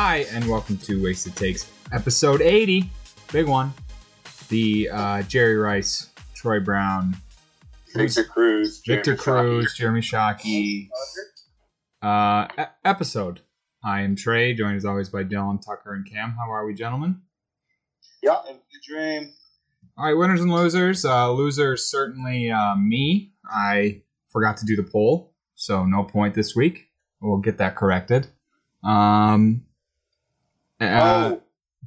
[0.00, 2.88] Hi, and welcome to Wasted Takes, episode 80.
[3.32, 3.74] Big one.
[4.48, 7.16] The uh, Jerry Rice, Troy Brown,
[7.96, 10.88] Victor Cruz, Victor Jeremy Cruz, Jeremy Shockey
[12.00, 13.40] uh, e- episode.
[13.82, 16.30] I am Trey, joined as always by Dylan, Tucker, and Cam.
[16.30, 17.20] How are we, gentlemen?
[18.22, 19.32] Yeah, and the dream.
[19.96, 21.04] All right, winners and losers.
[21.04, 23.32] Uh, losers certainly uh, me.
[23.50, 26.86] I forgot to do the poll, so no point this week.
[27.20, 28.28] We'll get that corrected.
[28.84, 29.64] Um,
[30.80, 31.42] uh, oh,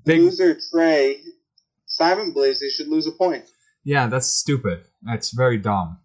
[0.06, 1.22] big, loser Trey.
[1.86, 3.46] Simon Blaze, he should lose a point.
[3.84, 4.84] yeah, that's stupid.
[5.04, 6.00] That's very dumb.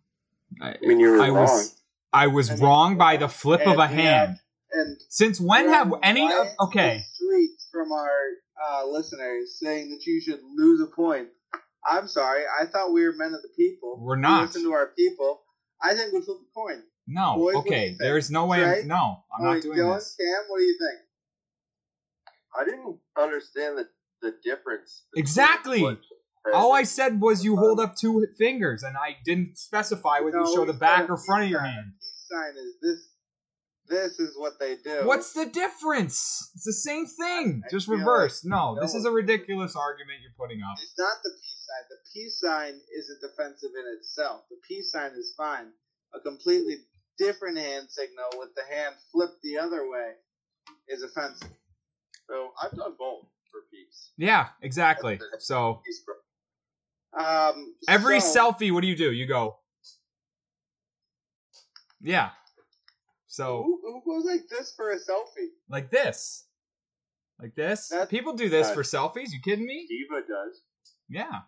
[0.61, 1.37] I, I mean, you were I wrong.
[1.43, 1.77] was
[2.13, 4.39] I was mean, wrong by the flip of a we hand.
[4.73, 7.05] and Since when have any of okay?
[7.13, 8.19] streets from our
[8.67, 11.29] uh, listeners saying that you should lose a point.
[11.89, 12.43] I'm sorry.
[12.61, 13.99] I thought we were men of the people.
[14.01, 14.47] We're We not.
[14.47, 15.43] Listen to our people.
[15.81, 16.83] I think we flip a coin.
[17.07, 17.97] No, Boys, what do you okay.
[17.99, 18.81] There's no way.
[18.81, 18.97] I'm, no,
[19.33, 20.17] I'm All not right, doing Dylan, this.
[20.19, 21.01] Cam, what do you think?
[22.59, 23.89] I didn't understand the,
[24.23, 25.05] the difference.
[25.15, 25.99] Exactly.
[26.55, 30.55] All I said was you hold up two fingers, and I didn't specify whether you
[30.55, 31.93] show the back or front of your peace hand.
[31.99, 33.09] Peace sign is this.
[33.89, 35.07] This is what they do.
[35.07, 36.51] What's the difference?
[36.57, 38.45] It's the same thing, I just feel reversed.
[38.45, 40.77] No, this is a ridiculous argument you're putting up.
[40.83, 41.85] It's not the peace sign.
[41.91, 44.43] The peace sign isn't defensive in itself.
[44.51, 45.71] The peace sign is fine.
[46.15, 46.79] A completely
[47.17, 50.15] different hand signal with the hand flipped the other way
[50.89, 51.51] is offensive.
[52.29, 54.13] So I've done both for peace.
[54.17, 55.21] Yeah, exactly.
[55.39, 55.81] So
[57.19, 59.13] Um, every so- selfie, what do you do?
[59.13, 59.59] You go,
[62.01, 62.31] yeah.
[63.27, 65.49] So Who, who goes like this for a selfie?
[65.69, 66.47] like this,
[67.41, 67.89] like this.
[67.89, 69.31] That's- People do this for selfies.
[69.33, 69.87] You kidding me?
[69.89, 70.63] Diva does.
[71.09, 71.41] Yeah.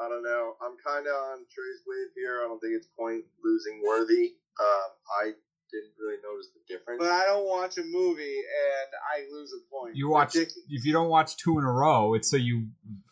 [0.00, 0.54] I don't know.
[0.62, 2.40] I'm kind of on Trey's wave here.
[2.42, 4.34] I don't think it's point losing worthy.
[4.58, 4.90] Um,
[5.22, 5.32] I
[5.72, 6.98] didn't really notice the difference.
[7.00, 9.96] But I don't watch a movie and I lose a point.
[9.96, 10.64] You watch Ridiculous.
[10.68, 12.68] if you don't watch two in a row, it's so you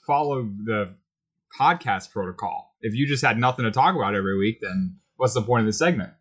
[0.06, 0.94] follow the
[1.58, 2.76] podcast protocol.
[2.80, 5.66] If you just had nothing to talk about every week, then what's the point of
[5.66, 6.12] the segment?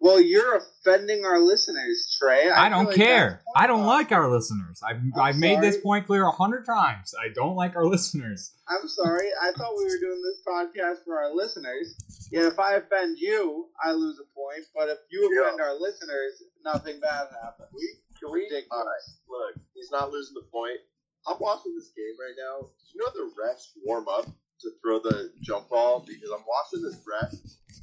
[0.00, 2.48] Well, you're offending our listeners, Trey.
[2.50, 3.42] I, feel don't like care.
[3.56, 4.80] I don't point like our listeners.
[4.86, 7.14] I've I'm I've made this point clear a hundred times.
[7.18, 8.52] I don't like our listeners.
[8.68, 9.28] I'm sorry.
[9.42, 11.96] I thought we were doing this podcast for our listeners.
[12.30, 14.66] Yet if I offend you, I lose a point.
[14.74, 15.48] But if you Yeah.
[15.48, 17.68] offend our listeners, nothing bad happens.
[17.74, 18.42] we can we?
[18.42, 18.68] Ridiculous.
[18.70, 19.54] All right.
[19.54, 20.78] Look, he's not losing the point.
[21.26, 22.68] I'm watching this game right now.
[22.68, 24.26] Do you know the refs warm up
[24.60, 26.04] to throw the jump ball?
[26.06, 27.32] Because I'm watching this ref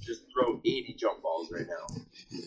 [0.06, 1.96] just throw 80 jump balls right now.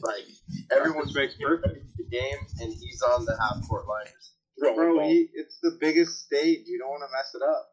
[0.02, 0.24] Like
[0.72, 4.96] everyone's makes perfect the game, and he's on the half court line just throwing Bro,
[4.98, 5.08] balls.
[5.12, 6.66] he, it's the biggest stage.
[6.66, 7.68] You don't want to mess it up.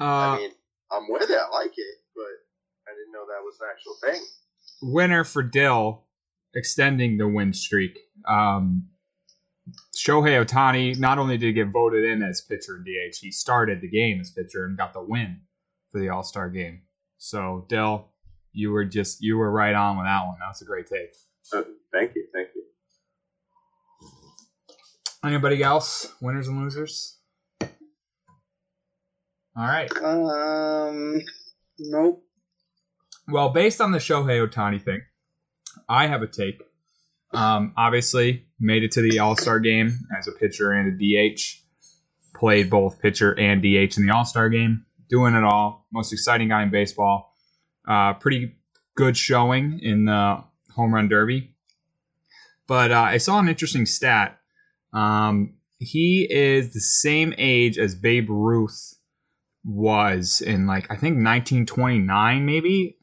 [0.00, 0.50] Uh, I mean,
[0.92, 1.36] I'm with it.
[1.38, 4.26] I like it, but I didn't know that was an actual thing.
[4.82, 6.04] winner for Dill,
[6.54, 7.98] extending the win streak.
[8.26, 8.88] Um,
[9.96, 13.80] Shohei Ohtani not only did he get voted in as pitcher in DH, he started
[13.80, 15.40] the game as pitcher and got the win
[15.90, 16.82] for the All Star game.
[17.18, 18.12] So Dell,
[18.52, 20.36] you were just you were right on with that one.
[20.40, 21.12] That was a great take.
[21.52, 21.62] Uh,
[21.92, 22.62] thank you, thank you.
[25.24, 26.12] Anybody else?
[26.20, 27.18] Winners and losers.
[27.60, 27.68] All
[29.66, 29.90] right.
[30.00, 31.20] Um,
[31.78, 32.22] nope.
[33.26, 35.02] Well, based on the Shohei Ohtani thing,
[35.88, 36.62] I have a take.
[37.32, 41.40] Um, obviously, made it to the All Star game as a pitcher and a DH.
[42.36, 44.86] Played both pitcher and DH in the All Star game.
[45.08, 45.86] Doing it all.
[45.92, 47.34] Most exciting guy in baseball.
[47.86, 48.56] Uh, pretty
[48.96, 51.54] good showing in the home run derby.
[52.66, 54.38] But uh, I saw an interesting stat.
[54.92, 58.94] Um, he is the same age as Babe Ruth
[59.64, 62.98] was in like I think 1929 maybe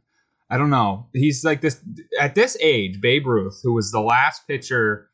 [0.49, 1.07] I don't know.
[1.13, 1.81] He's like this
[2.19, 5.09] at this age, Babe Ruth, who was the last pitcher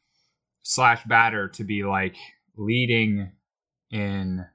[0.62, 2.16] slash batter to be like
[2.58, 3.32] leading
[3.91, 4.46] in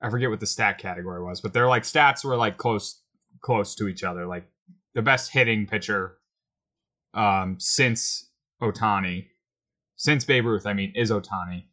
[0.00, 3.02] I forget what the stat category was, but their like stats were like close
[3.40, 4.26] close to each other.
[4.26, 4.48] Like
[4.94, 6.18] the best hitting pitcher
[7.14, 8.30] um since
[8.62, 9.26] Ohtani.
[9.96, 11.64] Since Babe Ruth, I mean, is Ohtani.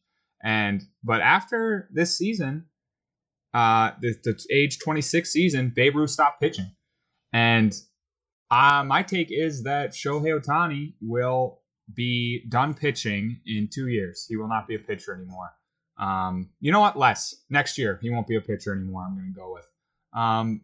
[0.44, 2.66] And but after this season,
[3.54, 6.72] uh the, the age 26 season, Babe Ruth stopped pitching.
[7.34, 7.76] And
[8.52, 11.60] uh, my take is that Shohei Ohtani will
[11.94, 14.26] be done pitching in two years.
[14.28, 15.52] He will not be a pitcher anymore.
[15.98, 16.98] Um, you know what?
[16.98, 17.36] Less.
[17.50, 19.04] Next year, he won't be a pitcher anymore.
[19.08, 19.68] I'm going to go with.
[20.14, 20.62] Um,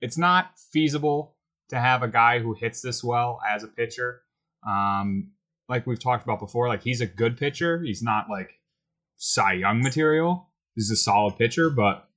[0.00, 1.34] it's not feasible
[1.68, 4.22] to have a guy who hits this well as a pitcher.
[4.66, 5.32] Um,
[5.68, 7.82] like we've talked about before, like he's a good pitcher.
[7.82, 8.50] He's not like
[9.16, 10.48] Cy Young material.
[10.74, 12.08] He's a solid pitcher, but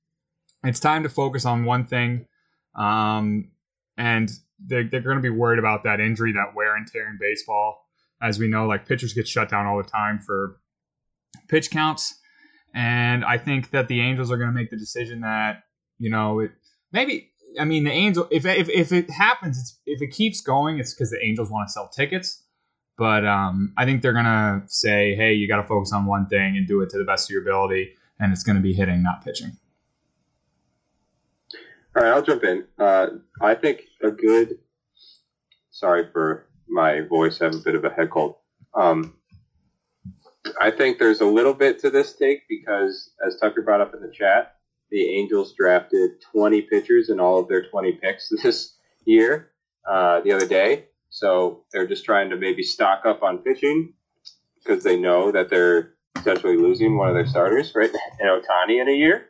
[0.64, 2.26] it's time to focus on one thing.
[2.74, 3.50] Um,
[3.96, 4.30] and
[4.64, 7.86] they're, they're going to be worried about that injury, that wear and tear in baseball.
[8.22, 10.60] As we know, like pitchers get shut down all the time for
[11.48, 12.20] pitch counts.
[12.74, 15.64] And I think that the Angels are going to make the decision that
[15.98, 16.52] you know it
[16.92, 17.30] maybe.
[17.60, 18.26] I mean, the Angel.
[18.30, 21.68] If if if it happens, it's if it keeps going, it's because the Angels want
[21.68, 22.42] to sell tickets.
[22.96, 26.56] But um, I think they're gonna say, "Hey, you got to focus on one thing
[26.56, 29.02] and do it to the best of your ability," and it's going to be hitting,
[29.02, 29.56] not pitching.
[31.94, 32.64] All right, I'll jump in.
[32.78, 33.06] Uh,
[33.40, 34.58] I think a good.
[35.70, 37.40] Sorry for my voice.
[37.40, 38.36] I have a bit of a head cold.
[38.74, 39.14] Um,
[40.60, 44.00] I think there's a little bit to this take because, as Tucker brought up in
[44.00, 44.56] the chat,
[44.90, 49.50] the Angels drafted 20 pitchers in all of their 20 picks this year
[49.88, 50.86] uh, the other day.
[51.10, 53.92] So they're just trying to maybe stock up on pitching
[54.58, 57.90] because they know that they're potentially losing one of their starters, right?
[58.20, 59.26] In Ohtani in a year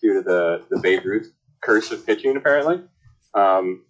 [0.00, 2.82] due to the, the Babe Ruth curse of pitching, apparently.
[3.34, 3.84] Um,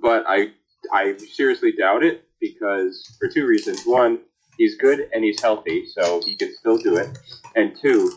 [0.00, 0.52] but I
[0.92, 3.82] I seriously doubt it because for two reasons.
[3.84, 4.20] One,
[4.58, 7.18] he's good and he's healthy, so he can still do it.
[7.54, 8.12] And two,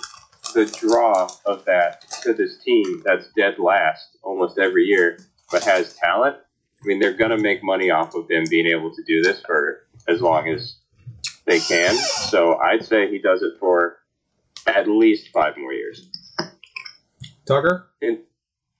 [0.53, 5.19] the draw of that to this team that's dead last almost every year,
[5.51, 6.37] but has talent.
[6.81, 9.41] I mean, they're going to make money off of him being able to do this
[9.41, 10.77] for as long as
[11.45, 11.95] they can.
[11.95, 13.97] So I'd say he does it for
[14.67, 16.09] at least five more years.
[17.45, 18.19] Tucker, And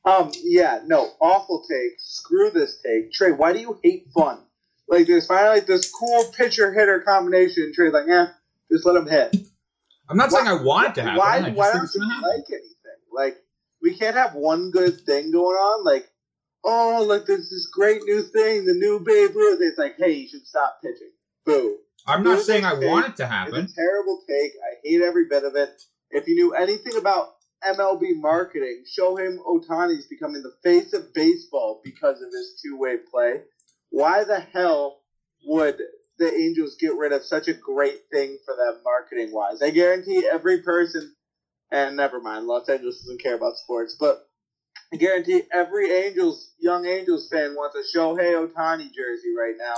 [0.06, 2.00] Um, yeah, no, awful take.
[2.00, 3.12] Screw this take.
[3.12, 4.44] Trey, why do you hate fun?
[4.90, 7.72] Like, this finally this cool pitcher hitter combination.
[7.76, 8.28] Trey's like, eh,
[8.72, 9.36] just let him hit.
[10.10, 11.18] I'm not saying I want it to happen.
[11.20, 13.00] Why, why don't you like anything?
[13.14, 13.38] Like,
[13.82, 15.86] we can't have one good thing going on.
[15.86, 16.10] Like,
[16.64, 19.60] oh, look, there's this great new thing, the new Babe Ruth.
[19.62, 21.12] It's like, hey, you should stop pitching.
[21.46, 21.78] Boo.
[22.08, 23.66] I'm not saying I want it to It's happen.
[23.66, 24.52] a terrible take.
[24.54, 25.80] I hate every bit of it.
[26.10, 32.22] If you knew anything about MLB marketing, Shohei Ohtani's becoming the face of baseball because
[32.22, 33.42] of his two-way play.
[33.90, 35.00] Why the hell
[35.46, 35.82] would
[36.18, 39.62] the Angels get rid of such a great thing for them marketing-wise?
[39.62, 41.14] I guarantee every person,
[41.72, 44.26] and never mind, Los Angeles doesn't care about sports, but
[44.92, 49.76] I guarantee every Angels, young Angels fan wants a Shohei Ohtani jersey right now.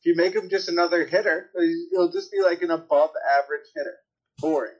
[0.00, 1.50] If you make him just another hitter,
[1.90, 3.96] he'll just be like an above average hitter.
[4.38, 4.74] Boring.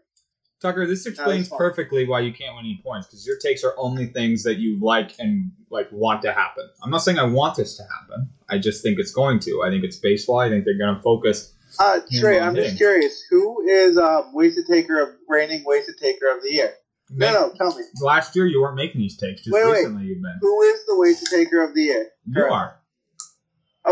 [0.61, 4.07] Tucker, this explains perfectly why you can't win any points because your takes are only
[4.07, 6.69] things that you like and like want to happen.
[6.83, 8.31] I'm not saying I want this to happen.
[8.49, 9.63] I just think it's going to.
[9.63, 10.39] I think it's baseball.
[10.39, 11.53] I think they're going to focus.
[11.79, 12.71] Uh, Trey, I'm hitting.
[12.71, 13.23] just curious.
[13.31, 16.75] Who is um, wasted taker of reigning wasted taker of the year?
[17.11, 17.85] No, no, tell me.
[18.01, 19.43] Last year you weren't making these takes.
[19.43, 19.73] Just Wait, wait.
[19.73, 20.39] recently you've been.
[20.41, 22.09] Who is the wasted taker of the year?
[22.27, 22.53] You Correct.
[22.53, 22.81] are.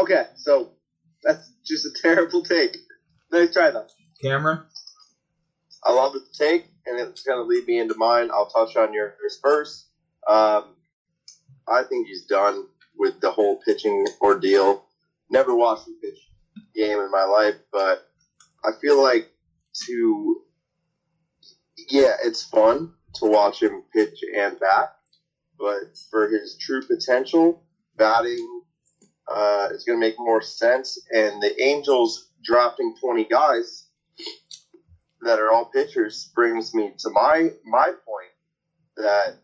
[0.00, 0.70] Okay, so
[1.22, 2.76] that's just a terrible take.
[3.30, 3.86] Nice try though.
[4.22, 4.60] Cameron.
[5.84, 8.31] I love the take, and it's going to lead me into mine.
[8.32, 9.88] I'll touch on yours first.
[10.29, 10.76] Um,
[11.69, 14.84] I think he's done with the whole pitching ordeal.
[15.31, 16.19] Never watched a pitch
[16.75, 18.08] game in my life, but
[18.64, 19.31] I feel like
[19.87, 20.43] to,
[21.90, 24.94] yeah, it's fun to watch him pitch and bat,
[25.58, 27.64] but for his true potential,
[27.96, 28.62] batting
[29.29, 30.99] uh, is going to make more sense.
[31.11, 33.88] And the Angels drafting 20 guys
[35.22, 38.32] that are all pitchers brings me to my my point
[38.96, 39.38] that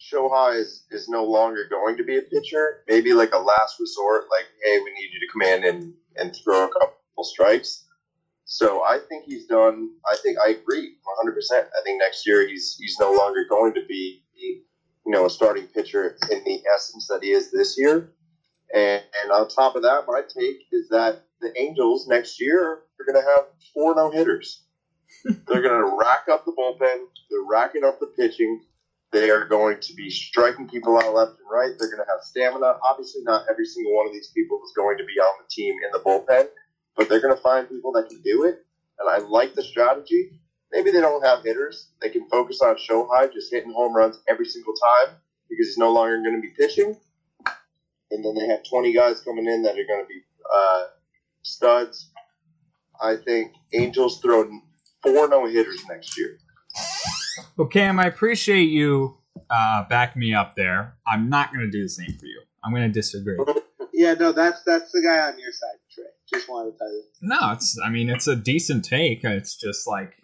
[0.00, 2.82] Shohei is, is no longer going to be a pitcher.
[2.88, 6.34] Maybe like a last resort, like, hey, we need you to come in and, and
[6.34, 7.86] throw a couple strikes.
[8.44, 9.90] So I think he's done.
[10.10, 11.34] I think I agree 100.
[11.34, 14.62] percent I think next year he's he's no longer going to be you
[15.06, 18.12] know a starting pitcher in the essence that he is this year.
[18.74, 23.12] And, and on top of that, my take is that the Angels next year are
[23.12, 24.64] going to have four no hitters.
[25.24, 27.04] They're going to rack up the bullpen.
[27.30, 28.62] They're racking up the pitching.
[29.12, 31.72] They are going to be striking people out left and right.
[31.78, 32.78] They're going to have stamina.
[32.84, 35.74] Obviously, not every single one of these people is going to be on the team
[35.84, 36.46] in the bullpen,
[36.96, 38.64] but they're going to find people that can do it.
[39.00, 40.40] And I like the strategy.
[40.70, 41.88] Maybe they don't have hitters.
[42.00, 45.16] They can focus on Shohei just hitting home runs every single time
[45.48, 46.96] because he's no longer going to be pitching.
[48.12, 50.22] And then they have 20 guys coming in that are going to be
[50.54, 50.82] uh,
[51.42, 52.10] studs.
[53.00, 54.48] I think Angels throw
[55.02, 56.38] four no hitters next year.
[57.56, 60.96] Well, Cam, I appreciate you uh, backing me up there.
[61.06, 62.40] I'm not going to do the same for you.
[62.64, 63.38] I'm going to disagree.
[63.92, 66.04] Yeah, no, that's that's the guy on your side, Trey.
[66.32, 67.02] Just wanted to tell you.
[67.22, 67.78] No, it's.
[67.84, 69.24] I mean, it's a decent take.
[69.24, 70.14] It's just like,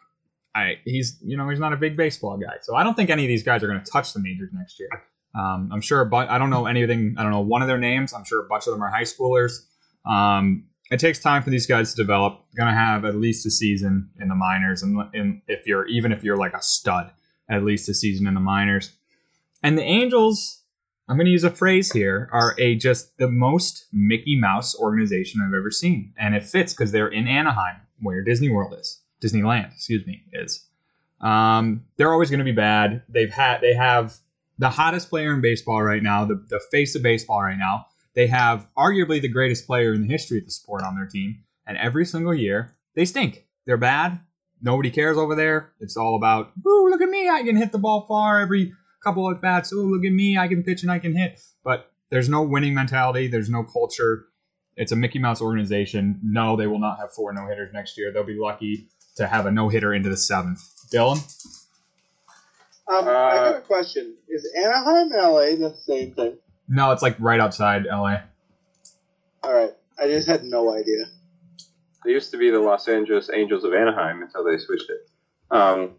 [0.55, 3.25] I he's you know he's not a big baseball guy, so I don't think any
[3.25, 4.89] of these guys are going to touch the majors next year.
[5.35, 7.17] Um, I'm sure, but I don't know anything.
[7.19, 8.15] I don't know one of their names.
[8.15, 9.67] I'm sure a bunch of them are high schoolers.
[10.07, 12.41] Um, it takes time for these guys to develop.
[12.57, 16.13] Going to have at least a season in the minors, and, and if you're even
[16.13, 17.11] if you're like a stud,
[17.51, 18.93] at least a season in the minors.
[19.63, 20.63] And the Angels,
[21.09, 25.41] I'm going to use a phrase here, are a just the most Mickey Mouse organization
[25.45, 29.73] I've ever seen, and it fits because they're in Anaheim, where Disney World is, Disneyland,
[29.73, 30.67] excuse me, is.
[31.21, 33.03] Um, they're always going to be bad.
[33.09, 34.19] They've had they have
[34.59, 37.87] the hottest player in baseball right now, the, the face of baseball right now.
[38.17, 41.45] They have arguably the greatest player in the history of the sport on their team,
[41.67, 43.45] and every single year they stink.
[43.67, 44.21] They're bad.
[44.63, 45.73] Nobody cares over there.
[45.81, 48.73] It's all about, ooh, look at me, I can hit the ball far every
[49.05, 49.71] couple of bats.
[49.73, 51.41] Ooh, look at me, I can pitch and I can hit.
[51.63, 53.29] But there's no winning mentality.
[53.29, 54.25] There's no culture.
[54.77, 56.19] It's a Mickey Mouse organization.
[56.23, 58.13] No, they will not have four no hitters next year.
[58.13, 60.63] They'll be lucky to have a no hitter into the seventh.
[60.93, 61.19] Dylan?
[62.89, 64.15] Um, I Uh, got a question.
[64.29, 66.39] Is Anaheim LA the same thing?
[66.69, 68.17] No, it's like right outside LA.
[69.43, 69.73] All right.
[69.99, 71.05] I just had no idea.
[72.05, 75.09] They used to be the Los Angeles Angels of Anaheim until they switched it.
[75.51, 75.93] Um,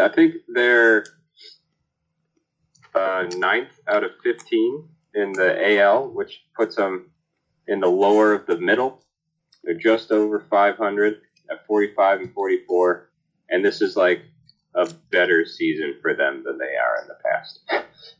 [0.00, 1.04] I think they're
[2.94, 7.10] uh, ninth out of 15 in the AL, which puts them
[7.68, 9.04] in the lower of the middle.
[9.64, 11.20] They're just over 500
[11.50, 13.10] at 45 and 44,
[13.50, 14.22] and this is like
[14.74, 17.60] a better season for them than they are in the past.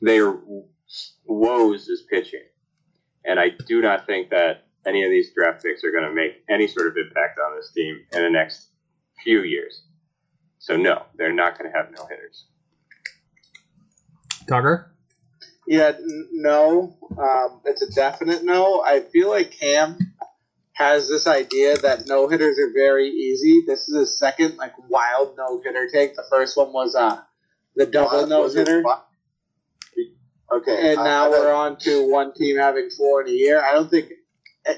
[0.01, 0.37] Their
[1.25, 2.45] woes is pitching,
[3.25, 6.43] and I do not think that any of these draft picks are going to make
[6.49, 8.69] any sort of impact on this team in the next
[9.23, 9.83] few years.
[10.59, 12.47] So no, they're not going to have no hitters.
[14.49, 14.93] Tucker?
[15.67, 16.97] Yeah, n- no.
[17.17, 18.83] Um, it's a definite no.
[18.83, 19.99] I feel like Cam
[20.73, 23.63] has this idea that no hitters are very easy.
[23.67, 26.17] This is his second like wild no hitter take.
[26.17, 27.21] The first one was uh
[27.77, 29.07] the double no Was it hitter, what?
[30.55, 30.93] Okay.
[30.93, 33.63] and I- now I we're on to one team having four in a year.
[33.63, 34.13] I don't think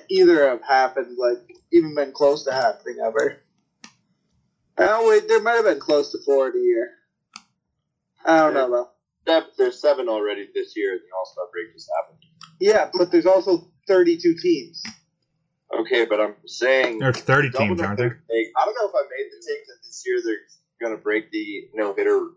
[0.09, 1.38] either have happened like
[1.73, 3.38] even been close to happening ever.
[4.78, 6.90] Oh wait, there might have been close to four in a year.
[8.25, 8.90] I don't know though.
[9.26, 10.99] Seven- There's seven already this year.
[10.99, 12.19] The All Star break just happened.
[12.61, 14.83] Yeah, but there's also 32 teams.
[15.81, 18.23] Okay, but I'm saying There's 30 teams, aren't there?
[18.31, 18.47] take.
[18.57, 21.31] I don't know if I made the take that this year they're going to break
[21.33, 22.28] the no hitter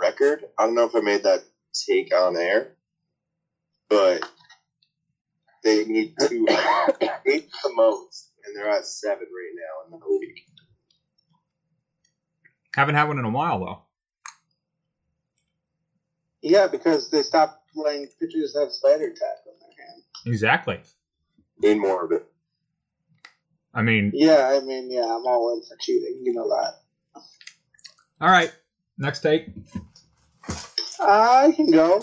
[0.00, 0.44] record.
[0.58, 1.40] I don't know if I made that
[1.84, 2.68] take on air,
[3.88, 4.22] but
[5.64, 6.46] they need to
[7.26, 10.44] eight the most, and they're at seven right now in the league.
[12.76, 13.78] Haven't had one in a while, though.
[16.42, 20.02] Yeah, because they stopped letting pitchers have spider tack on their hand.
[20.26, 20.80] Exactly.
[21.60, 22.26] Need more of it.
[23.74, 26.22] I mean, Yeah, I mean, yeah, I'm all in for cheating.
[26.24, 26.72] You know that.
[28.20, 28.50] all right.
[28.98, 29.48] Next take.
[31.00, 32.00] I can go.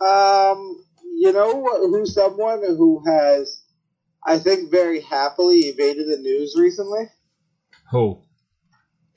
[0.00, 0.84] Um,
[1.14, 3.62] you know who's someone who has,
[4.26, 7.04] I think, very happily evaded the news recently?
[7.90, 8.22] Who?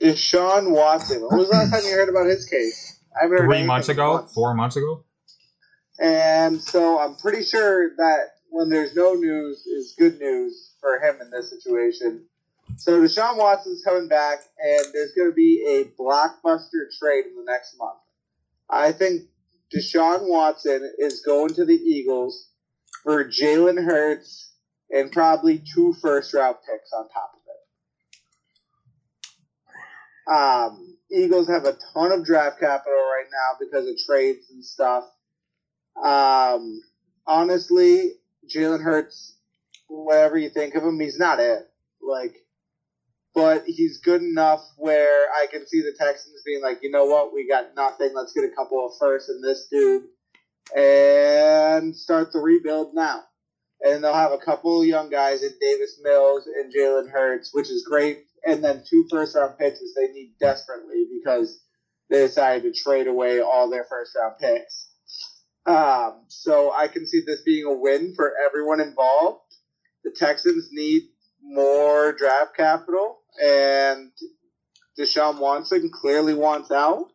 [0.00, 1.20] Deshaun Watson.
[1.20, 2.98] When was the last time you heard about his case?
[3.14, 4.14] I haven't heard Three months ago?
[4.14, 4.32] months.
[4.32, 5.04] Four months ago?
[6.00, 11.16] And so I'm pretty sure that when there's no news is good news for him
[11.20, 12.24] in this situation.
[12.76, 17.44] So Deshaun Watson's coming back, and there's going to be a blockbuster trade in the
[17.46, 17.98] next month.
[18.70, 19.22] I think
[19.74, 22.48] Deshaun Watson is going to the Eagles
[23.02, 24.52] for Jalen Hurts
[24.90, 27.40] and probably two first round picks on top of
[30.28, 30.32] it.
[30.32, 35.04] Um, Eagles have a ton of draft capital right now because of trades and stuff.
[36.02, 36.80] Um,
[37.26, 38.12] honestly,
[38.48, 39.36] Jalen Hurts,
[39.88, 41.68] whatever you think of him, he's not it.
[42.00, 42.36] Like,
[43.34, 47.32] but he's good enough where I can see the Texans being like, you know what,
[47.32, 48.10] we got nothing.
[48.14, 50.04] Let's get a couple of firsts in this dude
[50.76, 53.22] and start the rebuild now.
[53.82, 57.70] And they'll have a couple of young guys in Davis Mills and Jalen Hurts, which
[57.70, 58.24] is great.
[58.44, 61.60] And then two first round pitches they need desperately because
[62.10, 64.88] they decided to trade away all their first round picks.
[65.66, 69.40] Um, so I can see this being a win for everyone involved.
[70.04, 71.02] The Texans need
[71.42, 74.10] more draft capital, and
[74.98, 77.06] Deshaun Watson clearly wants out,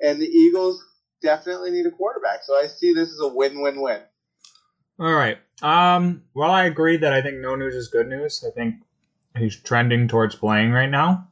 [0.00, 0.82] and the Eagles
[1.22, 2.42] definitely need a quarterback.
[2.44, 4.00] So I see this as a win-win-win.
[5.00, 5.38] All right.
[5.62, 6.22] Um.
[6.34, 8.44] Well, I agree that I think no news is good news.
[8.46, 8.76] I think
[9.36, 11.28] he's trending towards playing right now.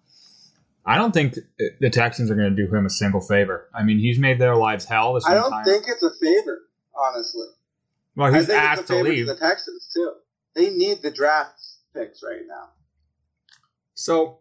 [0.84, 1.34] I don't think
[1.80, 3.68] the Texans are going to do him a single favor.
[3.74, 5.64] I mean, he's made their lives hell this I whole don't time.
[5.64, 6.60] think it's a favor,
[6.96, 7.46] honestly.
[8.14, 9.26] well, I he's think asked it's a to leave.
[9.26, 10.12] to the Texans too.
[10.54, 11.60] They need the draft
[11.96, 12.68] picks right now.
[13.94, 14.40] So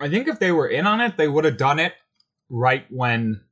[0.00, 1.92] I think if they were in on it, they would have done it
[2.48, 3.42] right when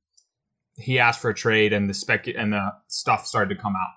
[0.77, 3.95] he asked for a trade and the spec and the stuff started to come out.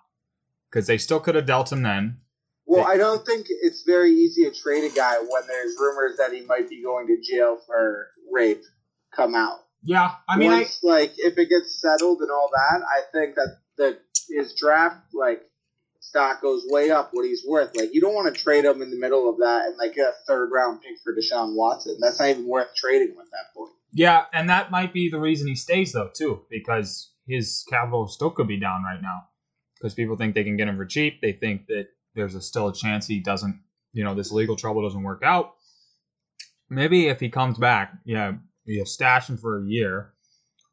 [0.70, 2.20] Because they still could have dealt him then.
[2.66, 6.32] Well, I don't think it's very easy to trade a guy when there's rumors that
[6.32, 8.64] he might be going to jail for rape
[9.14, 9.60] come out.
[9.84, 13.58] Yeah, I mean, I, like if it gets settled and all that, I think that
[13.78, 15.42] that his draft like
[16.12, 17.76] stock goes way up, what he's worth.
[17.76, 20.10] Like you don't want to trade him in the middle of that and like get
[20.10, 21.98] a third round pick for Deshaun Watson.
[22.02, 23.72] That's not even worth trading him at that point.
[23.94, 28.30] Yeah, and that might be the reason he stays though too, because his capital still
[28.30, 29.24] could be down right now.
[29.76, 31.22] Because people think they can get him for cheap.
[31.22, 33.60] They think that there's a, still a chance he doesn't,
[33.94, 35.54] you know, this legal trouble doesn't work out.
[36.70, 38.34] Maybe if he comes back, yeah,
[38.66, 40.14] you stash him for a year.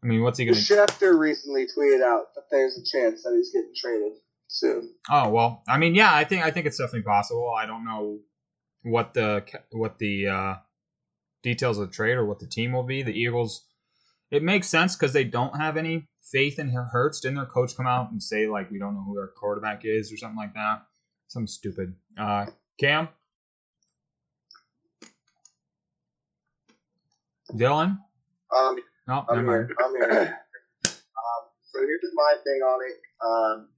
[0.02, 0.58] I mean, what's he gonna?
[0.58, 4.12] Schefter recently tweeted out that there's a chance that he's getting traded
[4.48, 4.92] soon.
[5.08, 7.54] Oh well, I mean, yeah, I think I think it's definitely possible.
[7.56, 8.18] I don't know
[8.82, 10.54] what the what the uh,
[11.42, 13.02] details of the trade or what the team will be.
[13.02, 13.64] The Eagles,
[14.30, 17.20] it makes sense because they don't have any faith in Hurts.
[17.20, 20.12] Didn't their coach come out and say like we don't know who our quarterback is
[20.12, 20.82] or something like that?
[21.28, 21.94] Some stupid.
[22.18, 22.46] Uh,
[22.80, 23.08] Cam,
[27.52, 27.98] Dylan.
[28.56, 28.76] Um,
[29.06, 29.70] No, I'm here.
[29.84, 30.38] I'm here.
[30.86, 32.96] um, so here's my thing on it.
[33.24, 33.68] Um,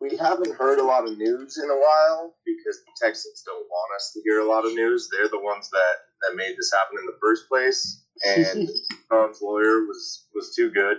[0.00, 3.96] we haven't heard a lot of news in a while because the Texans don't want
[3.96, 5.08] us to hear a lot of news.
[5.10, 8.04] They're the ones that, that made this happen in the first place.
[8.24, 8.68] And
[9.10, 10.98] Tom's lawyer was, was too good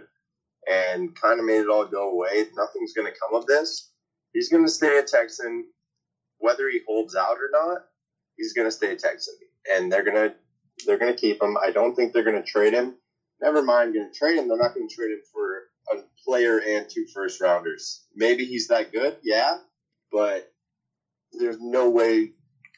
[0.67, 2.45] and kind of made it all go away.
[2.55, 3.91] Nothing's going to come of this.
[4.33, 5.65] He's going to stay a Texan
[6.39, 7.85] whether he holds out or not.
[8.37, 9.35] He's going to stay a Texan,
[9.71, 10.35] and they're going to
[10.85, 11.57] they're going to keep him.
[11.61, 12.95] I don't think they're going to trade him.
[13.41, 14.47] Never mind going to trade him.
[14.47, 18.03] They're not going to trade him for a player and two first rounders.
[18.15, 19.57] Maybe he's that good, yeah,
[20.11, 20.51] but
[21.33, 22.33] there's no way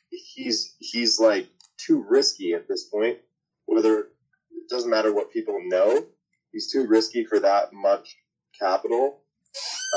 [0.09, 3.17] he's he's like too risky at this point.
[3.65, 6.05] Whether it doesn't matter what people know,
[6.51, 8.17] he's too risky for that much
[8.59, 9.21] capital.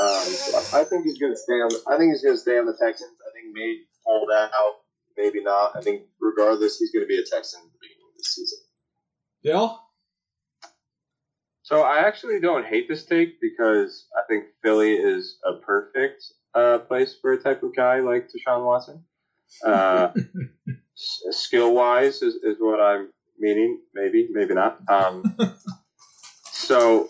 [0.00, 1.71] Um, so I think he's going to stay on.
[1.87, 3.16] I think he's going to stay on the Texans.
[3.21, 4.50] I think maybe hold out,
[5.16, 5.76] maybe not.
[5.76, 8.59] I think regardless, he's going to be a Texan at the beginning of this season.
[9.42, 9.84] Bill.
[11.64, 16.22] So I actually don't hate this take because I think Philly is a perfect
[16.55, 19.03] uh, place for a type of guy like Deshaun Watson.
[19.64, 20.11] Uh,
[20.94, 23.81] s- skill wise is, is what I'm meaning.
[23.94, 24.79] Maybe, maybe not.
[24.90, 25.24] Um,
[26.53, 27.09] so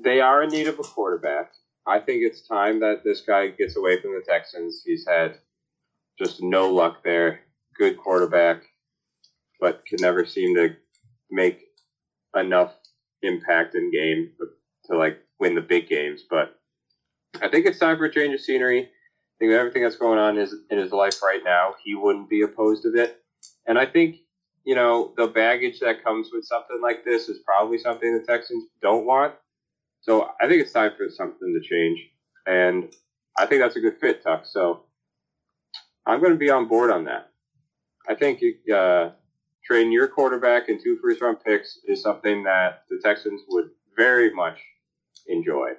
[0.00, 1.50] they are in need of a quarterback.
[1.84, 4.80] I think it's time that this guy gets away from the Texans.
[4.86, 5.38] He's had
[6.20, 7.40] just no luck there.
[7.76, 8.62] Good quarterback,
[9.60, 10.76] but can never seem to
[11.32, 11.64] make
[12.36, 12.74] enough
[13.22, 14.30] impact in game
[14.86, 16.22] to like win the big games.
[16.28, 16.58] But
[17.42, 18.82] I think it's time for a change of scenery.
[18.84, 22.42] I think everything that's going on his, in his life right now, he wouldn't be
[22.42, 23.22] opposed to it.
[23.66, 24.16] And I think,
[24.64, 28.64] you know, the baggage that comes with something like this is probably something the Texans
[28.82, 29.34] don't want.
[30.00, 32.00] So I think it's time for something to change.
[32.46, 32.92] And
[33.38, 34.46] I think that's a good fit, Tuck.
[34.46, 34.84] So
[36.06, 37.30] I'm going to be on board on that.
[38.08, 38.42] I think
[38.74, 39.10] uh,
[39.68, 44.32] trading your quarterback and two first round picks is something that the Texans would very
[44.34, 44.58] much
[45.26, 45.70] enjoy.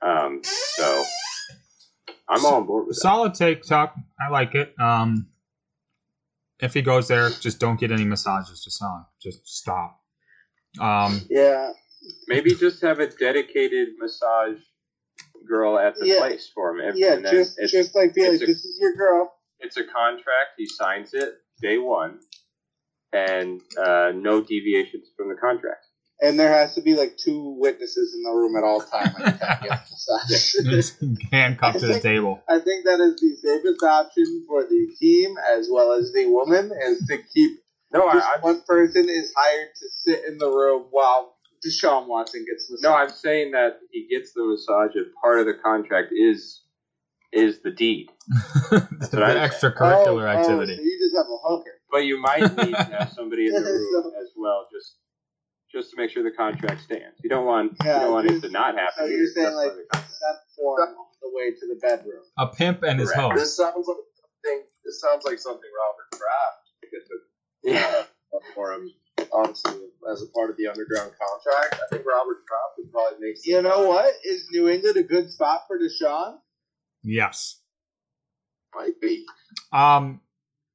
[0.00, 1.04] Um, so
[2.28, 3.00] I'm all on board with that.
[3.00, 3.94] Solid take, Tuck.
[4.20, 4.74] I like it.
[4.80, 5.26] Um,
[6.60, 9.04] if he goes there, just don't get any massages to Son.
[9.20, 10.00] Just stop.
[10.80, 11.72] Um, Yeah,
[12.28, 14.58] Maybe just have a dedicated massage
[15.48, 16.18] girl at the Yeah.
[16.18, 16.88] place for him.
[16.90, 17.14] And- yeah.
[17.14, 19.32] and Just just like be like, a- this is your girl.
[19.58, 20.50] it's a contract.
[20.56, 22.20] He signs it day one,
[23.16, 25.86] and uh, no deviations from the contract.
[26.20, 29.14] And there has to be like two witnesses in the room at all times.
[29.18, 30.64] When you can't get massage.
[30.64, 30.96] just
[31.30, 32.42] handcuffed to the table.
[32.48, 36.70] I think that is the safest option for the team as well as the woman
[36.86, 37.58] is to keep
[37.92, 41.34] No, just I'm one person is hired to sit in the room while
[41.66, 42.84] Deshaun Watson gets massaged.
[42.84, 46.62] No, I'm saying that he gets the massage, and part of the contract is
[47.32, 48.08] is the deed.
[48.70, 48.80] the
[49.12, 50.76] what extracurricular Oh, oh, activity.
[50.76, 51.75] so you just have a hooker.
[51.96, 54.96] But you might need to have somebody in the room as well, just
[55.72, 57.16] just to make sure the contract stands.
[57.24, 58.92] You don't want Yeah, you don't want it to not happen.
[58.98, 62.20] So you're saying like of the form all the way to the bedroom.
[62.36, 63.32] A pimp and his Correct.
[63.32, 63.36] host.
[63.36, 64.66] This sounds like something.
[64.84, 68.02] This sounds like something Robert Kraft could yeah.
[68.30, 68.90] put for him.
[69.32, 69.80] Honestly,
[70.12, 73.36] as a part of the underground contract, I think Robert Kraft would probably make.
[73.46, 74.12] You know what?
[74.22, 76.36] Is New England a good spot for Deshaun?
[77.02, 77.58] Yes.
[78.74, 79.24] Might be.
[79.72, 80.20] Um,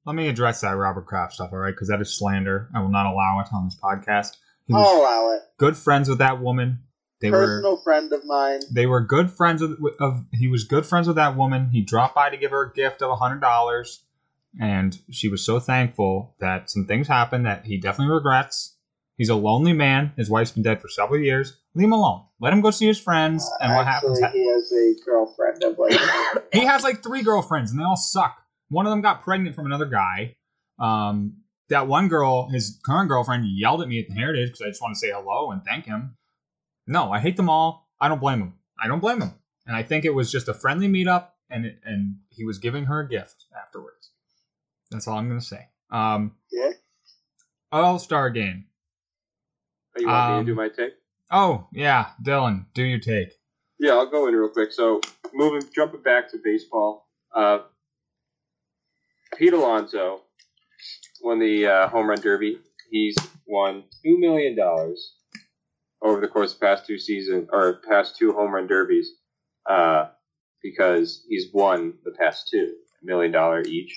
[0.05, 1.73] let me address that Robert Kraft stuff, all right?
[1.73, 2.69] Because that is slander.
[2.75, 4.37] I will not allow it on this podcast.
[4.67, 5.41] He was I'll allow it.
[5.57, 6.79] good friends with that woman.
[7.19, 8.61] They were Personal friend of mine.
[8.71, 11.69] they were good friends of, of he was good friends with that woman.
[11.71, 14.03] He dropped by to give her a gift of a hundred dollars,
[14.59, 18.75] and she was so thankful that some things happened that he definitely regrets.
[19.17, 20.13] He's a lonely man.
[20.17, 21.57] His wife's been dead for several years.
[21.75, 22.23] Leave him alone.
[22.39, 23.47] Let him go see his friends.
[23.59, 24.17] And what happens?
[24.33, 25.99] He has a girlfriend of like.
[26.53, 28.40] he has like three girlfriends and they all suck.
[28.71, 30.35] One of them got pregnant from another guy.
[30.79, 31.37] Um,
[31.69, 34.81] that one girl, his current girlfriend, yelled at me at the Heritage because I just
[34.81, 36.15] want to say hello and thank him.
[36.87, 37.87] No, I hate them all.
[37.99, 38.53] I don't blame him.
[38.81, 39.33] I don't blame him.
[39.67, 42.85] and I think it was just a friendly meetup, and it, and he was giving
[42.85, 44.09] her a gift afterwards.
[44.89, 45.67] That's all I'm gonna say.
[45.91, 46.71] Um, Yeah.
[47.71, 48.65] All Star Game.
[49.95, 50.93] Oh, you want me Um, to do my take?
[51.29, 53.33] Oh yeah, Dylan, do your take.
[53.79, 54.71] Yeah, I'll go in real quick.
[54.73, 54.99] So,
[55.33, 57.59] moving, jumping back to baseball, uh,
[59.37, 60.21] Pete Alonso
[61.21, 62.59] won the uh, home run derby.
[62.89, 63.15] He's
[63.47, 65.15] won two million dollars
[66.01, 69.09] over the course of the past two seasons or past two home run derbies,
[69.69, 70.07] uh,
[70.63, 73.95] because he's won the past two a million dollar each.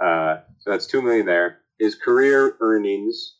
[0.00, 1.58] Uh, so that's two million there.
[1.78, 3.36] His career earnings,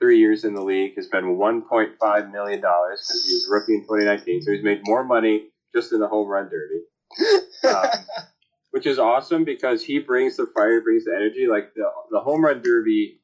[0.00, 3.48] three years in the league, has been one point five million dollars because he was
[3.48, 4.42] a rookie in 2019.
[4.42, 6.82] So he's made more money just in the home run derby
[7.68, 7.84] um,
[8.72, 11.46] which is awesome because he brings the fire, brings the energy.
[11.46, 13.20] Like the the home run derby,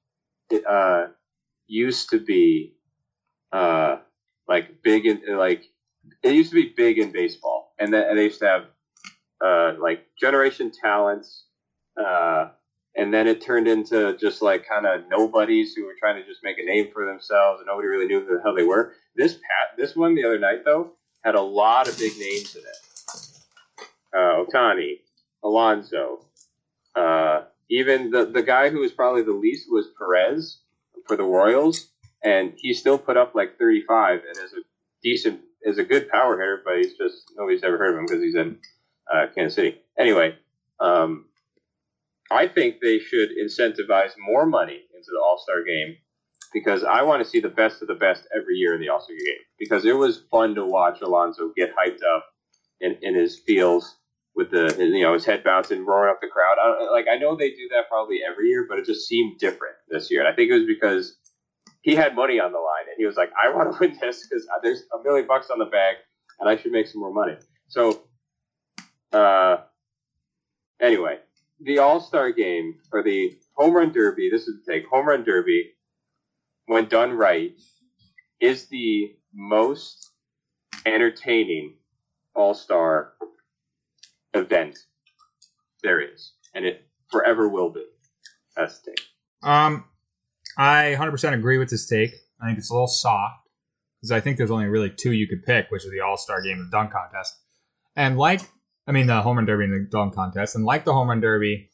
[0.51, 1.09] it, uh,
[1.67, 2.77] used to be,
[3.53, 3.97] uh,
[4.47, 5.65] like big in like
[6.23, 8.65] it used to be big in baseball, and then and they used to have,
[9.45, 11.45] uh, like generation talents,
[12.03, 12.51] uh.
[12.97, 16.43] And then it turned into just like kind of nobodies who were trying to just
[16.43, 18.95] make a name for themselves, and nobody really knew who the hell they were.
[19.15, 22.63] This pat, this one the other night though had a lot of big names in
[22.63, 22.77] it
[24.15, 25.01] uh, Ohtani,
[25.45, 26.25] Alonso,
[26.95, 30.61] uh, even the the guy who was probably the least was Perez
[31.07, 31.89] for the Royals,
[32.25, 34.63] and he still put up like 35 and is a
[35.03, 38.23] decent, is a good power hitter, but he's just nobody's ever heard of him because
[38.23, 38.59] he's in
[39.13, 39.81] uh, Kansas City.
[39.99, 40.37] Anyway,
[40.81, 41.27] um,
[42.31, 45.97] I think they should incentivize more money into the All Star game
[46.53, 49.01] because I want to see the best of the best every year in the All
[49.01, 52.25] Star game because it was fun to watch Alonso get hyped up
[52.81, 53.97] in, in his feels
[54.39, 56.57] with the you know his head bouncing, roaring up the crowd.
[56.63, 59.75] I, like I know they do that probably every year, but it just seemed different
[59.91, 60.21] this year.
[60.21, 61.17] And I think it was because
[61.83, 64.27] he had money on the line, and he was like, "I want to win this
[64.27, 65.97] because there's a million bucks on the bag,
[66.39, 68.05] and I should make some more money." So,
[69.13, 69.57] uh,
[70.81, 71.19] anyway,
[71.61, 74.31] the All Star Game or the Home Run Derby.
[74.31, 74.87] This is the take.
[74.87, 75.73] Home Run Derby,
[76.67, 77.59] when done right,
[78.41, 80.13] is the most
[80.87, 81.75] entertaining
[82.37, 83.15] All Star
[84.35, 84.79] event
[85.83, 87.85] there is, and it forever will be.
[88.57, 89.01] That's the take.
[89.43, 89.85] Um,
[90.57, 92.11] I 100% agree with this take.
[92.41, 93.49] I think it's a little soft
[94.01, 96.43] because I think there's only really two you could pick, which is the All Star
[96.43, 97.37] Game and the Dunk Contest.
[97.97, 98.41] And like,
[98.87, 101.21] I mean, the Home Run Derby and the Dunk Contest, and like the Home Run
[101.21, 101.71] Derby,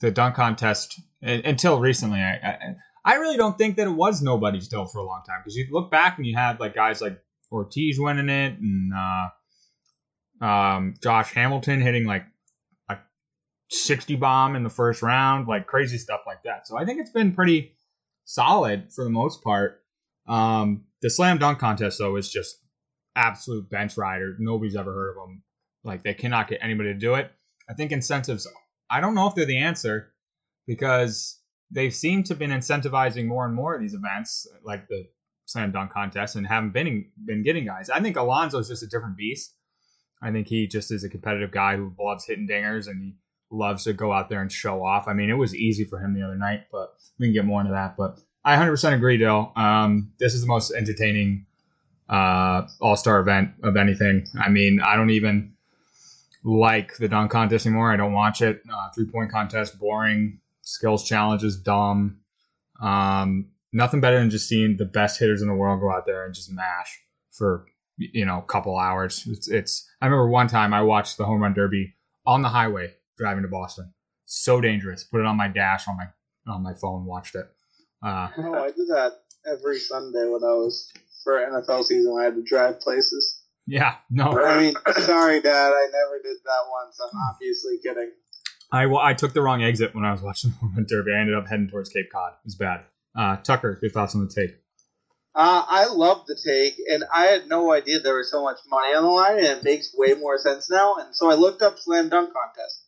[0.00, 2.58] the Dunk Contest un- until recently, I, I
[3.04, 5.66] I really don't think that it was nobody's still for a long time because you
[5.70, 7.18] look back and you had like guys like
[7.50, 9.28] Ortiz winning it and uh,
[10.40, 12.24] um, Josh Hamilton hitting like
[12.88, 12.98] a
[13.70, 16.66] 60 bomb in the first round, like crazy stuff like that.
[16.66, 17.76] So I think it's been pretty
[18.24, 19.82] solid for the most part.
[20.26, 22.56] Um, the slam dunk contest though is just
[23.16, 24.36] absolute bench rider.
[24.38, 25.42] Nobody's ever heard of them.
[25.84, 27.30] Like they cannot get anybody to do it.
[27.68, 28.46] I think incentives.
[28.90, 30.12] I don't know if they're the answer
[30.66, 35.06] because they seem to have been incentivizing more and more of these events, like the
[35.46, 37.90] slam dunk contest, and haven't been been getting guys.
[37.90, 39.54] I think Alonso's just a different beast.
[40.22, 43.14] I think he just is a competitive guy who loves hitting dingers and he
[43.50, 45.08] loves to go out there and show off.
[45.08, 47.60] I mean, it was easy for him the other night, but we can get more
[47.60, 47.96] into that.
[47.96, 49.52] But I 100% agree, Dill.
[49.56, 51.46] Um, this is the most entertaining
[52.08, 54.26] uh, All Star event of anything.
[54.38, 55.54] I mean, I don't even
[56.42, 57.92] like the dunk contest anymore.
[57.92, 58.62] I don't watch it.
[58.72, 60.40] Uh, Three point contest, boring.
[60.62, 62.20] Skills challenges, dumb.
[62.80, 66.24] Um, nothing better than just seeing the best hitters in the world go out there
[66.24, 67.66] and just mash for
[68.12, 69.24] you know a couple hours.
[69.26, 69.88] It's, it's.
[70.00, 71.94] I remember one time I watched the home run derby
[72.26, 73.92] on the highway driving to Boston.
[74.26, 75.04] So dangerous.
[75.04, 77.04] Put it on my dash on my on my phone.
[77.04, 77.46] Watched it.
[78.02, 79.12] Uh, No, I did that
[79.50, 80.90] every Sunday when I was
[81.24, 82.16] for NFL season.
[82.18, 83.42] I had to drive places.
[83.66, 83.96] yeah.
[84.10, 84.38] No.
[84.42, 86.98] I mean, sorry, Dad, I never did that once.
[87.02, 88.10] I'm obviously kidding.
[88.72, 91.12] I, well, I took the wrong exit when I was watching the home run derby.
[91.12, 92.32] I ended up heading towards Cape Cod.
[92.32, 92.84] It was bad.
[93.18, 94.56] Uh, Tucker, your thoughts on the take?
[95.32, 98.94] Uh, I love the take, and I had no idea there was so much money
[98.94, 100.96] on the line, and it makes way more sense now.
[100.96, 102.82] And so I looked up slam dunk contest.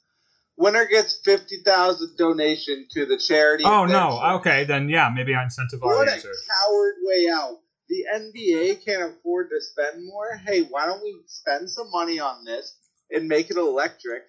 [0.57, 3.65] Winner gets fifty thousand donation to the charity.
[3.65, 4.11] Oh no.
[4.11, 4.41] choice.
[4.41, 6.29] Okay, then yeah, maybe I incentivize What a answer.
[6.29, 7.59] coward way out.
[7.89, 10.37] The NBA can't afford to spend more.
[10.45, 12.77] Hey, why don't we spend some money on this
[13.11, 14.25] and make it electric?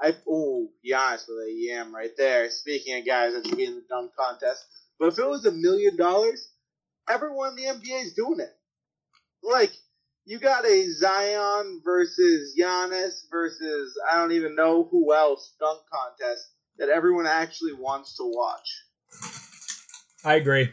[0.00, 2.50] I oh, Giannis with a yam right there.
[2.50, 4.64] Speaking of guys that should be in the dunk contest,
[4.98, 6.48] but if it was a million dollars,
[7.08, 8.52] everyone in the NBA is doing it.
[9.42, 9.72] Like
[10.24, 16.48] you got a Zion versus Giannis versus I don't even know who else dunk contest
[16.78, 18.84] that everyone actually wants to watch.
[20.24, 20.70] I agree.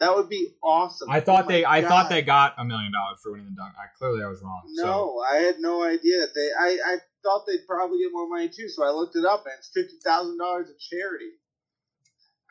[0.00, 1.08] That would be awesome.
[1.10, 3.72] I thought Oh they I thought they got a million dollars for winning the dunk.
[3.78, 4.62] I clearly I was wrong.
[4.74, 6.50] So No, I had no idea that they.
[6.58, 9.54] I, I thought they'd probably get more money too, so I looked it up, and
[9.56, 11.30] it's fifty thousand dollars of charity.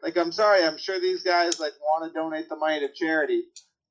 [0.01, 3.43] Like, I'm sorry, I'm sure these guys like want to donate the money to charity,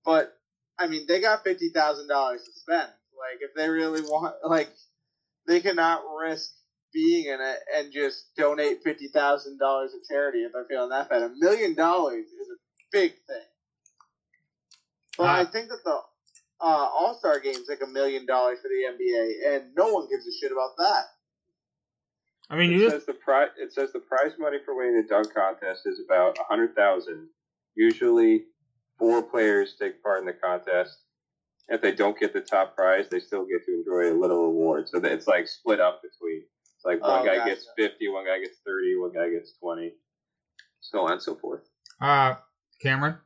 [0.05, 0.37] but
[0.79, 2.89] I mean, they got fifty thousand dollars to spend.
[3.19, 4.71] Like, if they really want, like,
[5.47, 6.51] they cannot risk
[6.93, 11.09] being in it and just donate fifty thousand dollars to charity if they're feeling that
[11.09, 11.23] bad.
[11.23, 12.59] A million dollars is a
[12.91, 13.47] big thing.
[15.17, 15.27] But.
[15.27, 16.01] I think that the
[16.61, 20.27] uh, All Star game's like a million dollars for the NBA, and no one gives
[20.27, 21.05] a shit about that.
[22.51, 23.51] I mean, It you just says the prize.
[23.57, 27.29] It says the prize money for winning the dunk contest is about a hundred thousand.
[27.77, 28.45] Usually,
[28.99, 30.99] four players take part in the contest.
[31.69, 34.89] If they don't get the top prize, they still get to enjoy a little reward.
[34.89, 36.43] So that it's like split up between.
[36.77, 37.51] It's like one Oh, guy gotcha.
[37.51, 39.95] gets fifty, one guy gets thirty, one guy gets twenty,
[40.81, 41.63] so on and so forth.
[42.01, 42.35] uh
[42.81, 43.17] Cameron.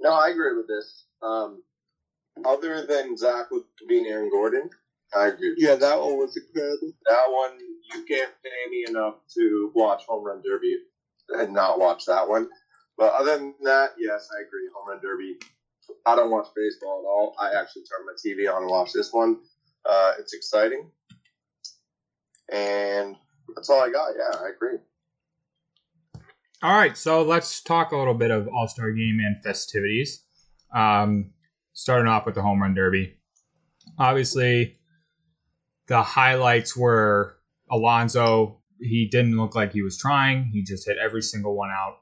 [0.00, 1.04] No, I agree with this.
[1.22, 1.62] Um,
[2.44, 4.68] other than Zach with being Aaron Gordon,
[5.14, 5.54] I agree.
[5.56, 6.92] Yeah, that one was incredible.
[7.08, 7.58] that one
[7.92, 10.78] you can't pay me enough to watch Home Run Derby
[11.28, 12.48] and not watch that one.
[12.98, 14.68] But other than that, yes, I agree.
[14.74, 15.36] Home Run Derby.
[16.04, 17.34] I don't watch baseball at all.
[17.38, 19.38] I actually turn my TV on and watch this one.
[19.84, 20.90] Uh, it's exciting,
[22.52, 23.14] and
[23.54, 24.10] that's all I got.
[24.16, 24.78] Yeah, I agree.
[26.62, 30.24] All right, so let's talk a little bit of All Star Game and festivities.
[30.74, 31.30] Um,
[31.74, 33.14] starting off with the home run derby.
[33.98, 34.76] Obviously,
[35.88, 37.36] the highlights were
[37.70, 38.60] Alonso.
[38.80, 40.44] He didn't look like he was trying.
[40.52, 41.98] He just hit every single one out,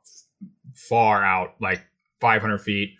[0.74, 1.82] far out, like
[2.20, 2.96] 500 feet.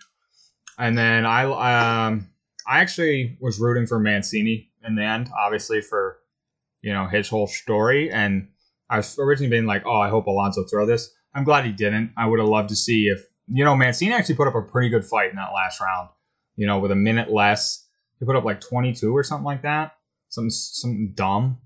[0.77, 2.29] And then I, um,
[2.67, 6.19] I actually was rooting for Mancini in the end, obviously for,
[6.81, 8.11] you know, his whole story.
[8.11, 8.49] And
[8.89, 11.13] I was originally being like, oh, I hope Alonso throw this.
[11.33, 12.13] I'm glad he didn't.
[12.17, 14.89] I would have loved to see if you know Mancini actually put up a pretty
[14.89, 16.09] good fight in that last round.
[16.55, 17.85] You know, with a minute less,
[18.19, 19.97] he put up like 22 or something like that.
[20.35, 21.57] Something something dumb.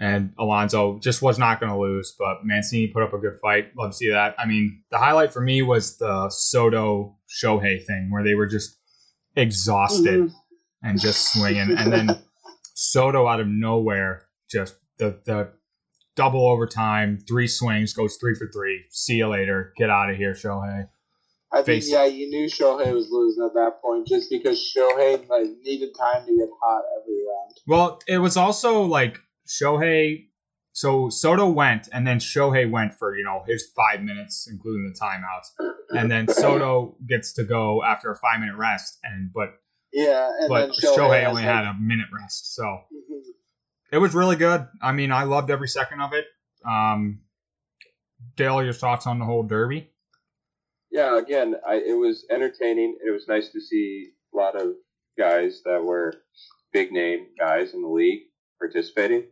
[0.00, 3.72] And Alonso just was not going to lose, but Mancini put up a good fight.
[3.76, 4.36] Love to see that.
[4.38, 8.78] I mean, the highlight for me was the Soto Shohei thing where they were just
[9.34, 10.32] exhausted Mhm.
[10.82, 12.08] and just swinging, and then
[12.74, 15.52] Soto out of nowhere just the the
[16.14, 18.84] double overtime, three swings, goes three for three.
[18.90, 19.72] See you later.
[19.76, 20.88] Get out of here, Shohei.
[21.50, 25.46] I think yeah, you knew Shohei was losing at that point just because Shohei like
[25.62, 27.54] needed time to get hot every round.
[27.66, 30.26] Well, it was also like Shohei.
[30.72, 34.98] So Soto went, and then Shohei went for you know his five minutes, including the
[34.98, 39.54] timeouts, and then Soto gets to go after a five minute rest, and but
[39.92, 43.22] Yeah, and but then Shohei, Shohei only had a minute rest, so Mhm.
[43.90, 44.66] it was really good.
[44.82, 46.26] I mean, I loved every second of it.
[46.68, 47.22] Um,
[48.36, 49.90] Dale, your thoughts on the whole derby?
[50.90, 52.96] Yeah, again, I, it was entertaining.
[53.04, 54.74] It was nice to see a lot of
[55.18, 56.14] guys that were
[56.72, 58.22] big name guys in the league
[58.58, 59.24] participating.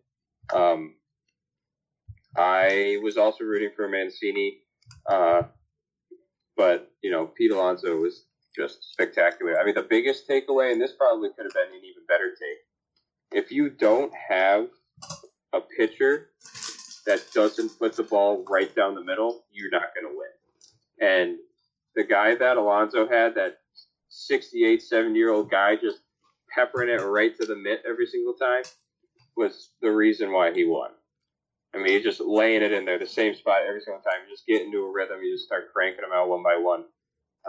[0.53, 0.95] Um,
[2.37, 4.59] I was also rooting for Mancini,
[5.09, 5.42] uh,
[6.57, 9.59] but you know, Pete Alonso was just spectacular.
[9.59, 13.45] I mean, the biggest takeaway, and this probably could have been an even better take,
[13.45, 14.69] if you don't have
[15.53, 16.31] a pitcher
[17.07, 21.09] that doesn't put the ball right down the middle, you're not going to win.
[21.09, 21.38] And
[21.97, 23.59] the guy that Alonso had, that
[24.09, 26.01] 68, 70 year old guy, just
[26.55, 28.63] peppering it right to the mitt every single time,
[29.37, 30.91] was the reason why he won.
[31.75, 34.21] I mean, he's just laying it in there, the same spot every single time.
[34.27, 35.23] You just get into a rhythm.
[35.23, 36.85] You just start cranking them out one by one.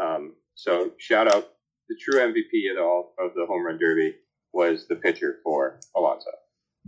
[0.02, 1.50] Um, so shout out
[1.88, 4.16] the true MVP of the of the home run derby
[4.54, 6.32] was the pitcher for Alonso.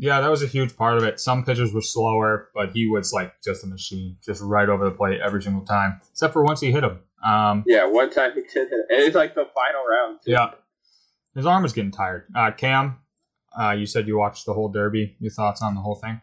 [0.02, 1.20] Yeah, that was a huge part of it.
[1.20, 4.92] Some pitchers were slower, but he was like just a machine, just right over the
[4.96, 7.00] plate every single time, except for once he hit him.
[7.24, 8.86] Um, Yeah, one time he did it.
[8.90, 10.20] And it's like the final round.
[10.24, 10.32] Too.
[10.32, 10.52] yeah,
[11.36, 12.24] his arm was getting tired.
[12.34, 13.00] Uh, Cam,
[13.60, 15.18] uh, you said you watched the whole derby.
[15.20, 16.22] Your thoughts on the whole thing?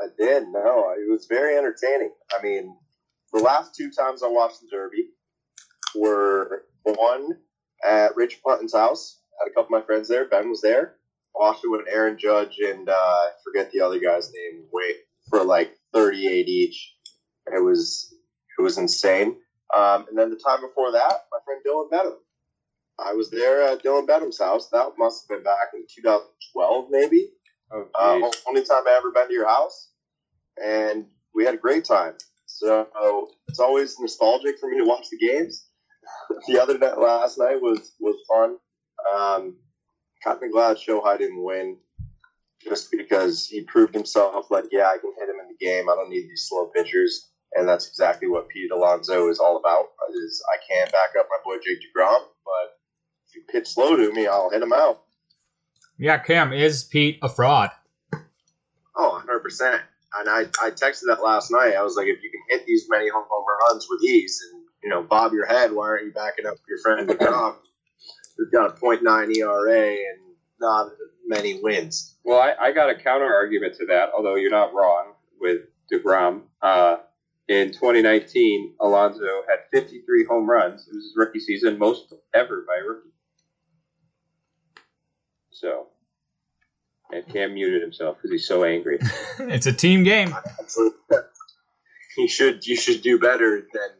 [0.00, 0.44] I did.
[0.48, 2.12] No, it was very entertaining.
[2.32, 2.76] I mean,
[3.32, 5.08] the last two times I watched the Derby
[5.94, 7.36] were one
[7.84, 9.18] at Rich Punton's house.
[9.40, 10.28] Had a couple of my friends there.
[10.28, 10.94] Ben was there.
[11.34, 14.64] It with Aaron Judge and uh, I forget the other guy's name.
[14.72, 14.96] Wait
[15.28, 16.94] for like thirty-eight each.
[17.46, 18.14] It was
[18.58, 19.36] it was insane.
[19.76, 22.16] Um, and then the time before that, my friend Dylan Bedham.
[22.98, 24.68] I was there at Dylan Bedham's house.
[24.68, 27.30] That must have been back in 2012, maybe.
[27.72, 29.90] Oh, Uh, only time I ever been to your house,
[30.62, 32.14] and we had a great time.
[32.46, 35.68] So it's always nostalgic for me to watch the games.
[36.48, 38.56] the other night, last night was was fun.
[39.14, 39.56] Um,
[40.22, 41.76] kind of glad Shohei didn't win,
[42.62, 44.50] just because he proved himself.
[44.50, 45.88] Like, yeah, I can hit him in the game.
[45.88, 47.30] I don't need these slow pitchers.
[47.54, 49.86] and that's exactly what Pete Alonso is all about.
[50.14, 52.78] Is I can't back up my boy Jake Degrom, but
[53.28, 55.02] if you pitch slow to me, I'll hit him out.
[55.98, 57.70] Yeah, Cam, is Pete a fraud?
[58.96, 59.82] Oh, 100 percent.
[60.18, 61.74] And I, I texted that last night.
[61.76, 63.24] I was like, if you can hit these many home
[63.68, 66.78] runs with ease, and you know, bob your head, why aren't you backing up your
[66.78, 67.54] friend Degrom,
[68.40, 70.18] who's got a .9 ERA and
[70.58, 70.90] not
[71.26, 72.16] many wins?
[72.24, 76.42] Well, I, I got a counter argument to that, although you're not wrong with DeGrom.
[76.62, 76.96] Uh,
[77.48, 80.86] in 2019, Alonso had 53 home runs.
[80.86, 83.10] It was his rookie season, most ever by a rookie.
[85.50, 85.88] So,
[87.12, 88.98] and Cam muted himself because he's so angry.
[89.40, 90.34] it's a team game.
[92.16, 93.90] he should you should do better than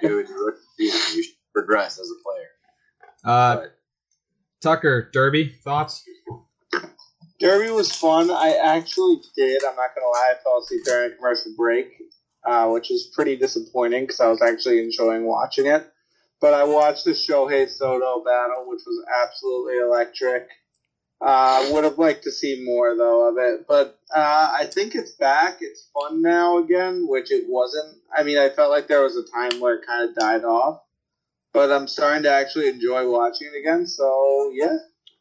[0.00, 1.16] do in your rookie season.
[1.16, 2.51] You should progress as a player.
[3.24, 3.66] Uh,
[4.60, 6.04] Tucker, Derby, thoughts?
[7.40, 8.30] Derby was fun.
[8.30, 9.64] I actually did.
[9.64, 10.34] I'm not gonna lie.
[10.34, 11.88] I fell asleep during a commercial break,
[12.46, 15.92] uh, which is pretty disappointing because I was actually enjoying watching it.
[16.40, 20.48] But I watched the Shohei Soto battle, which was absolutely electric.
[21.20, 25.12] Uh, would have liked to see more though of it, but uh, I think it's
[25.12, 25.58] back.
[25.60, 27.96] It's fun now again, which it wasn't.
[28.16, 30.80] I mean, I felt like there was a time where it kind of died off,
[31.52, 33.86] but I'm starting to actually enjoy watching it again.
[33.86, 34.76] So yeah,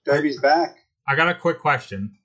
[0.06, 0.76] Derby's back.
[1.08, 2.18] I got a quick question.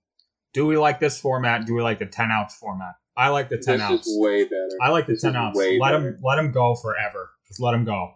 [0.53, 1.67] Do we like this format?
[1.67, 2.95] Do we like the 10 ounce format?
[3.17, 4.69] I like the 10 this is way better.
[4.83, 5.57] I like the this 10 is ounce.
[5.59, 6.09] way Let better.
[6.11, 7.31] him let him go forever.
[7.49, 8.13] Just let him go.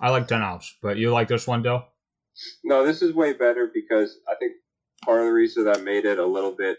[0.00, 1.84] I like 10 ounce, but you like this one, Dill?
[2.64, 4.52] No, this is way better because I think
[5.04, 6.78] part of the reason that made it a little bit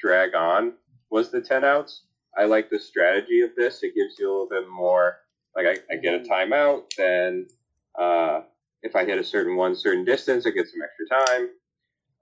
[0.00, 0.74] drag on
[1.10, 2.04] was the 10 ounce.
[2.36, 3.82] I like the strategy of this.
[3.82, 5.16] It gives you a little bit more,
[5.56, 7.46] like I, I get a timeout, then
[7.98, 8.42] uh,
[8.82, 11.48] if I hit a certain one certain distance, I get some extra time.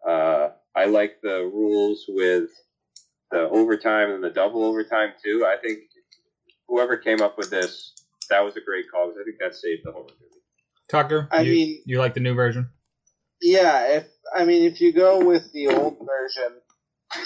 [0.07, 2.51] Uh, I like the rules with
[3.31, 5.45] the overtime and the double overtime too.
[5.47, 5.81] I think
[6.69, 7.95] whoever came up with this,
[8.31, 10.43] that was a great call because I think that saved the whole movie.
[10.89, 12.71] Tucker, I you, mean- you like the new version?
[13.41, 16.59] Yeah, if I mean if you go with the old version,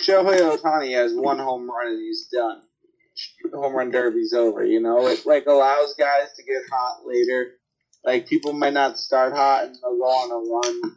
[0.04, 2.62] Shohei Ohtani has one home run and he's done.
[3.52, 4.64] Home run derby's over.
[4.64, 7.52] You know, it like allows guys to get hot later.
[8.04, 10.96] Like people might not start hot and they'll go on a run.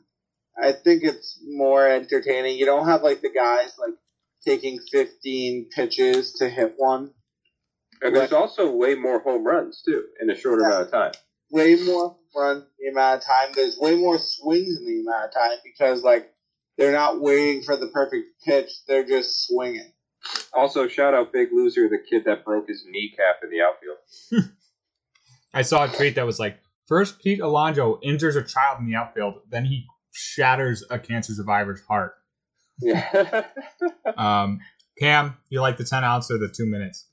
[0.61, 2.57] I think it's more entertaining.
[2.57, 3.95] You don't have like the guys like
[4.45, 7.11] taking 15 pitches to hit one.
[8.01, 11.11] And there's also way more home runs too in a shorter amount of time.
[11.51, 13.51] way more run the amount of time.
[13.55, 16.31] There's way more swings in the amount of time because like
[16.77, 18.69] they're not waiting for the perfect pitch.
[18.87, 19.91] They're just swinging.
[20.53, 24.49] Also, shout out Big Loser, the kid that broke his kneecap in the outfield.
[25.53, 28.95] I saw a tweet that was like, first Pete Alonso injures a child in the
[28.95, 32.13] outfield, then he shatters a cancer survivor's heart.
[32.81, 33.45] Yeah.
[34.17, 34.59] Um,
[34.99, 37.07] Cam, you like the 10 ounce or the two minutes?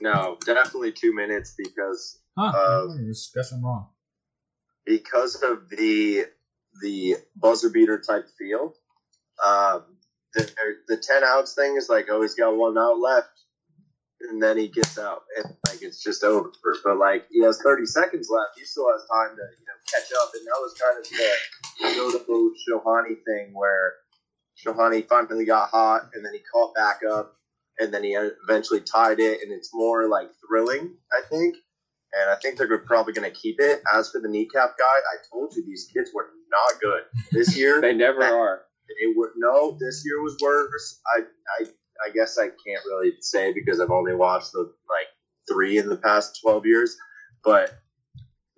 [0.00, 2.46] No, definitely two minutes because Huh?
[2.54, 2.86] Uh,
[3.34, 3.88] guess I'm wrong.
[4.84, 6.24] because of the
[6.82, 8.74] the buzzer beater type feel.
[9.44, 9.95] Um,
[10.36, 13.30] the, the ten ounce thing is like, oh, he's got one out left,
[14.20, 16.50] and then he gets out, and like it's just over.
[16.84, 20.12] But like he has thirty seconds left, he still has time to you know catch
[20.22, 21.08] up, and that was kind of
[21.80, 23.94] the notable Shohani thing where
[24.64, 27.34] Shohani finally got hot, and then he caught back up,
[27.78, 31.56] and then he eventually tied it, and it's more like thrilling, I think
[32.12, 33.82] and I think they're probably going to keep it.
[33.92, 37.80] As for the kneecap guy, I told you these kids were not good this year.
[37.82, 38.62] they never are.
[38.88, 41.00] They were no, this year was worse.
[41.06, 41.20] I
[41.60, 41.66] I
[42.06, 45.08] I guess I can't really say because I've only watched the like
[45.48, 46.96] three in the past twelve years,
[47.44, 47.70] but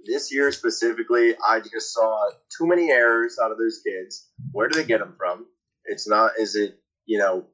[0.04, 4.28] this year specifically, I just saw too many errors out of those kids.
[4.52, 5.46] Where do they get them from?
[5.84, 6.32] It's not.
[6.38, 7.44] Is it you know?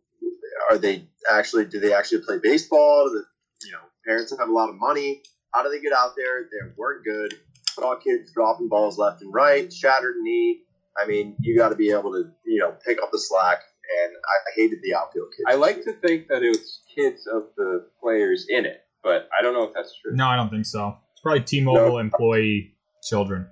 [0.71, 1.67] Are they actually?
[1.67, 3.09] Do they actually play baseball?
[3.09, 5.23] Do the you know parents have a lot of money?
[5.53, 6.43] How do they get out there?
[6.45, 7.35] They weren't good.
[7.71, 10.63] Saw kids dropping balls left and right, shattered knee.
[11.03, 13.59] I mean, you got to be able to, you know, pick up the slack.
[14.07, 15.45] And I, I hated the outfield kids.
[15.47, 19.43] I like to think that it was kids of the players in it, but I
[19.43, 20.17] don't know if that's true.
[20.17, 20.97] No, I don't think so.
[21.13, 21.99] It's probably T-Mobile No.
[21.99, 23.47] employee children.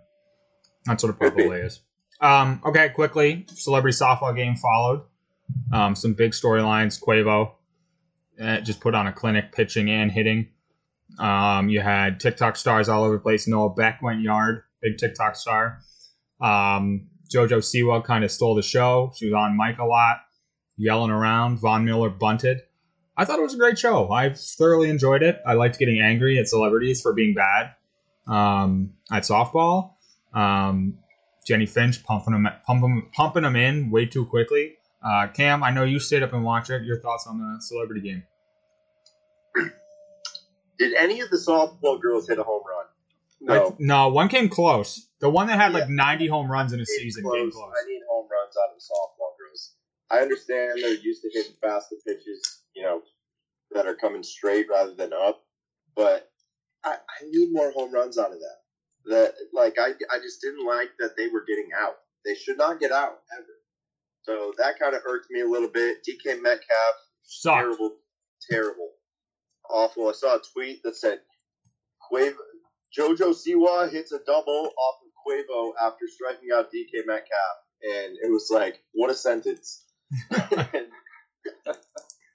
[0.87, 1.81] That's what it Could probably is.
[2.21, 5.03] Um, okay, quickly, celebrity softball game followed.
[5.71, 6.99] Um, some big storylines.
[6.99, 7.53] Quavo
[8.41, 10.49] uh, just put on a clinic, pitching and hitting.
[11.19, 13.47] Um, you had TikTok stars all over the place.
[13.47, 15.81] Noah Beck went yard, big TikTok star.
[16.41, 19.13] Um, JoJo Siwa kind of stole the show.
[19.17, 20.19] She was on mic a lot,
[20.77, 21.59] yelling around.
[21.59, 22.63] Von Miller bunted.
[23.17, 24.11] I thought it was a great show.
[24.11, 25.41] I thoroughly enjoyed it.
[25.47, 27.75] I liked getting angry at celebrities for being bad
[28.27, 29.95] um, at softball.
[30.35, 30.99] Um,
[31.47, 34.77] Jennie Finch pumping them, pumping, pumping them in way too quickly.
[35.05, 36.85] Uh, Cam, I know you stayed up and watched it.
[36.85, 38.23] Your thoughts on the celebrity game?
[40.79, 42.82] Did any of the softball girls hit a home run?
[43.49, 45.09] I- no, one came close.
[45.21, 47.37] The one that had like 90 home runs in a season close.
[47.37, 47.73] came close.
[47.83, 49.75] I need home runs out of softball girls.
[50.11, 53.03] I understand they're used to hitting faster pitches, you know,
[53.73, 55.43] that are coming straight rather than up,
[55.97, 56.31] but
[56.85, 58.57] I, I need more home runs out of that.
[59.07, 61.95] That like I I just didn't like that they were getting out.
[62.25, 63.47] They should not get out ever.
[64.23, 65.99] So that kind of irked me a little bit.
[66.09, 67.57] DK Metcalf Sucked.
[67.57, 67.97] terrible,
[68.49, 68.91] terrible,
[69.69, 70.09] awful.
[70.09, 71.21] I saw a tweet that said,
[72.13, 72.37] Quavo,
[72.99, 77.57] JoJo Siwa hits a double off of Quavo after striking out DK Metcalf.
[77.83, 79.85] And it was like, what a sentence.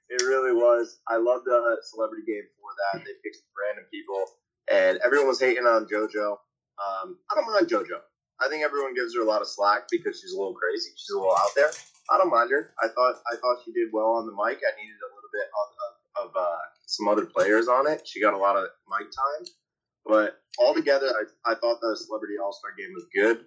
[0.08, 1.00] It really was.
[1.06, 3.04] I love the celebrity game for that.
[3.04, 4.24] They picked random people,
[4.72, 6.32] and everyone was hating on JoJo.
[6.80, 8.00] Um, I don't mind JoJo.
[8.40, 10.90] I think everyone gives her a lot of slack because she's a little crazy.
[10.96, 11.70] She's a little out there.
[12.08, 12.72] I don't mind her.
[12.82, 14.64] I thought I thought she did well on the mic.
[14.64, 15.92] I needed a little bit of, of,
[16.24, 18.08] of uh, some other players on it.
[18.08, 19.44] She got a lot of mic time,
[20.08, 23.44] but altogether, I, I thought the Celebrity All Star game was good.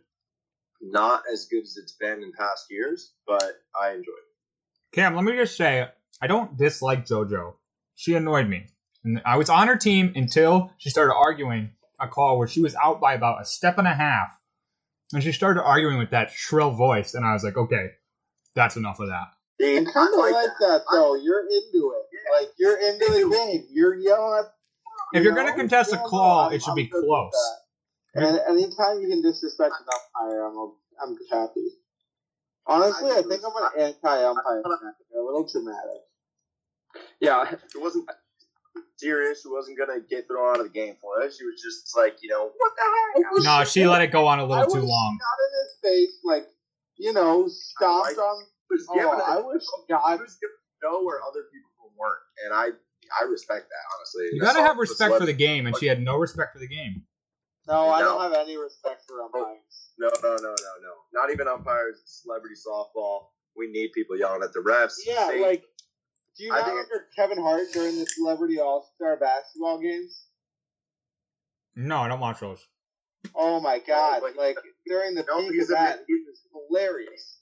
[0.81, 3.43] Not as good as it's been in past years, but
[3.79, 4.95] I enjoyed it.
[4.95, 5.87] Cam, let me just say,
[6.21, 7.53] I don't dislike JoJo.
[7.95, 8.67] She annoyed me.
[9.03, 12.75] And I was on her team until she started arguing a call where she was
[12.75, 14.29] out by about a step and a half.
[15.13, 17.13] And she started arguing with that shrill voice.
[17.13, 17.87] And I was like, okay,
[18.55, 19.27] that's enough of that.
[19.61, 21.15] I kind of like like that though.
[21.15, 22.05] You're into it.
[22.39, 23.67] Like you're into the game.
[23.71, 24.51] You're yelling at.
[25.13, 27.33] If you you're gonna contest a Yeah, no, call, I'm- it should I'm be close.
[28.13, 31.67] And anytime you can disrespect an umpire, I'm I'm happy.
[32.67, 34.61] Honestly, I think I'm an anti-umpire.
[35.11, 36.01] They're a little dramatic.
[37.19, 38.07] Yeah, it wasn't
[38.97, 39.41] serious.
[39.41, 41.33] She wasn't gonna get thrown out of the game for it.
[41.33, 43.43] She was just like, you know, what the heck?
[43.43, 45.17] No, she let it go on a little was too long.
[45.19, 46.47] Shot in his face, like
[46.97, 48.45] you know, stomped I on.
[48.69, 50.19] was Oh, I wish I God.
[50.21, 52.69] was gonna know where other people weren't, and I
[53.19, 54.29] I respect that honestly.
[54.33, 57.03] You gotta have respect for the game, and she had no respect for the game.
[57.67, 59.91] No, I don't have any respect for umpires.
[59.99, 60.93] No, no, no, no, no.
[61.13, 62.01] Not even umpires.
[62.05, 63.27] Celebrity softball.
[63.55, 64.93] We need people yelling at the refs.
[65.05, 65.63] Yeah, like,
[66.37, 70.25] do you I not remember Kevin Hart during the Celebrity All Star basketball games?
[71.75, 72.65] No, I don't watch those.
[73.35, 74.21] Oh my God!
[74.21, 74.57] but- like
[74.87, 77.39] during the No, peak he's of a that, man- he was hilarious.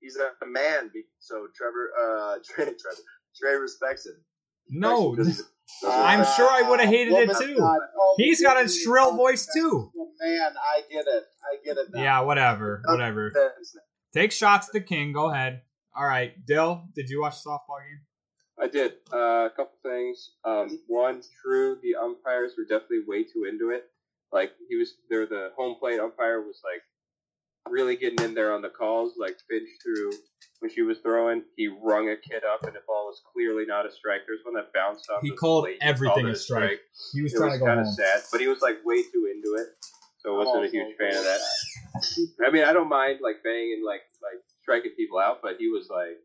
[0.00, 3.02] he's a man, so Trevor, uh, Trey, Trevor,
[3.40, 4.22] Trey respects him.
[4.70, 7.56] No, Because he's a- I'm sure I would've hated it too.
[7.60, 9.90] Oh, He's got a shrill voice too.
[9.96, 11.24] Oh, man, I get it.
[11.44, 12.02] I get it now.
[12.02, 13.32] Yeah, whatever, whatever.
[14.12, 15.12] Take shots at the king.
[15.12, 15.62] Go ahead.
[15.94, 18.00] All right, Dill, did you watch the softball game?
[18.60, 18.92] I did.
[19.12, 20.30] Uh, a couple things.
[20.44, 23.84] Um, one, true, the umpires were definitely way too into it.
[24.32, 26.82] Like he was there, the home plate umpire was like
[27.70, 29.14] really getting in there on the calls.
[29.18, 30.10] Like Finch threw
[30.60, 33.86] when she was throwing, he rung a kid up, and the ball was clearly not
[33.86, 34.22] a strike.
[34.26, 35.22] There's one that bounced off.
[35.22, 36.80] He the called plate, everything called it a strike.
[37.14, 37.94] He was It trying was to go kind of home.
[37.94, 39.68] sad, but he was like way too into it,
[40.18, 41.40] so I wasn't a huge fan of that.
[42.46, 45.88] I mean, I don't mind like banging like like striking people out, but he was
[45.90, 46.18] like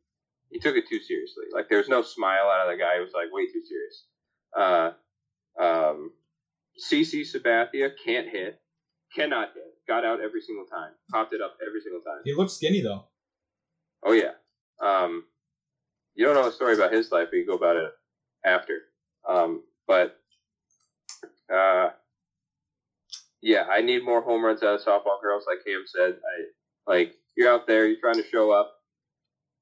[0.52, 1.46] he took it too seriously.
[1.54, 2.98] Like there was no smile out of the guy.
[2.98, 4.06] It was like way too serious.
[4.58, 4.92] Uh,
[5.62, 6.12] um,
[6.78, 8.60] CC Sabathia can't hit,
[9.16, 9.64] cannot hit.
[9.88, 10.92] Got out every single time.
[11.12, 12.22] Popped it up every single time.
[12.24, 13.06] He looked skinny though.
[14.04, 14.32] Oh yeah.
[14.82, 15.26] Um,
[16.16, 17.92] you don't know the story about his life, but you go about it
[18.46, 18.80] after.
[19.28, 20.18] Um, but
[21.54, 21.90] uh,
[23.42, 26.16] yeah, I need more home runs out of softball girls, like Cam said.
[26.16, 28.74] I like you're out there, you're trying to show up.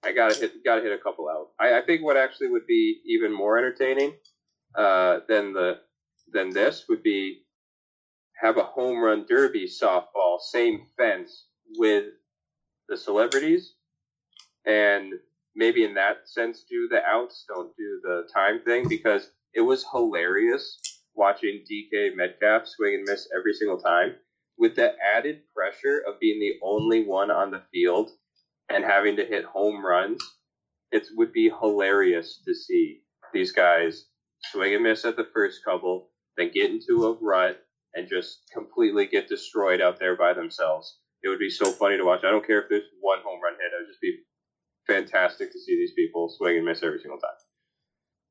[0.05, 1.49] I gotta hit, gotta hit a couple out.
[1.59, 4.13] I, I think what actually would be even more entertaining
[4.77, 5.79] uh, than the
[6.31, 7.42] than this would be
[8.41, 11.45] have a home run derby softball, same fence
[11.77, 12.05] with
[12.89, 13.73] the celebrities,
[14.65, 15.13] and
[15.55, 19.85] maybe in that sense do the outs, don't do the time thing because it was
[19.91, 20.79] hilarious
[21.15, 24.15] watching DK Metcalf swing and miss every single time
[24.57, 28.09] with the added pressure of being the only one on the field
[28.69, 30.21] and having to hit home runs.
[30.91, 33.01] It would be hilarious to see
[33.33, 34.05] these guys
[34.51, 37.62] swing and miss at the first couple, then get into a rut
[37.95, 40.97] and just completely get destroyed out there by themselves.
[41.23, 42.23] It would be so funny to watch.
[42.23, 43.71] I don't care if there's one home run hit.
[43.71, 44.17] It would just be
[44.87, 47.31] fantastic to see these people swing and miss every single time.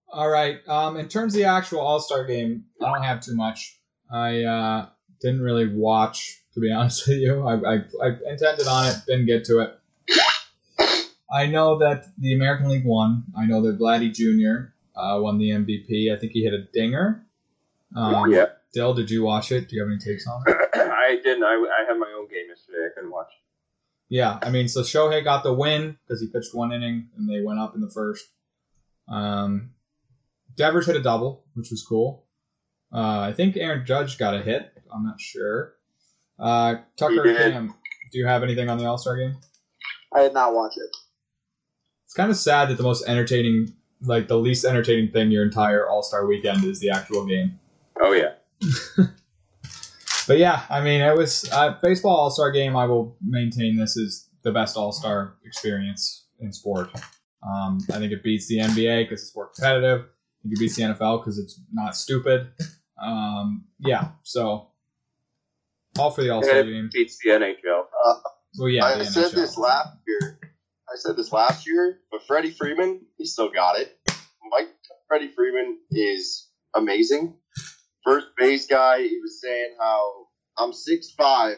[0.08, 0.58] All right.
[0.68, 3.78] Um, in terms of the actual All Star game, I don't have too much.
[4.12, 4.86] I uh,
[5.22, 7.46] didn't really watch, to be honest with you.
[7.46, 9.78] I, I, I intended on it, didn't get to it.
[11.32, 13.24] I know that the American League won.
[13.34, 14.72] I know that Vladdy Jr.
[14.94, 16.14] Uh, won the MVP.
[16.14, 17.24] I think he hit a dinger.
[17.96, 19.68] Um, yeah, Dill, did you watch it?
[19.68, 20.56] Do you have any takes on it?
[20.74, 21.44] I didn't.
[21.44, 22.86] I, I had my own game yesterday.
[22.86, 23.28] I couldn't watch.
[24.08, 27.42] Yeah, I mean, so Shohei got the win because he pitched one inning and they
[27.42, 28.26] went up in the first.
[29.08, 29.70] Um,
[30.54, 32.26] Devers hit a double, which was cool.
[32.92, 34.70] Uh, I think Aaron Judge got a hit.
[34.94, 35.74] I'm not sure.
[36.38, 37.74] Uh, Tucker Cam,
[38.10, 39.36] do you have anything on the All Star game?
[40.14, 40.90] I did not watch it.
[42.04, 45.88] It's kind of sad that the most entertaining, like the least entertaining thing your entire
[45.88, 47.58] All Star weekend is the actual game.
[48.02, 48.34] Oh yeah.
[50.26, 52.76] But yeah, I mean, it was uh, baseball All Star game.
[52.76, 56.90] I will maintain this is the best All Star experience in sport.
[57.46, 60.00] Um, I think it beats the NBA because it's more competitive.
[60.02, 62.52] I think it beats the NFL because it's not stupid.
[63.02, 64.68] Um, yeah, so
[65.98, 66.88] all for the All Star game.
[66.92, 67.84] beats the NHL.
[68.58, 69.34] Well, yeah, I the said NHL.
[69.34, 70.38] this last year.
[70.88, 73.98] I said this last year, but Freddie Freeman, he still got it.
[74.50, 74.68] Mike
[75.08, 77.34] Freddie Freeman is amazing.
[78.04, 80.26] First base guy, he was saying how
[80.58, 81.56] I'm six five,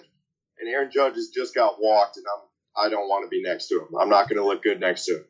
[0.59, 3.69] and Aaron Judge has just got walked, and I'm I don't want to be next
[3.69, 3.89] to him.
[3.99, 5.25] I'm not going to look good next to him.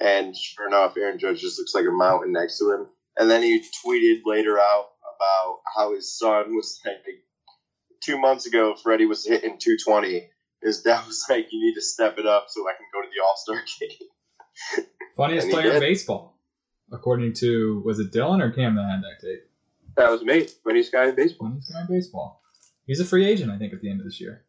[0.00, 2.86] And sure enough, Aaron Judge just looks like a mountain next to him.
[3.18, 6.96] And then he tweeted later out about how his son was like
[8.00, 10.30] two months ago, Freddie was hitting 220
[10.62, 13.08] his dad was like, "You need to step it up so I can go to
[13.14, 14.86] the All Star game."
[15.16, 16.38] Funniest player in baseball,
[16.92, 19.47] according to was it Dylan or Cam that had that tape?
[19.98, 20.46] That was me.
[20.64, 21.48] Funniest guy in baseball.
[21.48, 22.40] Funniest guy in baseball.
[22.86, 24.44] He's a free agent, I think, at the end of this year.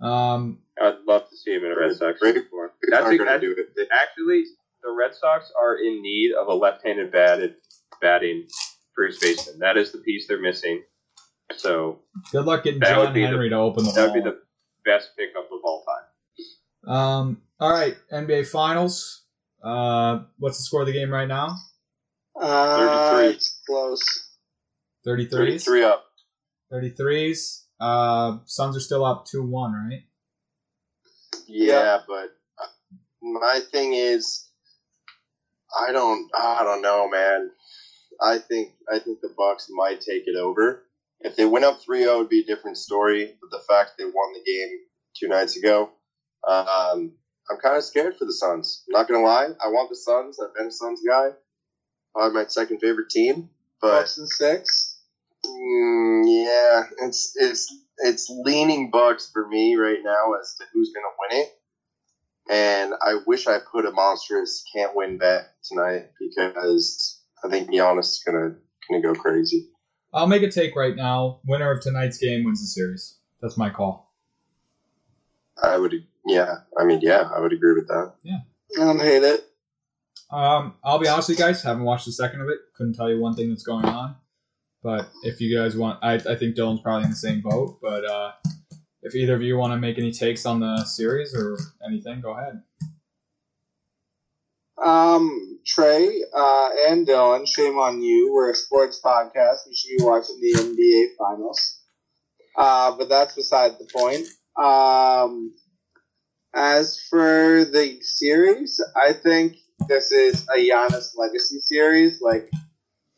[0.00, 2.34] Um, I'd love to see him in a Red Sox Great.
[2.36, 2.70] uniform.
[2.82, 3.88] They're That's not gonna do it.
[3.90, 4.44] Actually,
[4.82, 7.54] the Red Sox are in need of a left-handed batted
[8.00, 8.46] batting
[8.94, 9.58] first baseman.
[9.58, 10.82] That is the piece they're missing.
[11.56, 14.14] So good luck getting That would John be the- Henry to open the that would
[14.14, 14.38] be the
[14.84, 16.94] best pickup of all time.
[16.94, 19.22] Um, all right, NBA Finals.
[19.62, 21.56] Uh, what's the score of the game right now?
[22.40, 23.34] Uh, 33.
[23.34, 24.29] It's close.
[25.06, 25.30] 33s?
[25.30, 26.04] 33 up.
[26.72, 27.64] 33s.
[27.80, 30.02] Uh, Suns are still up 2 1, right?
[31.46, 32.28] Yeah, but
[32.62, 32.66] uh,
[33.22, 34.48] my thing is,
[35.76, 37.50] I don't, I don't know, man.
[38.22, 40.84] I think, I think the Bucks might take it over.
[41.20, 43.34] If they went up 3-0, it'd be a different story.
[43.40, 44.78] But the fact they won the game
[45.18, 45.90] two nights ago,
[46.46, 47.12] um,
[47.50, 48.84] I'm kind of scared for the Suns.
[48.88, 50.38] I'm not gonna lie, I want the Suns.
[50.40, 51.30] I've been a Suns guy.
[52.14, 53.50] Probably my second favorite team,
[53.80, 54.98] but Bucks and six.
[55.46, 61.06] Mm, yeah, it's it's it's leaning Bucks for me right now as to who's gonna
[61.18, 61.48] win it.
[62.50, 68.00] And I wish I put a monstrous can't win bet tonight because I think Giannis
[68.00, 68.56] is gonna
[68.88, 69.68] gonna go crazy.
[70.12, 71.40] I'll make a take right now.
[71.46, 73.16] Winner of tonight's game wins the series.
[73.40, 74.12] That's my call.
[75.62, 75.94] I would,
[76.26, 78.14] yeah, I mean, yeah, I would agree with that.
[78.22, 78.38] Yeah,
[78.80, 79.49] I don't hate it.
[80.32, 82.58] Um, I'll be honest with you guys, haven't watched a second of it.
[82.76, 84.16] Couldn't tell you one thing that's going on.
[84.82, 87.78] But if you guys want, I, I think Dylan's probably in the same boat.
[87.82, 88.32] But uh,
[89.02, 92.36] if either of you want to make any takes on the series or anything, go
[92.36, 92.62] ahead.
[94.82, 98.32] Um, Trey uh, and Dylan, shame on you.
[98.32, 99.66] We're a sports podcast.
[99.66, 101.80] We should be watching the NBA finals.
[102.56, 104.26] Uh, but that's beside the point.
[104.56, 105.54] Um,
[106.54, 109.56] as for the series, I think
[109.88, 112.20] this is a Giannis legacy series.
[112.20, 112.50] Like,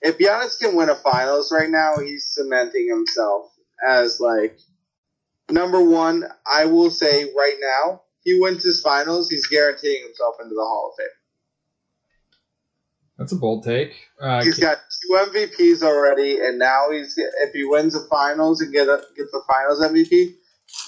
[0.01, 3.51] if Giannis can win a finals right now, he's cementing himself
[3.87, 4.59] as like
[5.51, 6.25] number one.
[6.51, 10.93] I will say right now, he wins his finals, he's guaranteeing himself into the Hall
[10.93, 11.09] of Fame.
[13.19, 13.93] That's a bold take.
[14.21, 18.73] Uh, He's got two MVPs already, and now he's if he wins the finals and
[18.73, 20.35] get a, gets the finals MVP,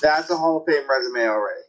[0.00, 1.60] that's a Hall of Fame resume already.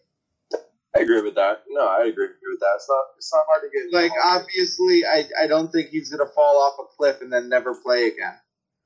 [0.98, 1.60] I agree with that.
[1.68, 2.72] No, I agree with that.
[2.76, 3.92] It's not it's not hard to get.
[3.94, 7.76] Like obviously, I I don't think he's gonna fall off a cliff and then never
[7.76, 8.38] play again.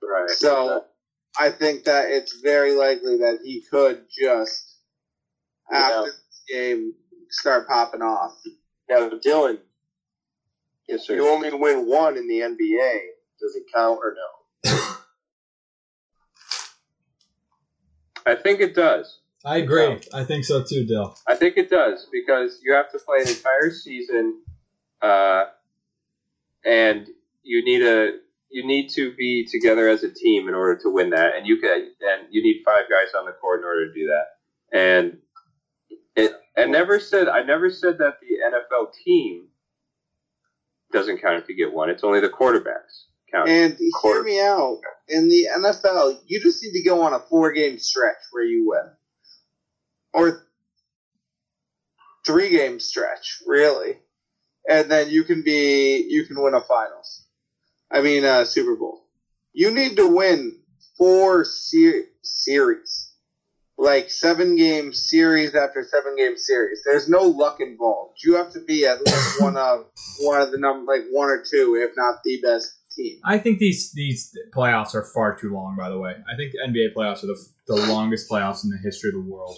[0.01, 0.29] right.
[0.29, 0.83] So
[1.39, 4.75] I think that it's very likely that he could just
[5.71, 6.01] after Yeah.
[6.05, 6.93] this game
[7.29, 8.33] start popping off.
[8.89, 9.59] now, Dylan,
[10.87, 12.99] Yes, if you only win one in the NBA,
[13.39, 14.71] does it count or no?
[18.25, 19.19] I think it does.
[19.49, 19.99] I agree.
[20.13, 21.17] I think so too, Dill.
[21.27, 24.41] I think it does because you have to play an entire season,
[25.01, 25.45] uh,
[26.63, 27.07] and
[27.41, 28.11] you need a
[28.51, 31.57] you need to be together as a team in order to win that, and you
[31.57, 34.77] can and you need five guys on the court in order to do that.
[34.77, 35.17] And
[36.15, 39.47] it I never said I never said that the NFL team
[40.91, 41.89] doesn't count if you get one.
[41.89, 43.49] It's only the quarterbacks count.
[43.49, 44.77] And hear me out.
[45.07, 48.69] In the NFL, you just need to go on a four game stretch where you
[48.69, 48.91] win.
[50.13, 50.43] Or
[52.25, 53.97] three game stretch, really.
[54.67, 57.25] And then you can be you can win a finals.
[57.91, 59.05] I mean uh Super Bowl.
[59.53, 60.59] You need to win
[60.97, 63.11] four ser- series.
[63.77, 66.81] Like seven game series after seven game series.
[66.85, 68.19] There's no luck involved.
[68.23, 69.85] You have to be at least one of
[70.19, 73.19] one of the number like one or two, if not the best team.
[73.23, 75.77] I think these these playoffs are far too long.
[75.77, 79.09] By the way, I think NBA playoffs are the the longest playoffs in the history
[79.09, 79.57] of the world.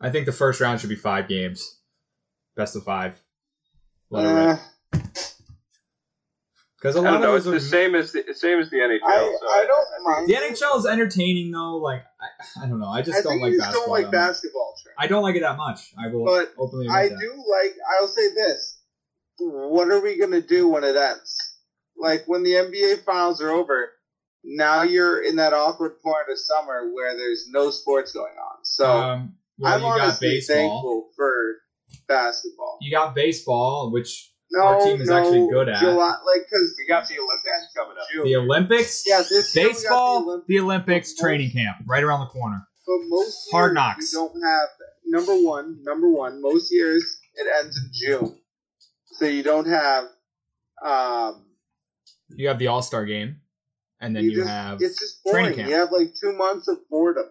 [0.00, 1.78] I think the first round should be five games,
[2.56, 3.20] best of five.
[4.10, 4.24] Let.
[4.26, 4.56] Uh,
[6.80, 7.34] Because a I lot don't know.
[7.34, 9.00] It's the are, same as the same as the NHL.
[9.04, 10.28] I, so I don't mind.
[10.28, 10.52] the it.
[10.56, 11.76] NHL is entertaining though.
[11.78, 12.86] Like I, I don't know.
[12.88, 13.86] I just I don't think like you just basketball.
[13.96, 14.74] don't like that basketball.
[14.80, 14.94] Trent.
[14.96, 15.92] I don't like it that much.
[15.98, 17.18] I will But openly admit I that.
[17.18, 17.74] do like.
[18.00, 18.78] I'll say this:
[19.40, 21.36] What are we gonna do when it ends?
[21.96, 23.88] Like when the NBA finals are over,
[24.44, 28.58] now you're in that awkward point of summer where there's no sports going on.
[28.62, 30.56] So um, well, I'm you got honestly baseball.
[30.56, 31.54] thankful for
[32.06, 32.78] basketball.
[32.80, 36.74] You got baseball, which No, Our team is no, actually good at- July, like because
[36.78, 38.24] We got the Olympics coming up.
[38.24, 40.46] the Olympics, Yeah, this year we got the baseball, Olympics.
[40.48, 42.66] the Olympics training camp right around the corner.
[42.86, 44.12] But most Hard knocks.
[44.14, 44.68] We don't have
[45.06, 45.82] number one.
[45.82, 46.40] Number one.
[46.40, 48.38] Most years it ends in June,
[49.06, 50.04] so you don't have.
[50.82, 51.44] Um,
[52.30, 53.40] You have the All Star game,
[54.00, 55.56] and then you, just, have it's just training boring.
[55.56, 55.68] camp.
[55.70, 57.26] You have like two months of boredom.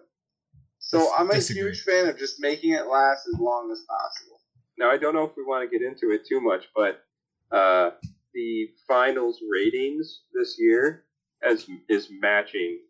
[0.88, 1.62] So Dis- I'm a disagree.
[1.64, 4.40] huge fan of just making it last as long as possible.
[4.78, 7.04] Now, I don't know if we want to get into it too much, but
[7.52, 7.90] uh,
[8.32, 11.04] the finals ratings this year
[11.42, 12.80] as is matching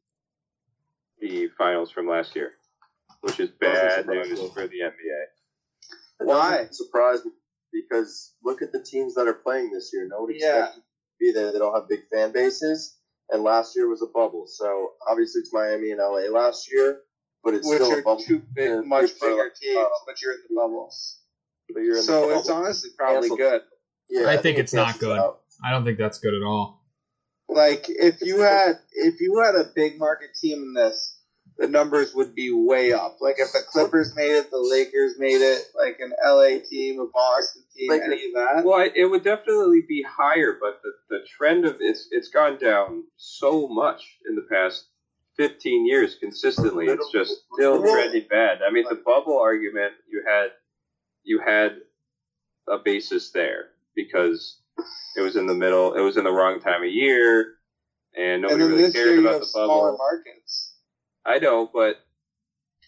[1.21, 2.53] the finals from last year,
[3.23, 5.23] which is bad news for the NBA.
[6.21, 6.51] It Why?
[6.59, 7.33] doesn't surprise me
[7.73, 10.07] because look at the teams that are playing this year.
[10.09, 10.67] Nobody Yeah.
[10.67, 10.85] expected to
[11.19, 11.51] be there.
[11.53, 12.97] They don't have big fan bases,
[13.31, 14.47] and last year was a bubble.
[14.47, 17.01] So obviously it's Miami and LA last year,
[17.45, 18.23] but it's Which still are bubble.
[18.23, 21.19] two big, Yeah, much big for, bigger like, teams, uh, but you're in the bubbles.
[21.73, 22.65] But you're in the So it's bubble.
[22.65, 23.39] honestly probably Canceled.
[23.39, 23.63] good.
[24.11, 25.19] Yeah, I think it's not good.
[25.19, 25.41] out.
[25.65, 26.83] I don't think that's good at all.
[27.49, 31.19] Like if you had if you had a big market team in this,
[31.57, 33.19] the numbers would be way up.
[33.21, 37.07] Like if the Clippers made it, the Lakers made it, like an LA team, a
[37.13, 38.63] Boston team, Like- any of that.
[38.65, 43.05] Well, it would definitely be higher, but the, the trend of it's it's gone down
[43.17, 44.85] so much in the past
[45.39, 46.87] 15 years consistently.
[46.87, 48.59] It's just still pretty bad.
[48.69, 50.49] I mean, the bubble argument you had
[51.23, 51.77] you had
[52.69, 54.61] a basis there because
[55.17, 55.95] it was in the middle.
[55.95, 57.55] It was in the wrong time of year,
[58.17, 59.99] and and nobody then really this year cared you about have the smaller bubble.
[59.99, 60.75] markets.
[61.25, 61.97] I know, but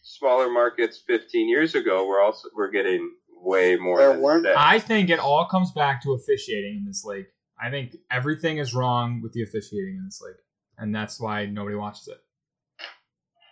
[0.03, 3.11] smaller markets 15 years ago were also were getting
[3.43, 3.99] way more.
[3.99, 4.55] There weren't- today.
[4.59, 7.27] I think it all comes back to officiating in this league.
[7.63, 10.41] I think everything is wrong with the officiating in this league,
[10.79, 12.19] and that's why nobody watches it.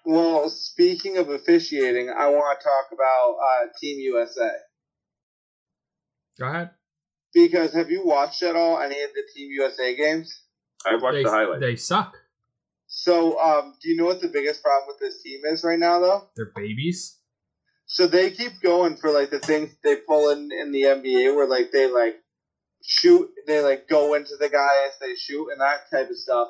[0.09, 4.49] Well, speaking of officiating, I want to talk about uh, Team USA
[6.39, 6.71] Go ahead.
[7.35, 10.45] because have you watched at all any of the Team USA games?
[10.87, 11.61] I watched they, the highlights.
[11.61, 12.17] They suck.
[12.87, 16.01] So, um, do you know what the biggest problem with this team is right now,
[16.01, 16.29] though?
[16.37, 17.19] They're babies.
[17.85, 21.47] So they keep going for like the things they pull in in the NBA, where
[21.47, 22.17] like they like
[22.83, 26.49] shoot, they like go into the guy as they shoot and that type of stuff,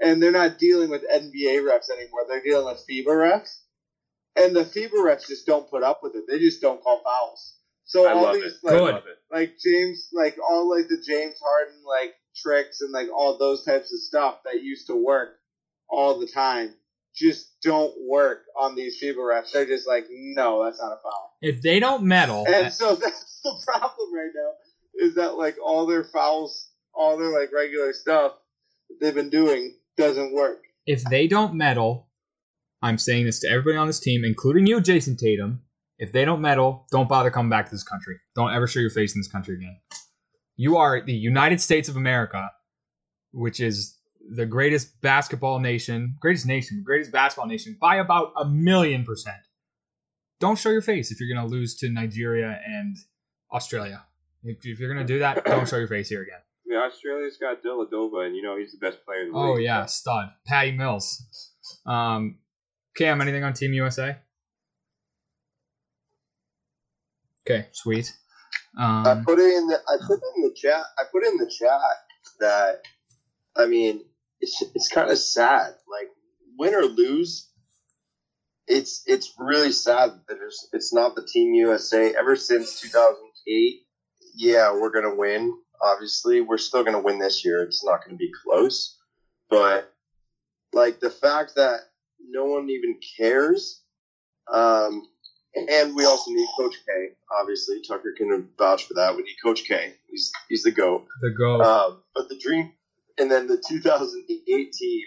[0.00, 2.22] and they're not dealing with NBA refs anymore.
[2.28, 3.58] They're dealing with FIBA refs,
[4.36, 6.24] and the FIBA refs just don't put up with it.
[6.28, 7.54] They just don't call fouls.
[7.84, 8.58] So I all love these it.
[8.62, 9.02] like Good.
[9.30, 13.92] like James, like all like the James Harden like tricks and like all those types
[13.92, 15.36] of stuff that used to work
[15.88, 16.74] all the time
[17.14, 19.52] just don't work on these FIBA refs.
[19.52, 21.32] They're just like, no, that's not a foul.
[21.40, 24.52] If they don't medal, And so that's the problem right now
[24.94, 28.32] is that like all their fouls, all their like regular stuff
[28.88, 30.64] that they've been doing doesn't work.
[30.86, 32.08] if they don't medal,
[32.80, 35.60] I'm saying this to everybody on this team, including you, Jayson Tatum.
[35.98, 38.16] If they don't medal, don't bother coming back to this country.
[38.36, 39.76] Don't ever show your face in this country again.
[40.56, 42.50] You are the United States of America,
[43.32, 43.98] which is
[44.30, 49.36] the greatest basketball nation, greatest nation, greatest basketball nation by about a million percent.
[50.38, 52.96] Don't show your face if you're going to lose to Nigeria and
[53.52, 54.04] Australia.
[54.44, 56.40] If, if you're going to do that, don't show your face here again.
[56.68, 59.64] Yeah, Australia's got Dellavedova, and you know he's the best player in the Oh league.
[59.64, 60.28] yeah, stud.
[60.46, 61.22] Patty Mills.
[61.86, 62.38] Um,
[62.96, 64.16] Cam, anything on Team USA?
[67.48, 68.12] Okay, sweet.
[68.76, 70.82] I Um, put it in the I put in the chat.
[70.98, 71.80] I put in the chat
[72.40, 72.82] that
[73.56, 74.02] I mean
[74.40, 75.72] it's it's kind of sad.
[75.90, 76.08] Like
[76.58, 77.48] win or lose,
[78.66, 82.14] it's it's really sad that there's it's not the Team USA.
[82.14, 83.86] Ever since 2008,
[84.34, 85.54] yeah, we're gonna win.
[85.80, 87.62] Obviously, we're still gonna win this year.
[87.62, 88.96] It's not gonna be close,
[89.48, 89.92] but
[90.72, 91.80] like the fact that
[92.28, 93.82] no one even cares.
[94.52, 95.06] Um,
[95.54, 97.12] and we also need Coach K.
[97.40, 99.16] Obviously, Tucker can vouch for that.
[99.16, 99.94] We need Coach K.
[100.08, 101.06] He's he's the goat.
[101.20, 101.60] the go.
[101.60, 102.72] Um, but the dream,
[103.18, 105.02] and then the 2008 team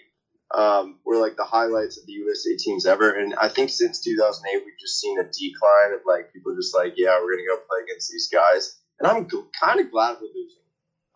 [0.54, 3.12] um, were like the highlights of the USA teams ever.
[3.12, 6.94] And I think since 2008, we've just seen a decline of like people just like,
[6.98, 8.78] yeah, we're gonna go play against these guys.
[9.00, 10.61] And I'm g- kind of glad we're losing.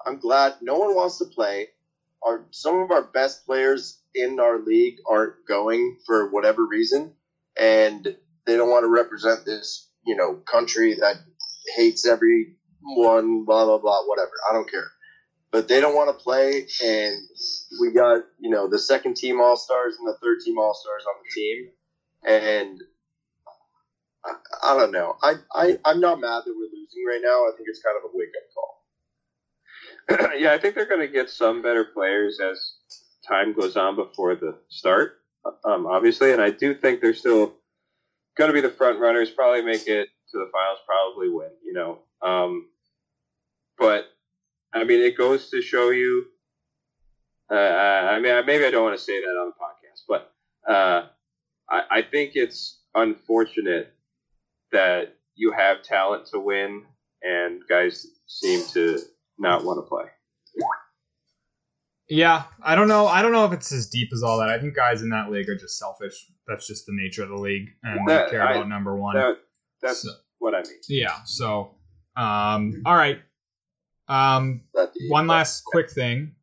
[0.06, 1.70] I'm glad no one wants to play.
[2.24, 7.14] Our some of our best players in our league aren't going for whatever reason,
[7.58, 11.18] and they don't want to represent this, you know, country that
[11.76, 14.32] hates everyone, blah blah blah, whatever.
[14.50, 14.92] I don't care,
[15.52, 17.16] but they don't want to play, and
[17.82, 21.04] we got you know the second team all stars and the third team all stars
[21.08, 21.70] on the team,
[22.26, 22.82] and
[24.64, 25.16] I, don't know.
[25.22, 27.46] I, I I'm not mad that we're losing right now.
[27.46, 28.75] I think it's kind of a wake up call.
[30.38, 32.74] yeah, I think they're going to get some better players as
[33.28, 35.20] time goes on before the start,
[35.64, 36.32] um, obviously.
[36.32, 37.56] And I do think they're still
[38.38, 41.74] going to be the front runners, probably make it to the finals, probably win, you
[41.74, 42.00] know.
[42.22, 42.68] Um,
[43.78, 44.06] but,
[44.74, 46.26] I mean, it goes to show you.
[47.52, 50.34] Uh, I mean, maybe I don't want to say that on the podcast, but
[50.72, 51.08] uh,
[51.70, 53.94] I, I think it's unfortunate
[54.72, 56.84] that you have talent to win
[57.22, 59.00] and guys seem to
[59.38, 60.06] not want to play.
[62.08, 63.08] Yeah, I don't know.
[63.08, 64.50] I don't know if it's as deep as all that.
[64.50, 66.14] I think guys in that league are just selfish.
[66.48, 69.16] That's just the nature of the league, and That- they care I- about number one.
[69.16, 69.38] That,
[69.82, 70.80] that's So- what I mean.
[70.88, 71.24] yeah.
[71.26, 71.76] So,
[72.16, 73.20] um, all right.
[74.08, 74.62] Um,
[75.10, 76.36] one last quick thing: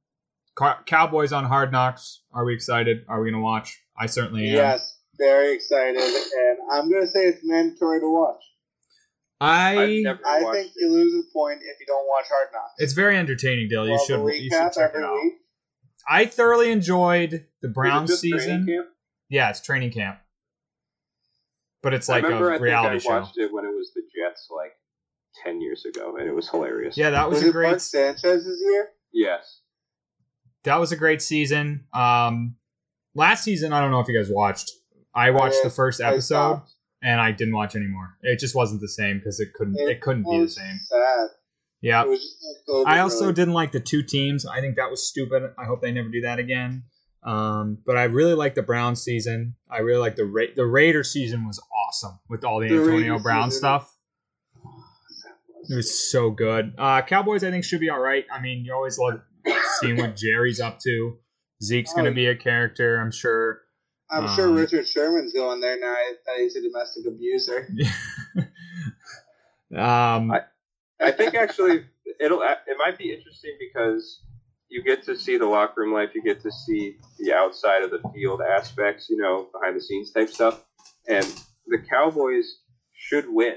[0.58, 2.24] Cow- Cowboys on Hard Knocks.
[2.32, 3.04] Are we excited?
[3.08, 3.80] Are we gonna watch?
[3.96, 4.56] I certainly am.
[4.56, 8.42] Yes, very excited, and I'm gonna say it's mandatory to watch.
[9.42, 9.82] I.
[9.82, 10.72] I've never I think it.
[10.76, 12.74] you lose a point if you don't watch Hard Knocks.
[12.78, 13.84] It's very entertaining, Dale.
[13.86, 14.34] You Well, should.
[14.42, 15.14] You should check it out.
[15.22, 15.34] week.
[16.08, 18.66] I thoroughly enjoyed the Was it Browns season.
[18.66, 18.88] camp?
[19.28, 20.18] Yeah, it's training camp,
[21.82, 23.20] but it's I like remember a I reality think I show.
[23.22, 24.72] watched it when it was the Jets like
[25.44, 26.96] ten years ago, and it was hilarious.
[26.96, 27.66] Yeah, that was, Was a it great.
[27.68, 28.88] Mark Sanchez's year?
[29.12, 29.60] Yes.
[30.64, 31.86] That was a great season.
[31.94, 32.56] Um,
[33.14, 34.70] last season, I don't know if you guys watched.
[35.14, 36.74] I watched I- the first episode, stopped.
[37.02, 38.16] And I didn't watch anymore.
[38.22, 39.76] It just wasn't the same because it couldn't.
[39.78, 40.78] It, couldn't be the same.
[40.84, 41.28] Sad.
[41.80, 42.04] Yeah.
[42.06, 42.20] It
[42.86, 44.46] I also really- didn't like the two teams.
[44.46, 45.42] I think that was stupid.
[45.58, 46.84] I hope they never do that again.
[47.24, 49.54] Um, but I really like the Brown season.
[49.70, 53.12] I really like the Ra- the Raider season was awesome with all the, The Antonio
[53.14, 53.96] Raider Brown season- stuff.
[55.70, 56.74] It was so good.
[56.76, 58.24] Uh, Cowboys, I think, should be all right.
[58.32, 59.20] I mean, you always love
[59.80, 61.16] seeing what Jerry's up to.
[61.62, 62.14] Zeke's going to Oh.
[62.14, 63.60] be a character, I'm sure.
[64.12, 65.94] I'm sure um, Richard Sherman's going there now
[66.26, 67.66] that he's a domestic abuser.
[69.76, 70.44] um, I-
[71.00, 71.84] I think actually
[72.20, 74.20] it'll it might be interesting because
[74.68, 77.90] you get to see the locker room life, you get to see the outside of
[77.90, 80.62] the field aspects, you know, behind the scenes type stuff,
[81.08, 81.24] and
[81.66, 82.60] the Cowboys
[82.94, 83.56] should win,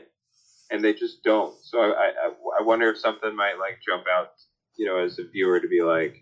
[0.72, 1.56] and they just don't.
[1.64, 4.30] So I I, I wonder if something might like jump out,
[4.76, 6.18] you know, as a viewer to be like,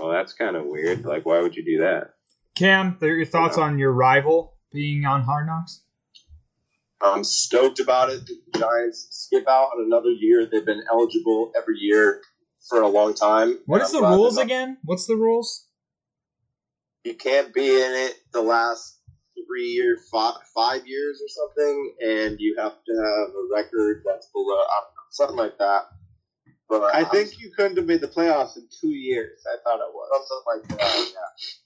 [0.00, 1.04] well, that's kind of weird.
[1.04, 2.14] Like, why would you do that?
[2.54, 5.82] Cam, th- your thoughts on your rival being on Hard Knocks?
[7.00, 8.26] I'm stoked about it.
[8.26, 10.46] The Giants skip out on another year.
[10.50, 12.20] They've been eligible every year
[12.68, 13.58] for a long time.
[13.66, 14.76] What And is I'm the rules not- again?
[14.84, 15.66] What's the rules?
[17.04, 18.98] You can't be in it the last
[19.46, 24.26] three year, five, five years or something, and you have to have a record that's
[24.26, 24.64] below know,
[25.08, 25.86] something like that.
[26.68, 29.42] But I I'm- think you couldn't have made the playoffs in two years.
[29.46, 30.28] I thought it was.
[30.28, 31.10] something like that.
[31.14, 31.59] Yeah.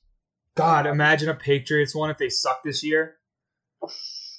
[0.57, 3.17] God, imagine a Patriots one if they suck this year.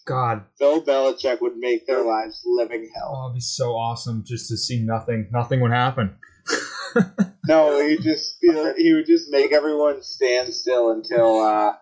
[0.05, 3.13] God, Bill Belichick would make their lives living hell.
[3.15, 5.29] oh, it'd be so awesome just to see nothing.
[5.31, 6.17] Nothing would happen.
[7.47, 11.73] No, he just he would just make everyone stand still until uh,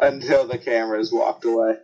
[0.00, 1.76] until the cameras walked away.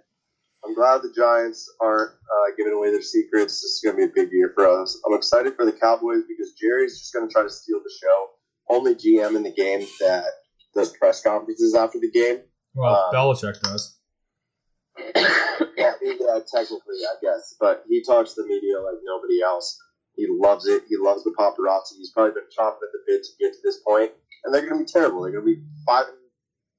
[0.64, 3.60] I'm glad the Giants aren't uh, giving away their secrets.
[3.62, 5.00] This is going to be a big year for us.
[5.06, 8.26] I'm excited for the Cowboys because Jerry's just going to try to steal the show.
[8.68, 10.24] Only GM in the game that
[10.74, 12.40] does press conferences after the game.
[12.74, 13.96] Well, Uh, Belichick does.
[15.16, 17.56] yeah, yeah, technically, I guess.
[17.58, 19.78] But he talks to the media like nobody else.
[20.16, 20.82] He loves it.
[20.88, 21.96] He loves the paparazzi.
[21.96, 24.10] He's probably been chomping at the bit to get to this point.
[24.10, 24.12] point,
[24.44, 25.22] and they're going to be terrible.
[25.22, 26.06] They're going to be five.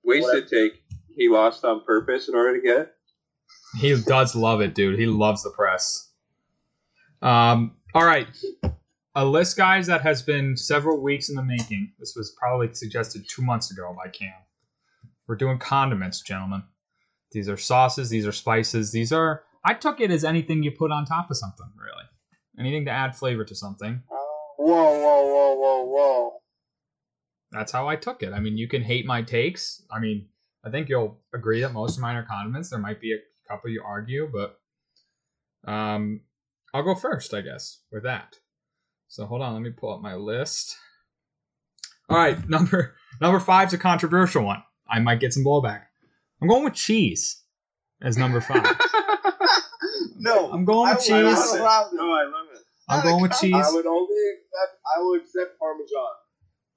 [0.04, 0.74] Wasted take.
[1.16, 2.94] He lost on purpose in order to get it.
[3.80, 5.00] He does love it, dude.
[5.00, 6.10] He loves the press.
[7.22, 8.28] Um, all right.
[9.14, 11.92] A list, guys, that has been several weeks in the making.
[12.00, 14.32] This was probably suggested two months ago by Cam.
[15.28, 16.64] We're doing condiments, gentlemen.
[17.34, 19.44] These are sauces, these are spices, these are.
[19.66, 22.06] I took it as anything you put on top of something, really.
[22.58, 24.02] Anything to add flavor to something.
[24.58, 26.32] Whoa, whoa, whoa, whoa, whoa!
[27.52, 28.32] That's how I took it.
[28.32, 29.84] I mean, you can hate my takes.
[29.92, 30.28] I mean,
[30.64, 32.70] I think you'll agree that most of mine are condiments.
[32.70, 34.60] There might be a couple you argue, but
[35.70, 36.22] um,
[36.74, 38.38] I'll go first, I guess, with that.
[39.12, 40.78] So hold on, let me pull up my list.
[42.10, 44.64] All right, number number five's a controversial one.
[44.90, 45.82] I might get some blowback.
[46.42, 47.42] I'm going with cheese
[48.02, 48.66] as number five.
[50.18, 51.54] No, I'm going with I- I'm cheese.
[51.60, 52.60] not No, I love it.
[52.88, 53.54] I'm Not going with cheese.
[53.56, 54.80] I would only accept.
[54.96, 56.08] I will accept Parmesan.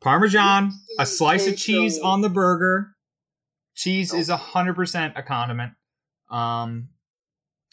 [0.01, 2.95] Parmesan, a slice of cheese on the burger.
[3.75, 4.21] Cheese Nope.
[4.21, 5.73] is hundred percent a condiment.
[6.31, 6.89] Um,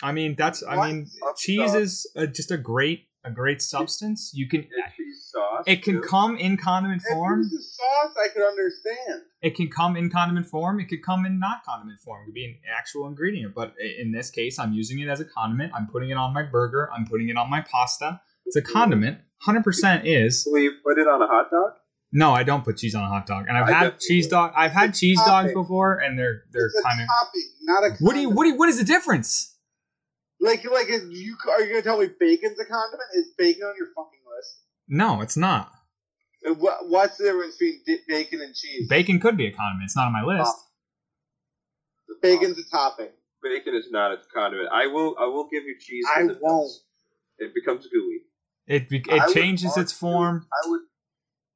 [0.03, 0.61] I mean that's.
[0.61, 0.91] I What?
[0.91, 1.79] mean, Up cheese top.
[1.81, 4.31] is a, just a great, a great substance.
[4.33, 4.61] You can.
[4.61, 5.63] And cheese sauce.
[5.67, 6.07] It can too.
[6.07, 7.39] come in condiment If it form.
[7.39, 9.21] was a sauce, I could understand.
[9.41, 10.79] It can come in condiment form.
[10.79, 12.23] It could come in not condiment form.
[12.23, 13.53] It could be an actual ingredient.
[13.55, 15.71] But in this case, I'm using it as a condiment.
[15.75, 16.89] I'm putting it on my burger.
[16.95, 18.21] I'm putting it on my pasta.
[18.45, 19.19] It's a condiment.
[19.41, 20.47] Hundred percent is.
[20.49, 21.73] Will you put it on a hot dog?
[22.13, 23.45] No, I don't put cheese on a hot dog.
[23.47, 24.31] And I've I had definitely cheese would.
[24.31, 24.53] dog.
[24.55, 27.07] I've had cheese dogs before, and they're they're it's a kind of.
[27.07, 28.03] topping, not a.
[28.03, 29.50] What do you what do you, what is the difference?
[30.41, 30.65] Like?
[30.69, 33.09] Like, is you are you gonna tell me bacon's a condiment?
[33.15, 34.57] Is bacon on your fucking list?
[34.89, 35.71] No, it's not.
[36.43, 38.89] What, what's the difference between di- bacon and cheese?
[38.89, 39.85] Bacon could be a condiment.
[39.85, 40.51] It's not on my list.
[42.21, 43.09] Bacon's a topping.
[43.43, 44.69] Bacon is not a condiment.
[44.71, 45.15] I will.
[45.19, 46.05] I will give you cheese.
[46.15, 46.65] I 'cause it won't.
[46.65, 46.83] does.
[47.39, 48.21] It becomes gooey.
[48.67, 50.47] It be, it would changes its form.
[50.63, 50.81] I would.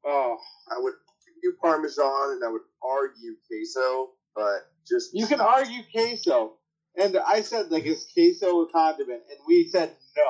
[0.06, 0.38] Oh,
[0.72, 0.94] I would
[1.36, 6.58] argue Parmesan, and I would argue queso, but just you can argue queso,
[6.98, 10.24] and I said like is queso a condiment, and we said no.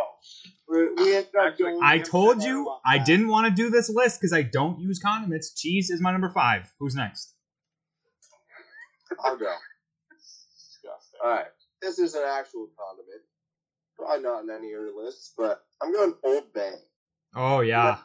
[0.68, 3.06] We're, we ended up Actually, going I told you I that.
[3.06, 5.54] didn't want to do this list because I don't use condiments.
[5.54, 6.72] Cheese is my number five.
[6.80, 7.34] Who's next?
[9.24, 9.54] I'll go.
[10.10, 11.20] Disgusting.
[11.24, 11.46] All right,
[11.82, 13.22] this is an actual condiment.
[13.98, 16.74] Probably not in any of your lists, but I'm going Old Bay.
[17.36, 17.98] Oh yeah.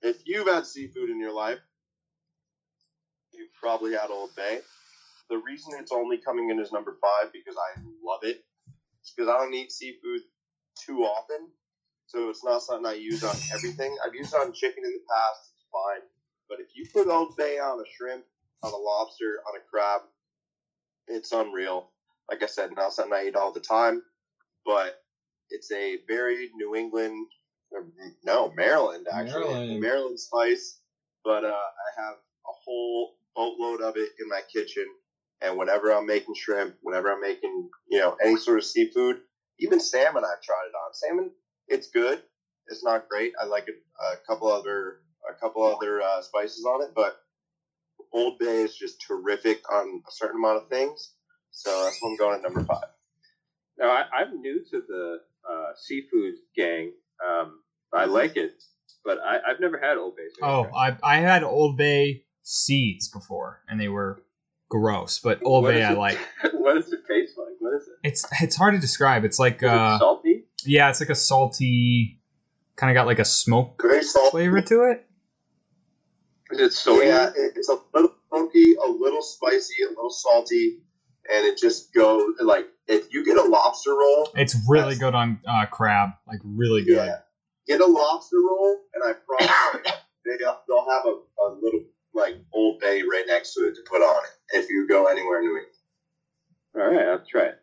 [0.00, 1.58] If you've had seafood in your life,
[3.32, 4.60] you've probably had Old Bay.
[5.32, 8.44] The reason it's only coming in as number five because I love it.
[9.00, 10.20] It's because I don't eat seafood
[10.78, 11.48] too often,
[12.06, 13.96] so it's not something I use on everything.
[14.04, 15.54] I've used it on chicken in the past.
[15.56, 16.06] It's fine,
[16.50, 18.24] but if you put Old Bay on a shrimp,
[18.62, 20.02] on a lobster, on a crab,
[21.08, 21.88] it's unreal.
[22.30, 24.02] Like I said, not something I eat all the time,
[24.66, 25.02] but
[25.48, 27.26] it's a very New England,
[28.22, 29.80] no Maryland actually, Maryland.
[29.80, 30.80] Maryland spice.
[31.24, 34.86] But uh, I have a whole boatload of it in my kitchen,
[35.42, 39.18] and whenever I'm making shrimp, whenever I'm making you know any sort of seafood,
[39.58, 40.92] even salmon, I've tried it on.
[40.94, 41.30] Salmon,
[41.68, 42.20] it's good.
[42.68, 43.32] It's not great.
[43.40, 47.14] I like a, a couple other a couple other uh, spices on it, but
[48.12, 51.12] Old Bay is just terrific on a certain amount of things.
[51.50, 52.88] So that's what I'm going at number five.
[53.78, 55.18] Now I, I'm new to the
[55.48, 56.92] uh, seafood gang.
[57.26, 57.60] Um,
[57.92, 58.52] I like it,
[59.04, 60.22] but I, I've never had Old Bay.
[60.40, 60.70] so Oh.
[60.74, 64.22] I I had Old Bay seeds before, and they were
[64.72, 65.20] gross.
[65.20, 66.18] But Old What Bay I it- like.
[66.54, 67.54] what does it taste like?
[67.60, 67.94] What is it?
[68.08, 69.24] It's it's hard to describe.
[69.24, 70.44] It's like Is it uh salty?
[70.64, 72.20] yeah, it's like a salty,
[72.76, 74.30] kind of got like a smoke Very salty.
[74.30, 75.06] flavor to it.
[76.50, 77.02] Is it soy?
[77.06, 80.78] Yeah, it's a little funky, a little spicy, a little salty,
[81.32, 85.40] and it just goes like if you get a lobster roll, It's really good on
[85.48, 86.96] uh, crab, like really good.
[86.96, 87.18] yeah,
[87.66, 89.92] get a lobster roll, and I promise
[90.26, 91.84] they they'll have a, a little
[92.14, 95.40] like Old Bay right next to it to put on it if you go anywhere
[95.40, 95.68] in New England.
[96.74, 97.58] All right, I'll try it.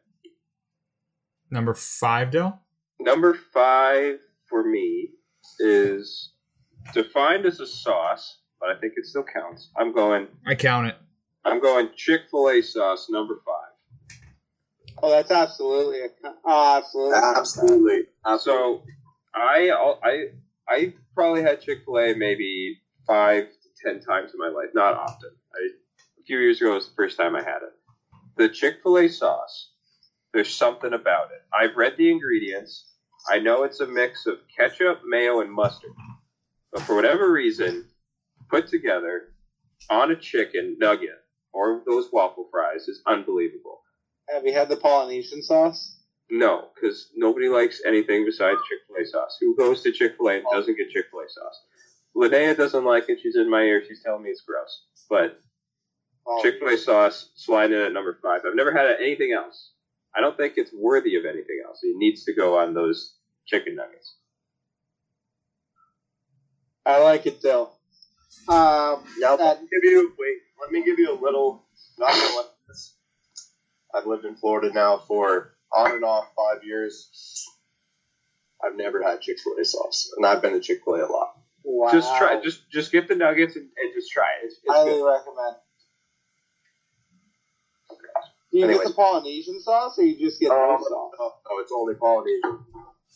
[1.52, 2.60] Number five, Dill.
[3.00, 5.10] Number five for me
[5.60, 6.34] is
[6.94, 9.70] defined as a sauce, but I think it still counts.
[9.78, 10.28] I'm going.
[10.46, 10.96] I count it.
[11.46, 14.20] I'm going Chick Fil A sauce number five.
[15.02, 17.18] Oh, that's absolutely a con- oh, absolutely.
[17.18, 18.02] Absolutely.
[18.40, 18.84] So
[19.34, 20.26] I I
[20.68, 22.78] I probably had Chick Fil A maybe
[23.08, 25.32] five to ten times in my life, not often.
[25.54, 25.70] I,
[26.20, 27.74] a few years ago was the first time I had it.
[28.38, 29.72] The Chick Fil A sauce.
[30.34, 31.42] There's something about it.
[31.54, 32.86] I've read the ingredients.
[33.30, 35.92] I know it's a mix of ketchup, mayo, and mustard.
[36.72, 37.86] But for whatever reason,
[38.50, 39.34] put together
[39.90, 43.82] on a chicken nugget or those waffle fries is unbelievable.
[44.30, 45.98] Have you had the Polynesian sauce?
[46.30, 49.38] No, because nobody likes anything besides Chick Fil A sauce.
[49.42, 51.62] Who goes to Chick Fil A and doesn't get Chick Fil A sauce?
[52.16, 53.20] Linnea doesn't like it.
[53.22, 53.84] She's in my ear.
[53.88, 54.86] She's telling me it's gross.
[55.10, 55.40] But
[56.28, 58.42] Oh, Chick Fil A sauce slide in at number five.
[58.46, 59.72] I've never had anything else.
[60.16, 61.80] I don't think it's worthy of anything else.
[61.82, 63.16] It needs to go on those
[63.48, 64.16] chicken nuggets.
[66.86, 67.74] I like it, Dill.
[68.48, 70.38] Um, Now, that- let me give you wait.
[70.62, 71.66] Let me give you a little.
[71.98, 72.14] Not
[72.68, 72.96] this.
[73.94, 77.46] I've lived in Florida now for on and off five years.
[78.64, 81.12] I've never had Chick Fil A sauce, and I've been to Chick Fil A a
[81.12, 81.38] lot.
[81.64, 81.92] Wow.
[81.92, 82.40] Just try.
[82.42, 84.46] Just just get the nuggets and, and just try it.
[84.46, 85.06] It's, it's highly good.
[85.06, 85.56] recommend.
[88.52, 88.80] Do you Anyways.
[88.80, 91.12] get the Polynesian sauce, or you just get Oh, no sauce?
[91.20, 92.66] Oh, no, it's only Polynesian.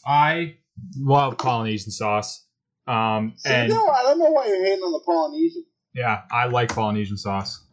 [0.05, 0.57] I
[0.97, 2.45] love Polynesian sauce.
[2.85, 5.65] Um, See, and no, I don't know why you're hating on the Polynesian.
[5.95, 7.63] yeah, I like Polynesian sauce.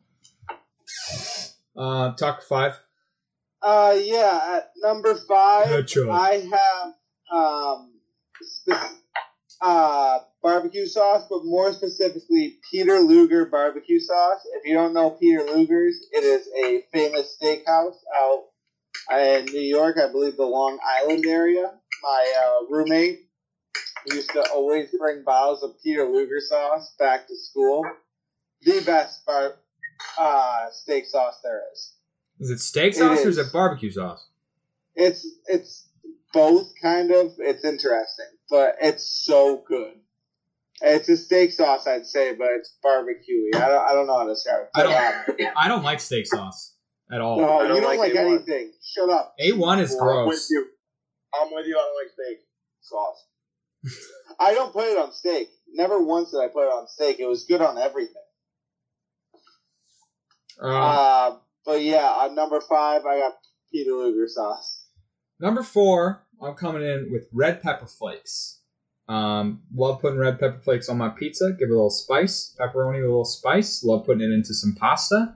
[1.77, 2.79] Uh, Tuck five.
[3.63, 6.09] Uh, yeah, at number five, Ketchup.
[6.11, 6.95] I have
[7.39, 7.93] um,
[8.41, 8.71] spe-
[9.61, 14.41] uh, barbecue sauce, but more specifically Peter Luger barbecue sauce.
[14.55, 18.45] If you don't know Peter Luger's, it is a famous steakhouse out
[19.13, 21.73] in New York, I believe the Long Island area.
[22.03, 23.21] My uh, roommate
[24.07, 27.85] used to always bring bottles of Peter Luger sauce back to school.
[28.63, 29.57] The best bar-
[30.19, 31.93] uh, steak sauce there is.
[32.39, 33.49] Is it steak It sauce or is is.
[33.49, 34.27] it barbecue sauce?
[34.95, 35.90] It's it's
[36.33, 37.33] both kind of.
[37.39, 39.95] It's interesting, but it's so good.
[40.83, 43.51] It's a steak sauce, I'd say, but it's barbecue.
[43.55, 44.71] I don't, I don't know how to describe it.
[44.75, 45.53] I don't.
[45.57, 46.75] I don't like steak sauce
[47.13, 47.37] at all.
[47.37, 48.73] no, I don't you don't like like, anything.
[48.83, 49.35] Shut up.
[49.43, 50.51] A1 is I'm with gross.
[50.51, 50.67] you.
[51.35, 51.77] I'm with you.
[51.77, 52.39] I don't like steak
[52.81, 53.27] sauce.
[54.41, 55.49] I don't put it on steak.
[55.73, 57.21] Never once did I put it on steak.
[57.21, 58.15] It was good on everything.
[60.63, 63.35] Uh, Uh, but yeah, on number five, I got
[63.71, 64.80] Peter Luger sauce.
[65.41, 68.59] Number four, I'm coming in with red pepper flakes.
[69.09, 71.53] Um, love putting red pepper flakes on my pizza.
[71.59, 72.55] Give it a little spice.
[72.59, 73.83] Pepperoni with a little spice.
[73.83, 75.35] Love putting it into some pasta.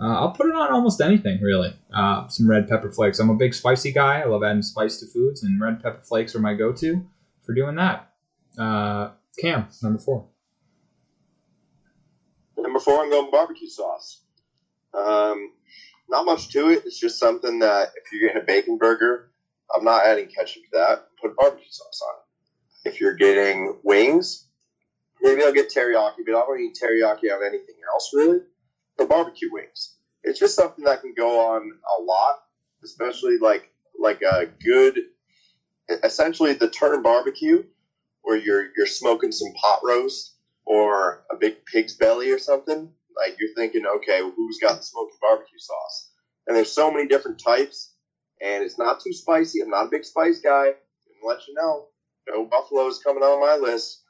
[0.00, 1.76] Uh, I'll put it on almost anything, really.
[1.94, 3.20] Uh, some red pepper flakes.
[3.20, 4.20] I'm a big spicy guy.
[4.20, 7.06] I love adding spice to foods, and red pepper flakes are my go-to
[7.42, 8.10] for doing that.
[8.58, 10.26] Uh, Cam, number four.
[12.56, 14.22] Number four, I'm going barbecue sauce.
[14.92, 15.52] Um,
[16.08, 16.82] not much to it.
[16.84, 19.30] It's just something that if you're getting a bacon burger,
[19.74, 21.08] I'm not adding ketchup to that.
[21.20, 22.90] Put barbecue sauce on it.
[22.90, 24.48] If you're getting wings,
[25.20, 28.40] maybe I'll get teriyaki, but I don't eat teriyaki on anything else really.
[28.96, 29.96] But barbecue wings.
[30.24, 31.62] It's just something that can go on
[31.98, 32.36] a lot,
[32.84, 34.98] especially like like a good,
[36.02, 37.64] essentially the term barbecue,
[38.22, 43.36] where you're you're smoking some pot roast or a big pig's belly or something, like
[43.38, 46.10] you're thinking, okay, who's got the smoky barbecue sauce?
[46.46, 47.91] And there's so many different types,
[48.42, 49.60] and it's not too spicy.
[49.60, 50.66] I'm not a big spice guy.
[50.66, 51.86] And let you know,
[52.28, 54.02] no buffalo is coming on my list.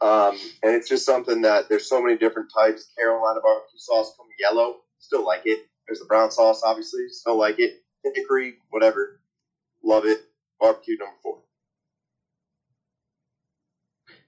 [0.00, 2.92] Um, and it's just something that there's so many different types.
[2.98, 5.60] Carolina barbecue sauce come yellow, still like it.
[5.86, 7.82] There's the brown sauce, obviously, still like it.
[8.14, 9.20] Hickory, whatever,
[9.82, 10.20] love it.
[10.60, 11.42] Barbecue number four.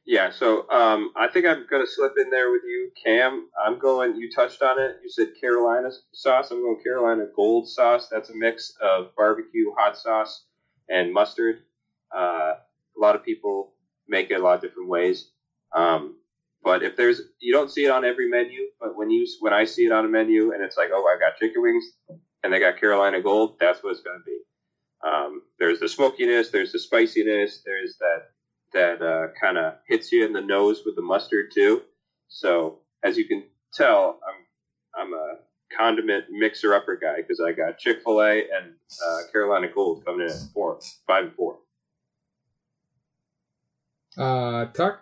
[0.08, 3.50] Yeah, so um, I think I'm going to slip in there with you, Cam.
[3.62, 4.16] I'm going.
[4.16, 4.96] You touched on it.
[5.02, 6.50] You said Carolina sauce.
[6.50, 8.08] I'm going Carolina Gold sauce.
[8.10, 10.46] That's a mix of barbecue, hot sauce,
[10.88, 11.58] and mustard.
[12.10, 13.74] Uh, a lot of people
[14.08, 15.28] make it a lot of different ways.
[15.76, 16.16] Um,
[16.64, 18.62] but if there's, you don't see it on every menu.
[18.80, 21.20] But when you when I see it on a menu and it's like, oh, I
[21.20, 21.84] got chicken wings
[22.42, 24.38] and they got Carolina Gold, that's what it's going to be.
[25.06, 26.48] Um, there's the smokiness.
[26.48, 27.60] There's the spiciness.
[27.62, 28.30] There's that
[28.72, 31.82] that uh, kind of hits you in the nose with the mustard too.
[32.28, 35.36] So as you can tell, I'm I'm a
[35.76, 38.74] condiment mixer upper guy because I got Chick Fil A and
[39.06, 41.58] uh, Carolina Gold coming in at four, five and four.
[44.16, 45.00] Uh, Tuck.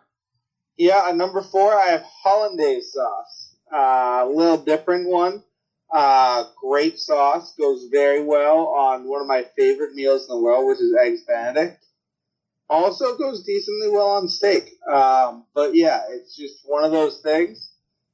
[0.76, 3.56] Yeah, at number four, I have hollandaise sauce.
[3.72, 5.42] Uh, a little different one.
[5.92, 10.66] Uh, great sauce goes very well on one of my favorite meals in the world,
[10.66, 11.82] which is eggs Benedict.
[12.68, 14.72] Also goes decently well on steak.
[14.90, 17.70] Um, but yeah, it's just one of those things.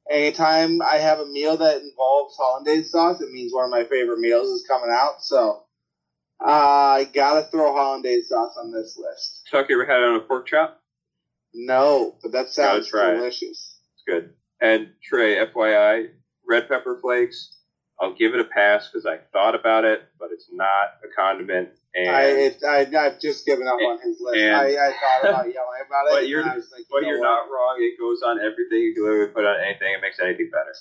[0.09, 4.19] Anytime I have a meal that involves hollandaise sauce, it means one of my favorite
[4.19, 5.21] meals is coming out.
[5.21, 5.63] So
[6.43, 9.47] uh, I gotta throw hollandaise sauce on this list.
[9.49, 10.79] Tuck, you ever had it on a pork chop?
[11.53, 13.15] No, but that sounds try it.
[13.15, 13.79] delicious.
[13.93, 14.33] It's good.
[14.61, 16.09] And Trey, FYI,
[16.47, 17.55] red pepper flakes.
[18.03, 21.69] I'll give it a pass because I thought about it, but it's not a condiment.
[21.95, 24.37] And I, it, I I've just given up on his list.
[24.43, 26.11] And- I, I thought about yelling about it.
[26.11, 27.25] But and you're- like, you But you're what?
[27.25, 27.77] not wrong.
[27.79, 28.79] It goes on everything.
[28.83, 29.93] You can literally put on anything.
[29.93, 30.75] It makes anything better.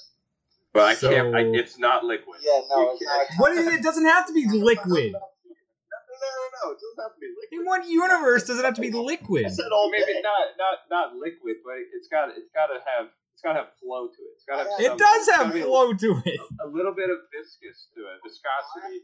[0.72, 1.34] But I can't.
[1.36, 2.40] I, it's not liquid.
[2.42, 3.38] Yeah, no, it's can't- not.
[3.38, 3.74] What is it?
[3.74, 5.12] It doesn't have to be liquid.
[5.12, 6.70] No, no, no, no.
[6.72, 7.60] It doesn't have to be liquid.
[7.60, 9.44] In what universe does it have to be liquid?
[9.46, 13.06] I said all Maybe not not not liquid, but it's got it's got to have
[13.06, 14.32] it's got to have flow to it.
[14.38, 14.80] It's got to have.
[14.80, 16.40] It some- does have gotta flow to it.
[16.62, 19.02] A little bit of viscous to it, viscosity.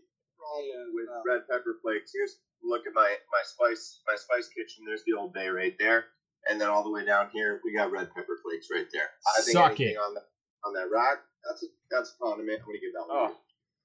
[0.95, 2.12] with uh, red pepper flakes.
[2.14, 4.84] Here's look at my my spice my spice kitchen.
[4.86, 6.07] There's the old bay right there,
[6.49, 9.11] and then all the way down here we got red pepper flakes right there.
[9.36, 9.99] I think Suck anything it.
[9.99, 10.22] on the
[10.64, 12.61] on that rack that's a that's a condiment.
[12.61, 13.32] I'm gonna give that one.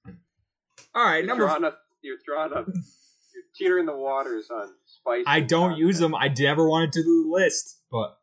[0.06, 0.12] Oh,
[0.94, 1.44] All right, you're number.
[1.46, 1.80] drawing up.
[2.02, 2.66] You're drawing up.
[2.68, 5.24] You're teetering the waters on spice.
[5.26, 5.78] I don't content.
[5.80, 6.14] use them.
[6.14, 8.16] I never wanted to do the list, but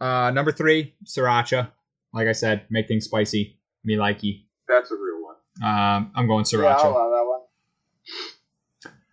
[0.00, 1.70] uh, number three, sriracha.
[2.12, 3.58] Like I said, make things spicy.
[3.84, 4.44] Me likey.
[4.68, 5.36] That's a real one.
[5.68, 6.84] Um, I'm going Yeah, sriracha.
[6.84, 7.40] Allow that one.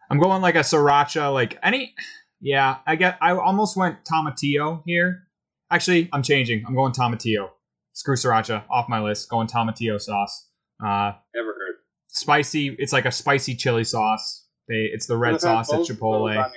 [0.10, 1.94] I'm going like a sriracha, like any.
[2.40, 3.18] Yeah, I get.
[3.22, 5.28] I almost went tomatillo here.
[5.72, 6.64] Actually, I'm changing.
[6.68, 7.50] I'm going tomatillo.
[7.94, 9.30] Screw sriracha off my list.
[9.30, 10.50] Going tomatillo sauce.
[10.84, 11.76] Uh, Ever heard?
[12.08, 12.76] spicy.
[12.80, 14.48] It's like a spicy chili sauce.
[14.68, 14.90] They.
[14.92, 16.52] It's the red sauce at both of those Chipotle.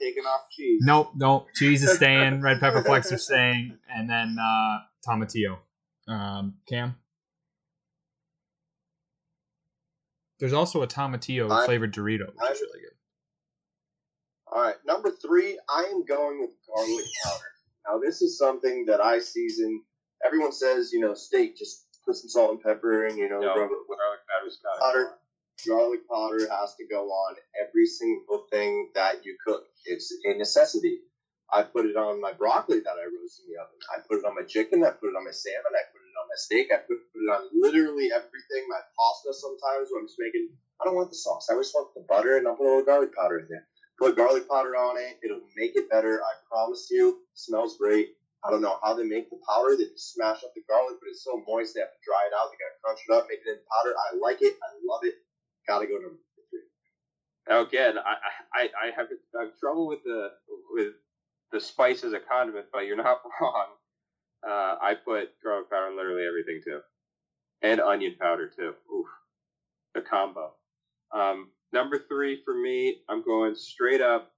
[0.00, 0.80] Taking off cheese.
[0.84, 1.48] Nope, nope.
[1.54, 2.40] Cheese is staying.
[2.42, 5.58] Red pepper flakes are staying, and then uh, tomatillo.
[6.08, 6.96] Um, Cam.
[10.40, 12.90] There's also a tomatillo I- flavored Dorito, which I- is really good.
[14.52, 17.44] All right, number three, I am going with garlic powder.
[17.88, 19.82] Now, this is something that I season.
[20.24, 23.48] Everyone says, you know, steak, just put some salt and pepper and, you know, No,
[23.48, 25.10] rub it with garlic powder's got powder.
[25.66, 29.62] Garlic powder has to go on every single thing that you cook.
[29.86, 31.00] It's a necessity.
[31.52, 33.78] I put it on my broccoli that I roast in the oven.
[33.92, 34.84] I put it on my chicken.
[34.84, 35.72] I put it on my salmon.
[35.74, 36.68] I put it on my steak.
[36.72, 38.64] I put, it on literally everything.
[38.68, 40.48] My pasta sometimes when I'm just making.
[40.80, 41.48] I don't want the sauce.
[41.50, 43.64] I just want the butter and I'll put a little garlic powder in there.
[43.98, 45.18] Put garlic powder on it.
[45.22, 46.20] It'll make it better.
[46.20, 47.16] I promise you.
[47.34, 48.08] smells great.
[48.44, 49.76] I don't know how they make the powder.
[49.76, 52.34] They just smash up the garlic, but it's so moist they have to dry it
[52.36, 52.48] out.
[52.50, 53.94] They gotta crunch it up, make it into powder.
[53.96, 54.54] I like it.
[54.62, 55.14] I love it.
[55.68, 56.18] Gotta go number
[56.50, 56.60] three.
[57.56, 58.16] Again, I,
[58.54, 59.08] I, I have,
[59.38, 60.30] I have trouble with the
[60.72, 60.94] with
[61.52, 63.66] the spice as a condiment, but you're not wrong.
[64.46, 66.80] Uh, I put garlic powder on literally everything too,
[67.62, 68.74] and onion powder too.
[68.94, 69.06] Oof,
[69.94, 70.52] the combo.
[71.12, 74.28] Um, number three for me, I'm going straight up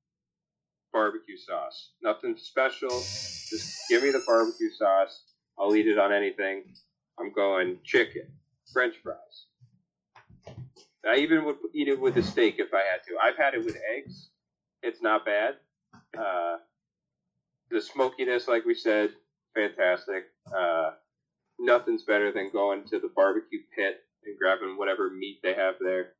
[0.92, 1.90] barbecue sauce.
[2.02, 2.90] Nothing special.
[2.90, 5.22] Just give me the barbecue sauce.
[5.58, 6.64] I'll eat it on anything.
[7.20, 8.24] I'm going chicken,
[8.72, 9.45] French fries.
[11.08, 13.16] I even would eat it with a steak if I had to.
[13.22, 14.28] I've had it with eggs.
[14.82, 15.54] It's not bad.
[16.18, 16.56] Uh,
[17.70, 19.10] the smokiness, like we said,
[19.54, 20.24] fantastic.
[20.56, 20.90] Uh,
[21.58, 26.12] nothing's better than going to the barbecue pit and grabbing whatever meat they have there.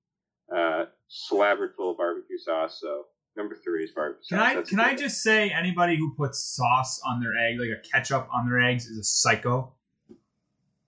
[0.55, 2.78] Uh, slabbered full of barbecue sauce.
[2.80, 3.07] So
[3.37, 4.28] number three is barbecue sauce.
[4.28, 4.51] Can sauce.
[4.51, 7.70] I That's can I good just say anybody who puts sauce on their egg, like
[7.70, 9.72] a ketchup on their eggs, is a psycho.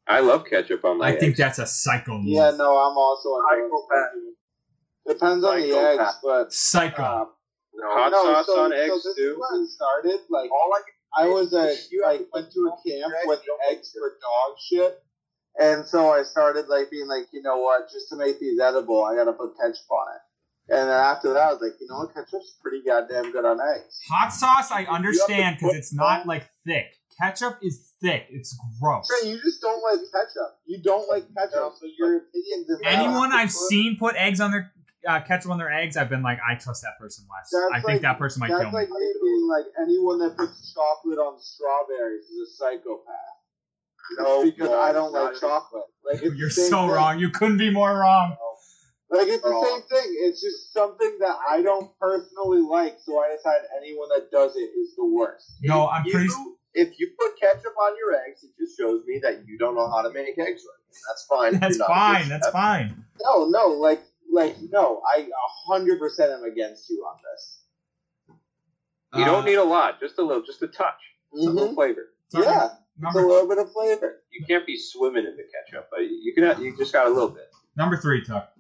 [0.09, 0.17] One.
[0.17, 2.27] I love ketchup on my I think that's a psycho move.
[2.27, 4.25] Yeah, no, I'm also on Psychopath.
[5.07, 6.01] Depends on the Psychopath.
[6.01, 7.03] eggs, but Psycho.
[7.03, 7.29] um,
[7.75, 9.23] No, Hot no, sauce so, on so eggs this too.
[9.33, 10.21] is where it started.
[10.31, 13.11] Like all I I was a You have like to went to a camp on
[13.11, 13.41] your with
[13.71, 15.03] eggs, you for dog shit,
[15.59, 19.05] and so I started like being like, you know what, just to make these edible,
[19.05, 20.21] I gotta put ketchup on it.
[20.71, 23.59] And then after that, I was like, you know what, ketchup's pretty goddamn good on
[23.75, 24.01] eggs.
[24.11, 26.93] Hot sauce, I understand because it's not like thick.
[27.21, 28.27] Ketchup is thick.
[28.31, 29.07] It's gross.
[29.09, 30.59] Trey, you just don't like ketchup.
[30.67, 32.69] You don't like ketchup, so your opinions.
[32.69, 32.99] is valid.
[32.99, 34.73] Anyone I've Put- seen put eggs on their
[35.09, 37.51] uh, ketchup on their eggs, I've been like, I trust that person less.
[37.53, 38.97] That's I think like- that person might That's kill like me.
[38.99, 43.15] me being like anyone that puts chocolate on strawberries is a psychopath.
[44.19, 45.85] No, because no, I don't like chocolate.
[46.05, 46.91] Like it's You're so thing.
[46.91, 47.19] wrong.
[47.19, 48.37] You couldn't be more wrong.
[49.11, 50.17] Like it's the same thing.
[50.21, 54.61] It's just something that I don't personally like, so I decide anyone that does it
[54.79, 55.51] is the worst.
[55.63, 56.29] No, I'm If pretty.
[56.79, 59.75] You- If you put ketchup on your eggs, it just shows me that you don't
[59.75, 61.03] know how to make eggs right.
[61.09, 61.61] That's fine.
[61.61, 62.29] That's You're not a fine.
[62.29, 63.05] That's fine.
[63.23, 67.63] No, no, like like no, I a hundred percent am against you on this.
[69.15, 71.01] You Uh, don't need a lot, just a little, just a touch,
[71.35, 72.13] just a little flavor.
[72.29, 72.69] sorry, Yeah,
[73.03, 74.23] it's a little bit of flavor.
[74.31, 76.45] You can't be swimming in the ketchup, but you can.
[76.45, 77.49] Have, you just got a little bit.
[77.77, 78.53] number three, Tuck.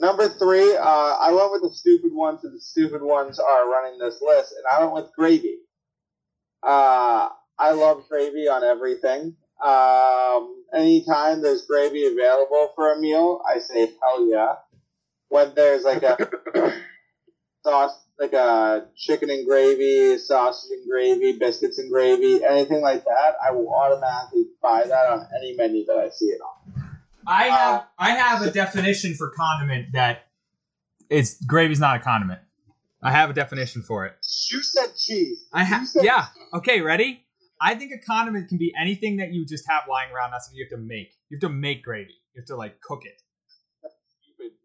[0.00, 3.98] Number three, uh, I went with the stupid ones, and the stupid ones are running
[4.00, 5.58] this list, and I went with gravy.
[6.62, 9.34] Uh, I love gravy on everything.
[9.62, 14.54] Um, anytime there's gravy available for a meal, I say hell yeah.
[15.28, 16.16] When there's like a
[17.64, 23.34] sauce, like a chicken and gravy, sausage and gravy, biscuits and gravy, anything like that,
[23.44, 26.82] I will automatically buy that on any menu that I see it on.
[27.26, 30.24] I have I have a definition for condiment that
[31.08, 32.40] it's gravy's not a condiment.
[33.02, 34.14] I have a definition for it.
[34.50, 35.46] You said cheese.
[35.52, 36.26] I You have said yeah.
[36.52, 37.24] Okay, ready?
[37.60, 40.30] I think a condiment can be anything that you just have lying around.
[40.30, 41.12] That's what you have to make.
[41.28, 42.14] You have to make gravy.
[42.34, 43.20] You have to like cook it.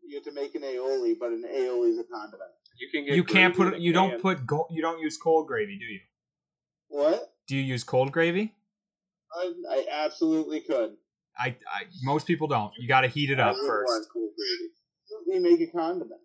[0.08, 2.52] You have to make an aioli, but an aioli is a condiment.
[2.78, 3.16] You can get.
[3.16, 3.78] You can't put in it.
[3.78, 4.68] a You don't put gold.
[4.72, 6.00] You don't use cold gravy, do you?
[6.88, 7.34] What?
[7.48, 8.54] Do you use cold gravy?
[9.36, 10.92] I, I absolutely could.
[11.38, 12.72] I, I most people don't.
[12.80, 13.88] You got to heat it up I would first.
[13.88, 14.72] want cool gravy.
[15.04, 16.22] Absolutely make a condiment.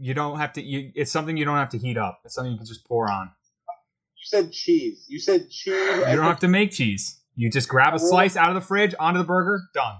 [0.00, 0.62] You don't have to.
[0.62, 2.20] You, it's something you don't have to heat up.
[2.24, 3.26] It's something you can just pour on.
[3.26, 5.04] You said cheese.
[5.08, 5.74] You said cheese.
[5.74, 7.20] You don't have to make cheese.
[7.36, 9.60] You just grab a slice out of the fridge onto the burger.
[9.74, 9.96] Done.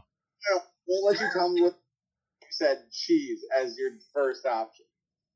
[0.88, 1.74] Won't let you tell me what
[2.42, 4.84] you said cheese as your first option.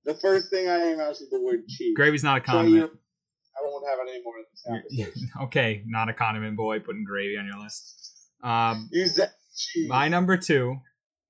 [0.05, 1.95] The first thing I out was the word cheese.
[1.97, 2.91] Gravy's not a So condiment.
[2.91, 4.63] I won't have it anymore in this
[5.07, 5.31] conversation.
[5.45, 8.29] okay, not a condiment boy putting gravy on your list.
[8.43, 9.89] Um, You said cheese.
[9.89, 10.77] my number two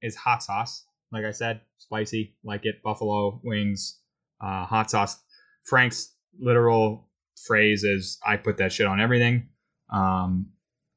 [0.02, 0.86] is hot sauce.
[1.14, 2.82] Like I said, spicy, like it.
[2.82, 4.00] Buffalo wings,
[4.40, 5.16] uh, hot sauce.
[5.62, 7.08] Frank's literal
[7.46, 9.48] phrase is, "I put that shit on everything."
[9.90, 10.50] Um,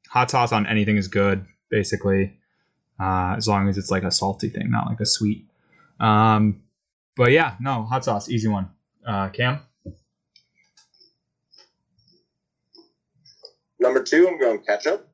[0.10, 2.40] hot sauce on anything is good, basically,
[3.00, 5.48] uh, as long as it's like a salty thing, not like a sweet.
[6.00, 6.64] Um,
[7.16, 8.72] but yeah, no hot sauce, easy one.
[9.06, 9.60] Uh, Cam.
[13.80, 15.08] Number two, I'm going ketchup.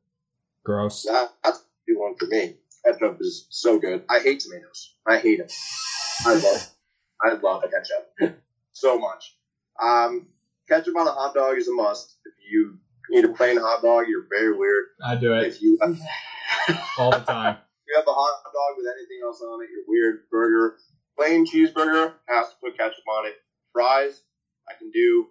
[0.63, 1.03] Gross.
[1.03, 2.55] That, that's a good one for me.
[2.85, 4.03] Ketchup is so good.
[4.09, 4.95] I hate tomatoes.
[5.07, 5.47] I hate them.
[6.25, 6.67] I love.
[7.21, 8.37] I love ketchup
[8.73, 9.35] so much.
[9.81, 10.27] Um,
[10.67, 12.17] ketchup on a hot dog is a must.
[12.25, 12.77] If you
[13.13, 14.85] eat a plain hot dog, you're very weird.
[15.03, 15.77] I do it If you
[16.97, 17.57] all the time.
[17.87, 20.23] you have a hot dog with anything else on it, you're weird.
[20.29, 20.77] Burger,
[21.17, 23.35] plain cheeseburger has to put ketchup on it.
[23.71, 24.21] Fries,
[24.69, 25.27] I can do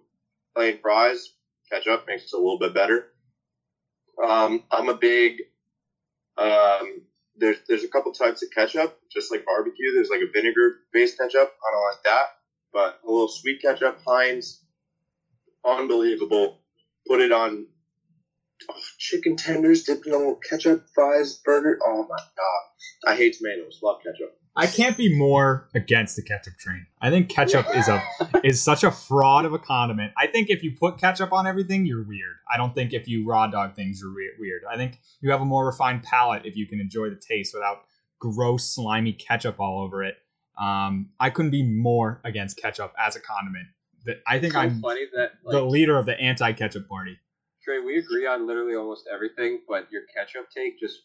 [0.55, 1.33] plain fries.
[1.71, 3.07] Ketchup makes it a little bit better.
[4.23, 5.41] Um, I'm a big.
[6.37, 7.01] Um,
[7.37, 9.93] there's there's a couple types of ketchup, just like barbecue.
[9.93, 11.49] There's like a vinegar based ketchup.
[11.67, 12.25] I don't like that,
[12.71, 14.61] but a little sweet ketchup, Heinz,
[15.65, 16.59] unbelievable.
[17.07, 17.67] Put it on
[18.69, 21.79] oh, chicken tenders, dip it on little ketchup, fries, burger.
[21.85, 23.79] Oh my god, I hate tomatoes.
[23.83, 24.35] Love ketchup.
[24.55, 26.85] I can't be more against the ketchup train.
[27.01, 28.03] I think ketchup is a
[28.43, 30.13] is such a fraud of a condiment.
[30.17, 32.35] I think if you put ketchup on everything, you're weird.
[32.51, 34.61] I don't think if you raw dog things, you're we- weird.
[34.69, 37.85] I think you have a more refined palate if you can enjoy the taste without
[38.19, 40.17] gross, slimy ketchup all over it.
[40.59, 43.67] Um, I couldn't be more against ketchup as a condiment.
[44.05, 47.17] That I think so I'm funny that like, the leader of the anti-ketchup party.
[47.63, 50.99] Trey, we agree on literally almost everything, but your ketchup take just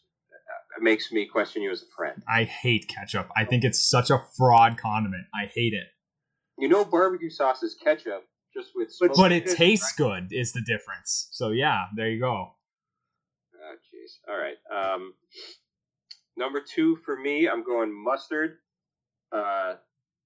[0.81, 2.21] makes me question you as a friend.
[2.27, 3.29] I hate ketchup.
[3.35, 5.23] I think it's such a fraud condiment.
[5.33, 5.87] I hate it.
[6.57, 8.23] You know, barbecue sauce is ketchup,
[8.55, 8.93] just with.
[8.99, 11.27] But- But it tastes good is the difference.
[11.31, 12.55] So yeah, there you go.
[13.55, 14.19] Oh, jeez.
[14.29, 14.57] All right.
[14.73, 15.13] Um,
[16.37, 18.57] number two for me, I'm going mustard.
[19.31, 19.75] Uh,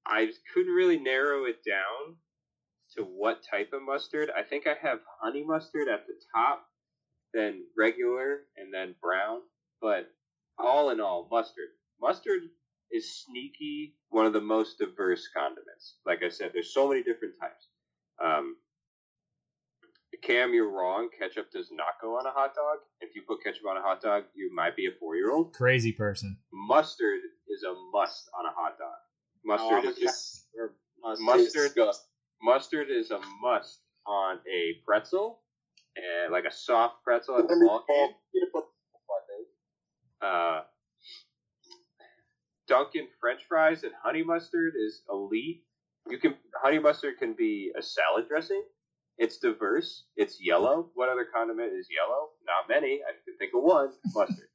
[0.05, 2.15] I couldn't really narrow it down
[2.97, 4.29] to what type of mustard.
[4.37, 6.65] I think I have honey mustard at the top,
[7.33, 9.41] then regular, and then brown.
[9.83, 10.07] But
[10.57, 11.67] all in all, mustard.
[12.01, 12.43] Mustard
[12.89, 15.97] is sneaky one of the most diverse condiments.
[16.05, 17.67] Like I said, there's so many different types.
[18.23, 18.55] Um,
[20.23, 21.09] Cam, you're wrong.
[21.19, 22.77] Ketchup does not go on a hot dog.
[23.01, 25.51] If you put ketchup on a hot dog, you might be a four year old.
[25.53, 26.37] Crazy person.
[26.53, 27.19] Mustard
[27.49, 28.95] is a must on a hot dog.
[29.43, 30.45] Mustard Oh, is a just
[31.03, 31.25] mustard.
[31.25, 31.63] Mustard.
[31.75, 32.09] Disgusting.
[32.41, 35.41] mustard is a must on a pretzel,
[35.97, 38.15] and like a soft pretzel at the Let ball game.
[38.33, 39.47] you put- I think.
[40.23, 40.61] Uh,
[42.67, 45.63] Dunkin' French fries and honey mustard is elite.
[46.09, 48.63] You can honey mustard can be a salad dressing.
[49.17, 50.05] It's diverse.
[50.15, 50.89] It's yellow.
[50.95, 52.29] What other condiment is yellow?
[52.47, 53.01] Not many.
[53.07, 53.89] I can think of one.
[54.15, 54.47] Mustard.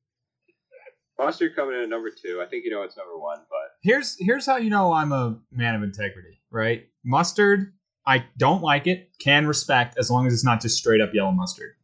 [1.19, 2.41] mustard coming in at number two.
[2.43, 5.39] I think you know it's number one, but Here's here's how you know I'm a
[5.53, 6.87] man of integrity, right?
[7.05, 7.73] Mustard,
[8.07, 9.11] I don't like it.
[9.21, 11.75] Can respect as long as it's not just straight up yellow mustard.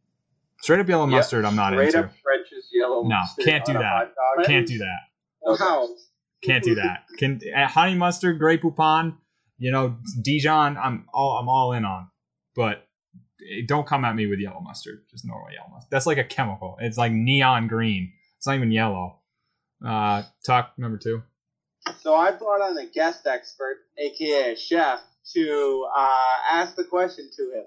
[0.63, 2.01] Straight up yellow Yeah, mustard, I'm not straight into.
[2.07, 2.44] up French's
[2.85, 4.47] yellow No, mustard can't do on that.
[4.47, 4.99] Can't do that.
[5.43, 5.89] Wow.
[6.43, 7.05] Can't do that.
[7.19, 9.17] Can uh, honey mustard, Grey Poupon,
[9.59, 12.09] you know, Dijon, I'm all I'm all in on.
[12.55, 12.87] But
[13.41, 15.91] eh, don't come at me with yellow mustard, just normal yellow mustard.
[15.91, 16.77] That's like a chemical.
[16.81, 18.13] It's like neon green.
[18.37, 19.21] It's not even yellow.
[19.85, 21.23] Uh, Tuck number two.
[22.01, 25.01] So I brought on a guest expert, aka a chef,
[25.35, 27.65] to uh, ask the question to him.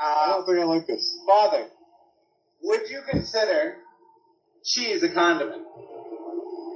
[0.00, 1.18] I Uh, don't think I like this.
[1.26, 1.68] Father,
[2.62, 3.76] would you consider
[4.64, 5.62] cheese is a condiment?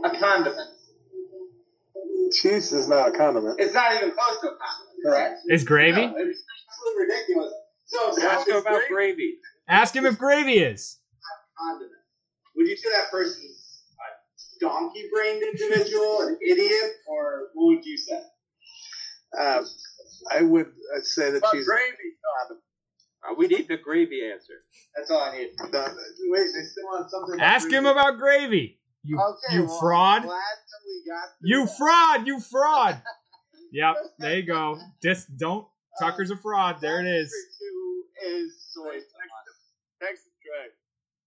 [0.04, 0.70] A condiment.
[2.32, 3.60] Cheese is not a condiment.
[3.60, 5.40] It's not even close to a condiment, correct?
[5.48, 6.06] Is gravy?
[6.06, 7.52] No, it's absolutely ridiculous.
[7.86, 9.34] So, so Ask him about great gravy.
[9.68, 10.98] Ask him if gravy is.
[11.58, 11.92] condiment.
[12.56, 18.20] Would you say that person's a donkey-brained individual, an idiot, or what would you say?
[19.38, 19.64] Um,
[20.30, 21.66] I would uh, say that cheese.
[21.66, 22.14] gravy.
[23.28, 24.64] Uh, we need the gravy answer.
[24.96, 25.50] That's all I need.
[25.72, 25.80] No,
[26.28, 27.34] Wait, they still want something.
[27.36, 28.78] about Ask him about gravy.
[29.04, 30.22] You Okay, you well, fraud.
[30.22, 31.76] I'm glad that we got You that.
[31.78, 32.26] fraud.
[32.26, 33.02] You fraud.
[33.72, 33.96] Yep.
[34.20, 34.78] There you go.
[35.02, 35.66] Just don't.
[36.00, 36.80] Tucker's a fraud.
[36.80, 37.32] There it is.
[37.32, 37.40] My.
[37.42, 38.04] Number two
[38.40, 39.52] is soy sauce.
[40.02, 40.70] Texas Trey.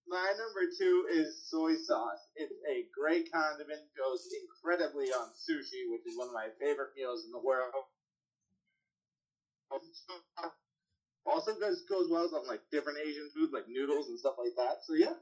[0.07, 2.19] My number two is soy sauce.
[2.35, 3.81] It's a great condiment.
[3.97, 7.73] Goes incredibly on sushi, which is one of my favorite meals in the world.
[11.29, 14.79] Also goes goes well on like different Asian food, like noodles and stuff like that.
[14.85, 15.13] So yeah,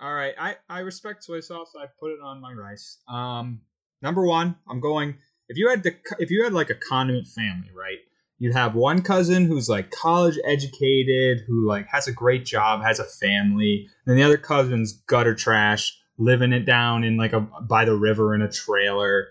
[0.00, 1.72] All right, I I respect soy sauce.
[1.78, 2.98] I put it on my rice.
[3.08, 3.60] Um,
[4.02, 5.16] number one, I'm going.
[5.48, 7.98] If you had the if you had like a condiment family, right?
[8.38, 12.98] You'd have one cousin who's like college educated, who like has a great job, has
[12.98, 17.84] a family, and the other cousin's gutter trash, living it down in like a by
[17.84, 19.28] the river in a trailer,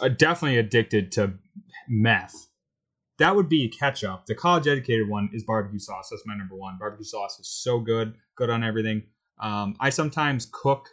[0.00, 1.34] uh, definitely addicted to
[1.88, 2.48] meth.
[3.18, 4.26] That would be ketchup.
[4.26, 6.08] The college educated one is barbecue sauce.
[6.10, 6.76] That's my number one.
[6.78, 9.04] Barbecue sauce is so good, good on everything.
[9.40, 10.88] Um, I sometimes cook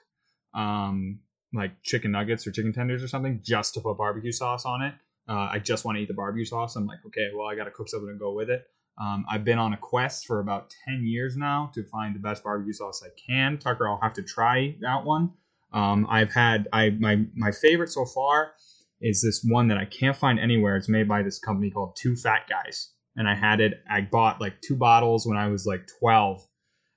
[0.54, 1.20] um,
[1.54, 4.94] like chicken nuggets or chicken tenders or something just to put barbecue sauce on it.
[5.28, 6.76] uh, I just want to eat the barbecue sauce.
[6.76, 8.66] I'm like, okay, well, I got to cook something to go with it.
[9.00, 12.44] Um, I've been on a quest for about 10 years now to find the best
[12.44, 13.58] barbecue sauce I can.
[13.58, 15.32] Tucker, I'll have to try that one.
[15.72, 18.54] Um, I've had I my my favorite so far
[19.02, 20.76] is this one that I can't find anywhere.
[20.76, 23.82] It's made by this company called Two Fat Guys, and I had it.
[23.90, 26.46] I bought like two bottles when I was like 12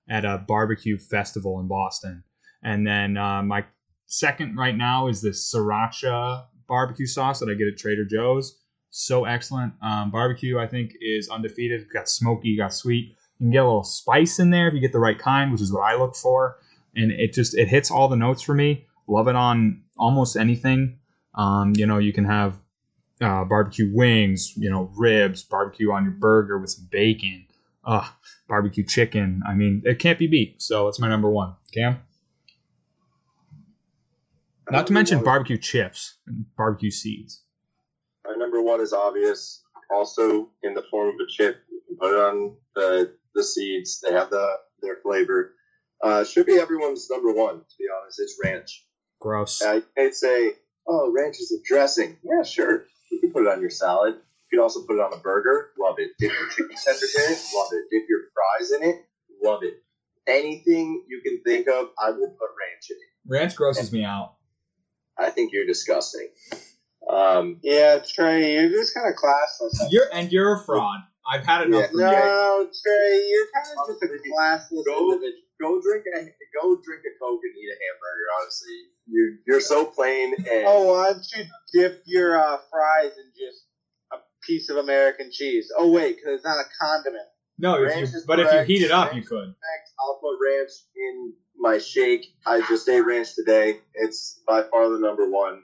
[0.08, 2.24] at a barbecue festival in Boston,
[2.62, 3.64] and then uh, my
[4.06, 8.58] second right now is this sriracha barbecue sauce that I get at Trader Joe's.
[8.90, 9.72] So excellent.
[9.82, 11.86] Um, barbecue, I think, is undefeated.
[11.92, 13.16] Got smoky, got sweet.
[13.38, 15.62] You can get a little spice in there if you get the right kind, which
[15.62, 16.58] is what I look for.
[16.94, 18.86] And it just it hits all the notes for me.
[19.08, 20.98] Love it on almost anything.
[21.34, 22.58] Um, you know, you can have
[23.20, 27.46] uh, barbecue wings, you know, ribs, barbecue on your burger with some bacon,
[27.84, 28.08] uh,
[28.48, 29.42] barbecue chicken.
[29.48, 30.60] I mean, it can't be beat.
[30.60, 31.54] So it's my number one.
[31.72, 32.00] Cam?
[34.70, 37.42] Not to mention barbecue chips and barbecue seeds.
[38.24, 39.62] My number one is obvious.
[39.90, 41.58] Also in the form of a chip.
[41.70, 44.00] You can put it on the the seeds.
[44.00, 44.48] They have the
[44.80, 45.54] their flavor.
[46.02, 47.58] Uh, should be everyone's number one.
[47.58, 48.86] To be honest, it's ranch.
[49.20, 49.60] Gross.
[49.60, 50.52] You may say,
[50.86, 52.84] "Oh, ranch is a dressing." Yeah, sure.
[53.10, 54.14] You can put it on your salad.
[54.14, 55.70] You can also put it on a burger.
[55.78, 56.10] Love it.
[56.18, 57.38] Dip your chicken tenders in it.
[57.54, 57.84] Love it.
[57.90, 58.96] Dip your fries in it.
[59.42, 59.74] Love it.
[60.26, 63.28] Anything you can think of, I will put ranch in it.
[63.40, 64.34] Ranch grosses me out.
[65.18, 66.28] I think you're disgusting.
[67.08, 69.88] Um, Yeah, Trey, you're just kind of classless.
[69.90, 71.00] You're and you're a fraud.
[71.26, 72.70] I've had enough Yeah, from No, you.
[72.82, 75.42] Trey, you're kind of just a classless Go- individual.
[75.60, 76.18] go drink a
[76.60, 78.26] go drink a coke and eat a hamburger.
[78.40, 78.76] Honestly,
[79.06, 83.64] you're you're so plain and Oh, why don't you dip your uh, fries in just
[84.12, 85.70] a piece of American cheese?
[85.78, 87.26] Oh, wait, because it's not a condiment.
[87.58, 89.46] No, if you, is but if you heat it up, you Ranch- could.
[89.46, 92.26] fact, I'll put ranch in my shake.
[92.44, 93.78] I just ate ranch today.
[93.94, 95.62] It's by far the number one.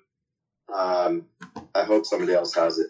[0.73, 1.27] Um,
[1.75, 2.89] I hope somebody else has it.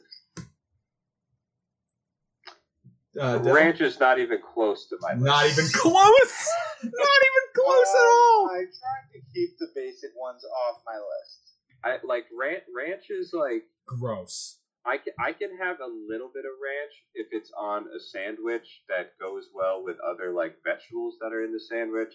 [3.19, 5.25] Uh, Ranch is not even close to my list.
[5.25, 6.49] Not even close.
[6.83, 8.51] Not even close at all.
[8.55, 11.59] I tried to keep the basic ones off my list.
[11.83, 12.63] I like ranch.
[12.75, 14.61] Ranch is like Gross.
[14.87, 18.83] I can I can have a little bit of ranch if it's on a sandwich
[18.89, 22.15] that goes well with other like vegetables that are in the sandwich.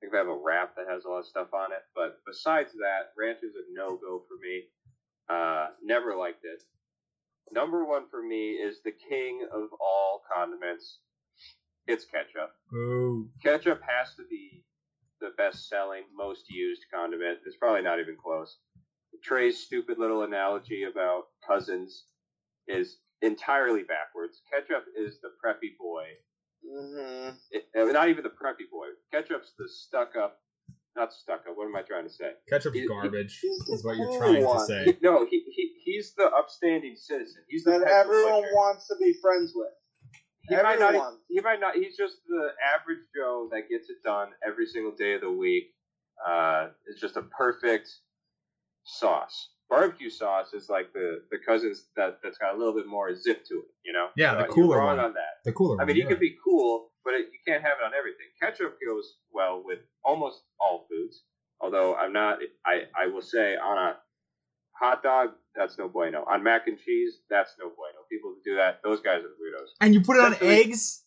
[0.00, 1.84] Like if I have a wrap that has a lot of stuff on it.
[1.94, 4.72] But besides that, ranch is a no go for me.
[5.28, 6.62] Uh, never liked it.
[7.52, 10.98] Number one for me is the king of all condiments.
[11.86, 12.52] It's ketchup.
[12.74, 13.28] Ooh.
[13.42, 14.64] Ketchup has to be
[15.20, 17.38] the best selling, most used condiment.
[17.46, 18.58] It's probably not even close.
[19.22, 22.04] Trey's stupid little analogy about cousins
[22.68, 24.42] is entirely backwards.
[24.52, 26.04] Ketchup is the preppy boy.
[26.66, 27.36] Mm-hmm.
[27.50, 28.88] It, uh, not even the preppy boy.
[29.12, 30.38] Ketchup's the stuck up,
[30.98, 31.56] not stuck up.
[31.56, 32.32] What am I trying to say?
[32.48, 33.38] Ketchup's He- he- garbage.
[33.40, 34.58] he's the Is what you're trying one.
[34.58, 34.98] to say.
[35.02, 37.42] No, he, he he's the upstanding citizen.
[37.48, 38.54] He's the That everyone pusher.
[38.54, 39.68] wants to be friends with.
[40.48, 40.88] He might not.
[40.94, 41.18] Everyone.
[41.28, 41.74] He might not.
[41.76, 45.74] He's just the average Joe that gets it done every single day of the week.
[46.26, 47.88] Uh, it's just a perfect
[48.84, 49.50] sauce.
[49.70, 53.44] Barbecue sauce is like the the cousins that that's got a little bit more zip
[53.46, 53.70] to it.
[53.84, 54.08] You know.
[54.16, 55.06] Yeah, the you're cooler wrong one.
[55.06, 55.44] on that.
[55.44, 56.08] The cooler I one, mean, he yeah.
[56.08, 58.26] could be cool, but it, you can't have it on everything.
[58.40, 61.22] Ketchup goes well with almost all foods.
[61.60, 63.96] Although I'm not, I I will say on a
[64.80, 66.24] hot dog, that's no bueno.
[66.30, 67.98] On mac and cheese, that's no bueno.
[68.10, 69.68] People who do that, those guys are weirdos.
[69.80, 71.02] And you put it on eggs?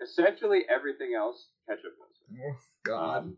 [0.00, 2.40] Essentially, everything else, ketchup goes.
[2.40, 3.18] Oh, God.
[3.18, 3.36] Um,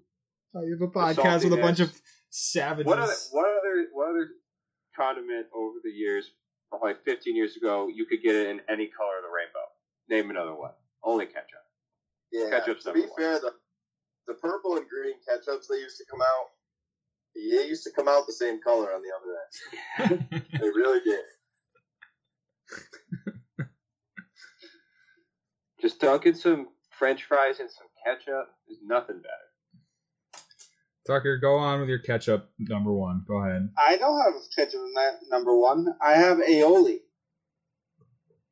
[0.55, 1.93] Oh, you have a podcast with a bunch of
[2.31, 2.87] savages.
[2.87, 4.29] what other what other what other
[4.99, 6.33] condiment over the years,
[6.71, 9.67] probably 15 years ago, you could get it in any color of the rainbow?
[10.11, 10.73] Name another one.
[11.05, 11.65] Only ketchup.
[12.33, 12.51] Yeah.
[12.51, 13.11] Ketchup's to be one.
[13.17, 13.53] fair, the
[14.27, 16.47] the purple and green ketchups they used to come out,
[17.35, 20.45] they used to come out the same color on the other end.
[20.61, 21.25] They really did.
[25.81, 29.48] Just dunking some French fries and some ketchup is nothing better.
[31.09, 33.25] Tucker, go on with your ketchup number one.
[33.27, 33.71] Go ahead.
[33.79, 35.87] I don't have ketchup in that number one.
[36.03, 36.99] I have aioli.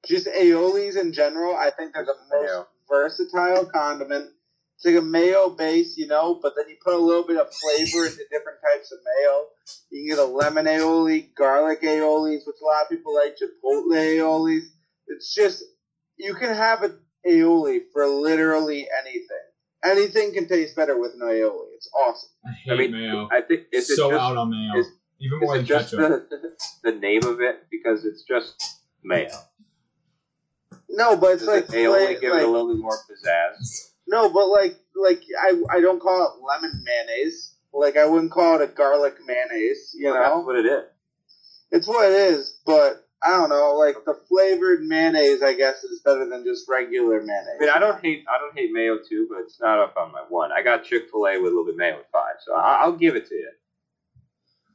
[0.06, 2.66] Just aiolis in general, I think they're the most Mayo.
[2.88, 4.30] versatile condiment.
[4.76, 7.48] It's like a mayo base, you know, but then you put a little bit of
[7.52, 9.44] flavor into different types of mayo.
[9.90, 13.92] You can get a lemon aioli, garlic aiolis, which a lot of people like, chipotle
[13.92, 14.64] aiolis.
[15.08, 15.62] It's just,
[16.16, 19.45] you can have an aioli for literally anything.
[19.90, 21.68] Anything can taste better with an aioli.
[21.74, 22.30] It's awesome.
[22.46, 23.28] I hate I mean, mayo.
[23.30, 24.78] I think it's so just, out on mayo.
[24.80, 24.88] is-
[25.20, 26.28] Even is more it than just ketchup.
[26.30, 26.56] the,
[26.92, 29.28] the name of it because it's just mayo.
[30.88, 32.96] No, but it's Does like, it aioli like- give like- it a little bit more
[33.10, 33.90] pizzazz?
[34.08, 37.54] No, but like like I I don't call it lemon mayonnaise.
[37.72, 39.94] Like I wouldn't call it a garlic mayonnaise.
[39.98, 40.84] You Well, that's know, what it is.
[41.72, 42.60] it's what it is.
[42.64, 45.42] But I don't know, like the flavored mayonnaise.
[45.42, 47.56] I guess is better than just regular mayonnaise.
[47.58, 50.12] I mean, I don't hate I don't hate mayo too, but it's not up on
[50.12, 50.50] my one.
[50.52, 52.82] I got Chick Fil A with a little bit of mayo at five, so I,
[52.82, 53.50] I'll give it to you.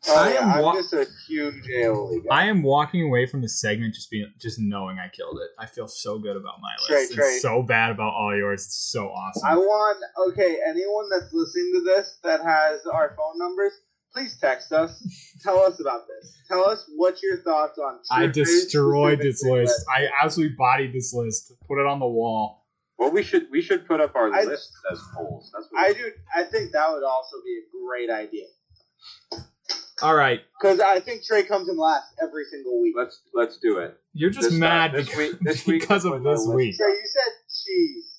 [0.07, 2.35] Oh, I yeah, am I'm wa- just a huge aioli guy.
[2.35, 5.51] I am walking away from the segment just being just knowing I killed it.
[5.59, 7.13] I feel so good about my Trey, list.
[7.13, 7.25] Trey.
[7.25, 8.65] It's so bad about all yours.
[8.65, 9.47] It's so awesome.
[9.47, 9.97] I want
[10.29, 10.57] okay.
[10.67, 13.73] Anyone that's listening to this that has our phone numbers,
[14.13, 15.01] please text us.
[15.43, 16.33] Tell us about this.
[16.47, 17.99] Tell us what your thoughts on.
[18.11, 19.85] I destroyed this specific list.
[19.93, 21.53] I absolutely bodied this list.
[21.67, 22.65] Put it on the wall.
[22.97, 25.49] Well, we should we should put up our I- list as polls.
[25.53, 26.11] That's what I do.
[26.35, 28.45] I think that would also be a great idea
[30.03, 32.93] All right, because I think Trey comes in last every single week.
[32.97, 33.97] let's let's do it.
[34.13, 36.67] you're just This time- mad this because, week- this week because of this week.
[36.67, 37.33] list Trey, you said
[37.65, 38.10] cheese.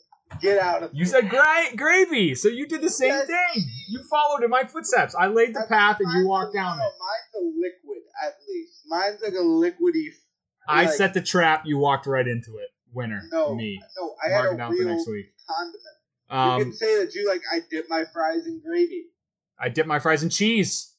[0.43, 1.07] Get out of You here.
[1.07, 3.27] said gra- gravy, so you did the same Yes.
[3.29, 3.65] thing.
[3.91, 5.15] You followed in my footsteps.
[5.15, 6.93] I laid the That's- path, and you mine's walked a- down no, it.
[6.99, 8.83] Mine's a liquid, at least.
[8.87, 10.09] Mine's like a liquidy.
[10.69, 11.63] I like- set the trap.
[11.65, 12.69] You walked right into it.
[12.93, 13.81] Winner, No, me.
[13.97, 15.27] no, I had Mark a it down for real next week.
[15.49, 15.83] condiment.
[16.31, 17.43] you Um, can say that you like.
[17.51, 19.07] I dip my fries in gravy.
[19.59, 20.95] I dip my fries in cheese.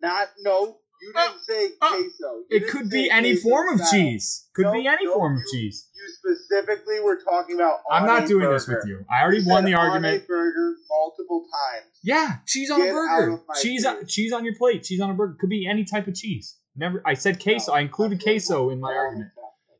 [0.00, 0.80] Not no.
[1.00, 2.04] You Uh, didn't say uh, queso.
[2.38, 3.90] You It didn't could say be any queso form of style.
[3.92, 4.48] cheese.
[4.54, 5.87] Could No, be any no, form of you- cheese.
[5.98, 7.78] You specifically were talking about.
[7.90, 9.04] I'm not doing this with you.
[9.10, 10.28] I already You won the argument.
[10.28, 11.86] burger multiple times.
[12.04, 13.42] Yeah, cheese on Get a burger.
[13.60, 14.84] Cheese, on, cheese on your plate.
[14.84, 15.36] Cheese on a burger.
[15.40, 16.56] Could be any type of cheese.
[16.76, 17.02] Never.
[17.04, 17.72] I said queso.
[17.72, 19.30] No, I included queso in my argument.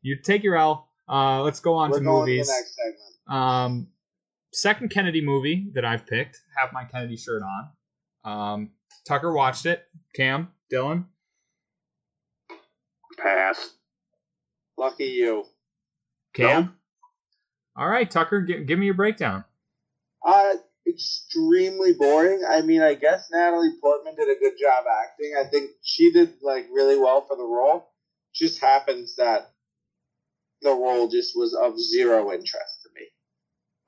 [0.03, 0.89] You take your L.
[1.09, 2.51] Uh, let's go on We're to movies.
[3.29, 3.33] to.
[3.33, 3.89] Um,
[4.53, 6.41] second Kennedy movie that I've picked.
[6.57, 7.71] Have my Kennedy shirt on.
[8.25, 8.71] Um,
[9.07, 9.85] Tucker watched it.
[10.15, 11.05] Cam, Dylan.
[13.17, 13.75] Pass.
[14.77, 15.45] Lucky you.
[16.35, 16.77] Cam.
[17.77, 18.41] All right, Tucker.
[18.41, 19.45] Give, give me your breakdown.
[20.25, 20.55] Uh,
[20.89, 22.43] extremely boring.
[22.49, 25.35] I mean, I guess Natalie Portman did a good job acting.
[25.39, 27.91] I think she did like really well for the role.
[28.35, 29.53] Just happens that
[30.63, 33.07] the role just was of zero interest to me.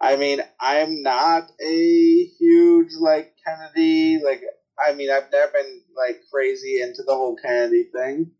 [0.00, 4.42] I mean, I'm not a huge like Kennedy like.
[4.82, 8.30] I mean, I've never been like crazy into the whole Kennedy thing.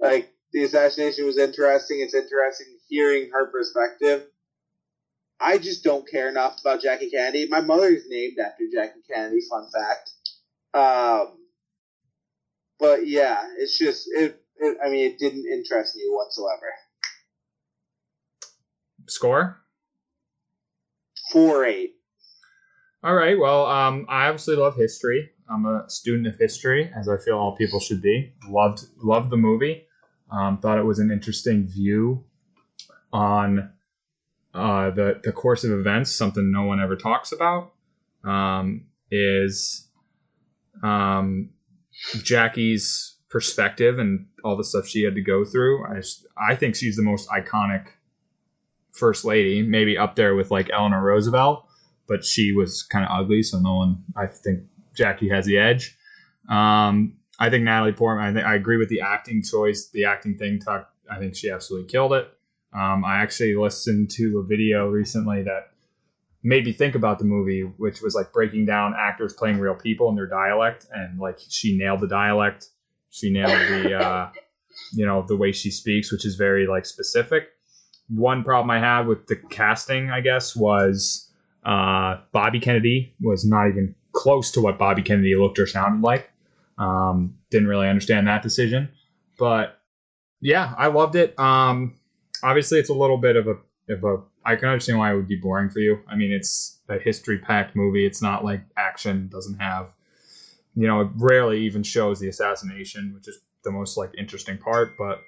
[0.00, 2.00] Like the assassination was interesting.
[2.00, 4.26] It's interesting hearing her perspective.
[5.40, 7.46] I just don't care enough about Jackie Kennedy.
[7.48, 9.40] My mother is named after Jackie Kennedy.
[9.48, 10.10] Fun fact.
[10.74, 11.38] Um,
[12.78, 14.78] but yeah, it's just it, it.
[14.84, 16.66] I mean, it didn't interest me whatsoever.
[19.06, 19.58] Score.
[21.32, 21.94] Four eight.
[23.04, 23.38] All right.
[23.38, 25.30] Well, um, I obviously love history.
[25.48, 28.32] I'm a student of history, as I feel all people should be.
[28.48, 29.84] Loved loved the movie.
[30.30, 32.24] Um, thought it was an interesting view
[33.12, 33.70] on
[34.54, 36.14] uh, the the course of events.
[36.14, 37.72] Something no one ever talks about
[38.24, 39.88] um, is
[40.82, 41.50] um,
[42.22, 45.86] Jackie's perspective and all the stuff she had to go through.
[45.86, 47.88] I just, I think she's the most iconic
[48.92, 51.68] first lady, maybe up there with like Eleanor Roosevelt
[52.08, 54.02] but she was kind of ugly, so no one.
[54.16, 54.64] I think
[54.96, 55.96] Jackie has the edge.
[56.48, 58.26] Um, I think Natalie Portman.
[58.26, 60.58] I think I agree with the acting choice, the acting thing.
[60.58, 60.90] Tuck.
[61.08, 62.32] I think she absolutely killed it.
[62.72, 65.70] Um, I actually listened to a video recently that
[66.42, 70.08] made me think about the movie, which was like breaking down actors playing real people
[70.08, 72.68] and their dialect, and like she nailed the dialect.
[73.10, 74.30] She nailed the, uh,
[74.92, 77.48] you know, the way she speaks, which is very like specific.
[78.08, 81.30] One problem I had with the casting, I guess, was
[81.64, 86.30] uh, Bobby Kennedy was not even close to what Bobby Kennedy looked or sounded like.
[86.78, 88.88] Um, didn't really understand that decision,
[89.38, 89.80] but
[90.40, 91.38] yeah, I loved it.
[91.38, 91.97] Um,
[92.42, 93.56] obviously, it's a little bit of a
[93.92, 94.22] of a.
[94.44, 95.98] I can understand why it would be boring for you.
[96.08, 98.06] I mean, it's a history packed movie.
[98.06, 99.28] It's not like action.
[99.28, 99.88] Doesn't have,
[100.74, 104.96] you know, it rarely even shows the assassination, which is the most like interesting part.
[104.98, 105.20] But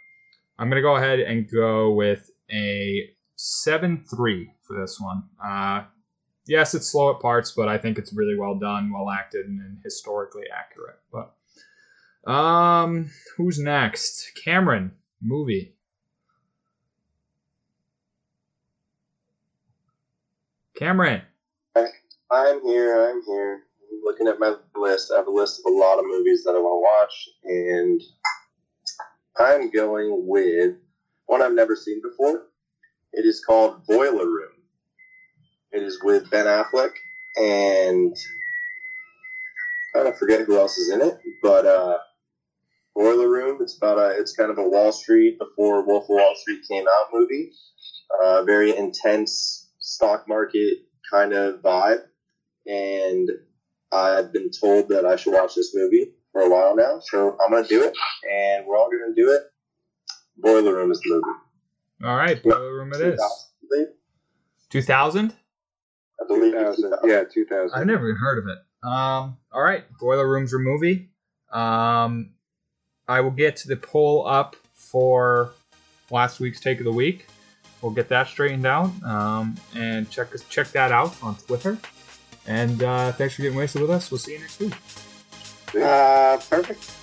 [0.58, 5.24] I'm gonna go ahead and go with a seven three for this one.
[5.42, 5.84] Uh,
[6.46, 9.60] yes, it's slow at parts, but I think it's really well done, well acted, and,
[9.60, 10.98] and historically accurate.
[11.12, 14.32] But um, who's next?
[14.44, 14.92] Cameron
[15.22, 15.74] movie.
[20.80, 21.22] Cameron.
[21.76, 23.10] I'm here.
[23.10, 23.54] I'm here.
[23.54, 25.12] I'm looking at my list.
[25.12, 28.00] I have a list of a lot of movies that I want to watch, and
[29.38, 30.74] I'm going with
[31.26, 32.44] one I've never seen before.
[33.12, 34.52] It is called Boiler Room.
[35.72, 36.92] It is with Ben Affleck
[37.36, 38.16] and
[39.94, 41.98] I kind of forget who else is in it, but uh,
[42.94, 43.58] Boiler Room.
[43.60, 44.18] It's about a.
[44.18, 47.52] It's kind of a Wall Street before Wolf of Wall Street came out movie.
[48.22, 49.59] Uh, very intense
[50.00, 50.78] stock market
[51.10, 52.02] kind of vibe,
[52.66, 53.28] and
[53.92, 57.52] I've been told that I should watch this movie for a while now, so I'm
[57.52, 57.94] gonna do it,
[58.32, 59.42] and we're all gonna do it
[60.38, 61.38] Boiler Room is the movie.
[62.02, 63.20] All right, Boiler Room it is.
[64.70, 65.34] 2000, 2000?
[66.18, 66.90] I believe it's 2000.
[66.90, 67.10] 2000.
[67.10, 67.78] Yeah, 2000.
[67.78, 68.58] I've never even heard of it.
[68.82, 71.10] Um, all right, Boiler Room's a movie.
[71.52, 72.30] Um,
[73.06, 75.50] I will get the poll up for
[76.10, 77.26] last week's take of the week.
[77.82, 81.78] We'll get that straightened out um, and check check that out on Twitter.
[82.46, 84.10] And uh, thanks for getting wasted with us.
[84.10, 84.74] We'll see you next week.
[85.74, 86.99] Uh, perfect.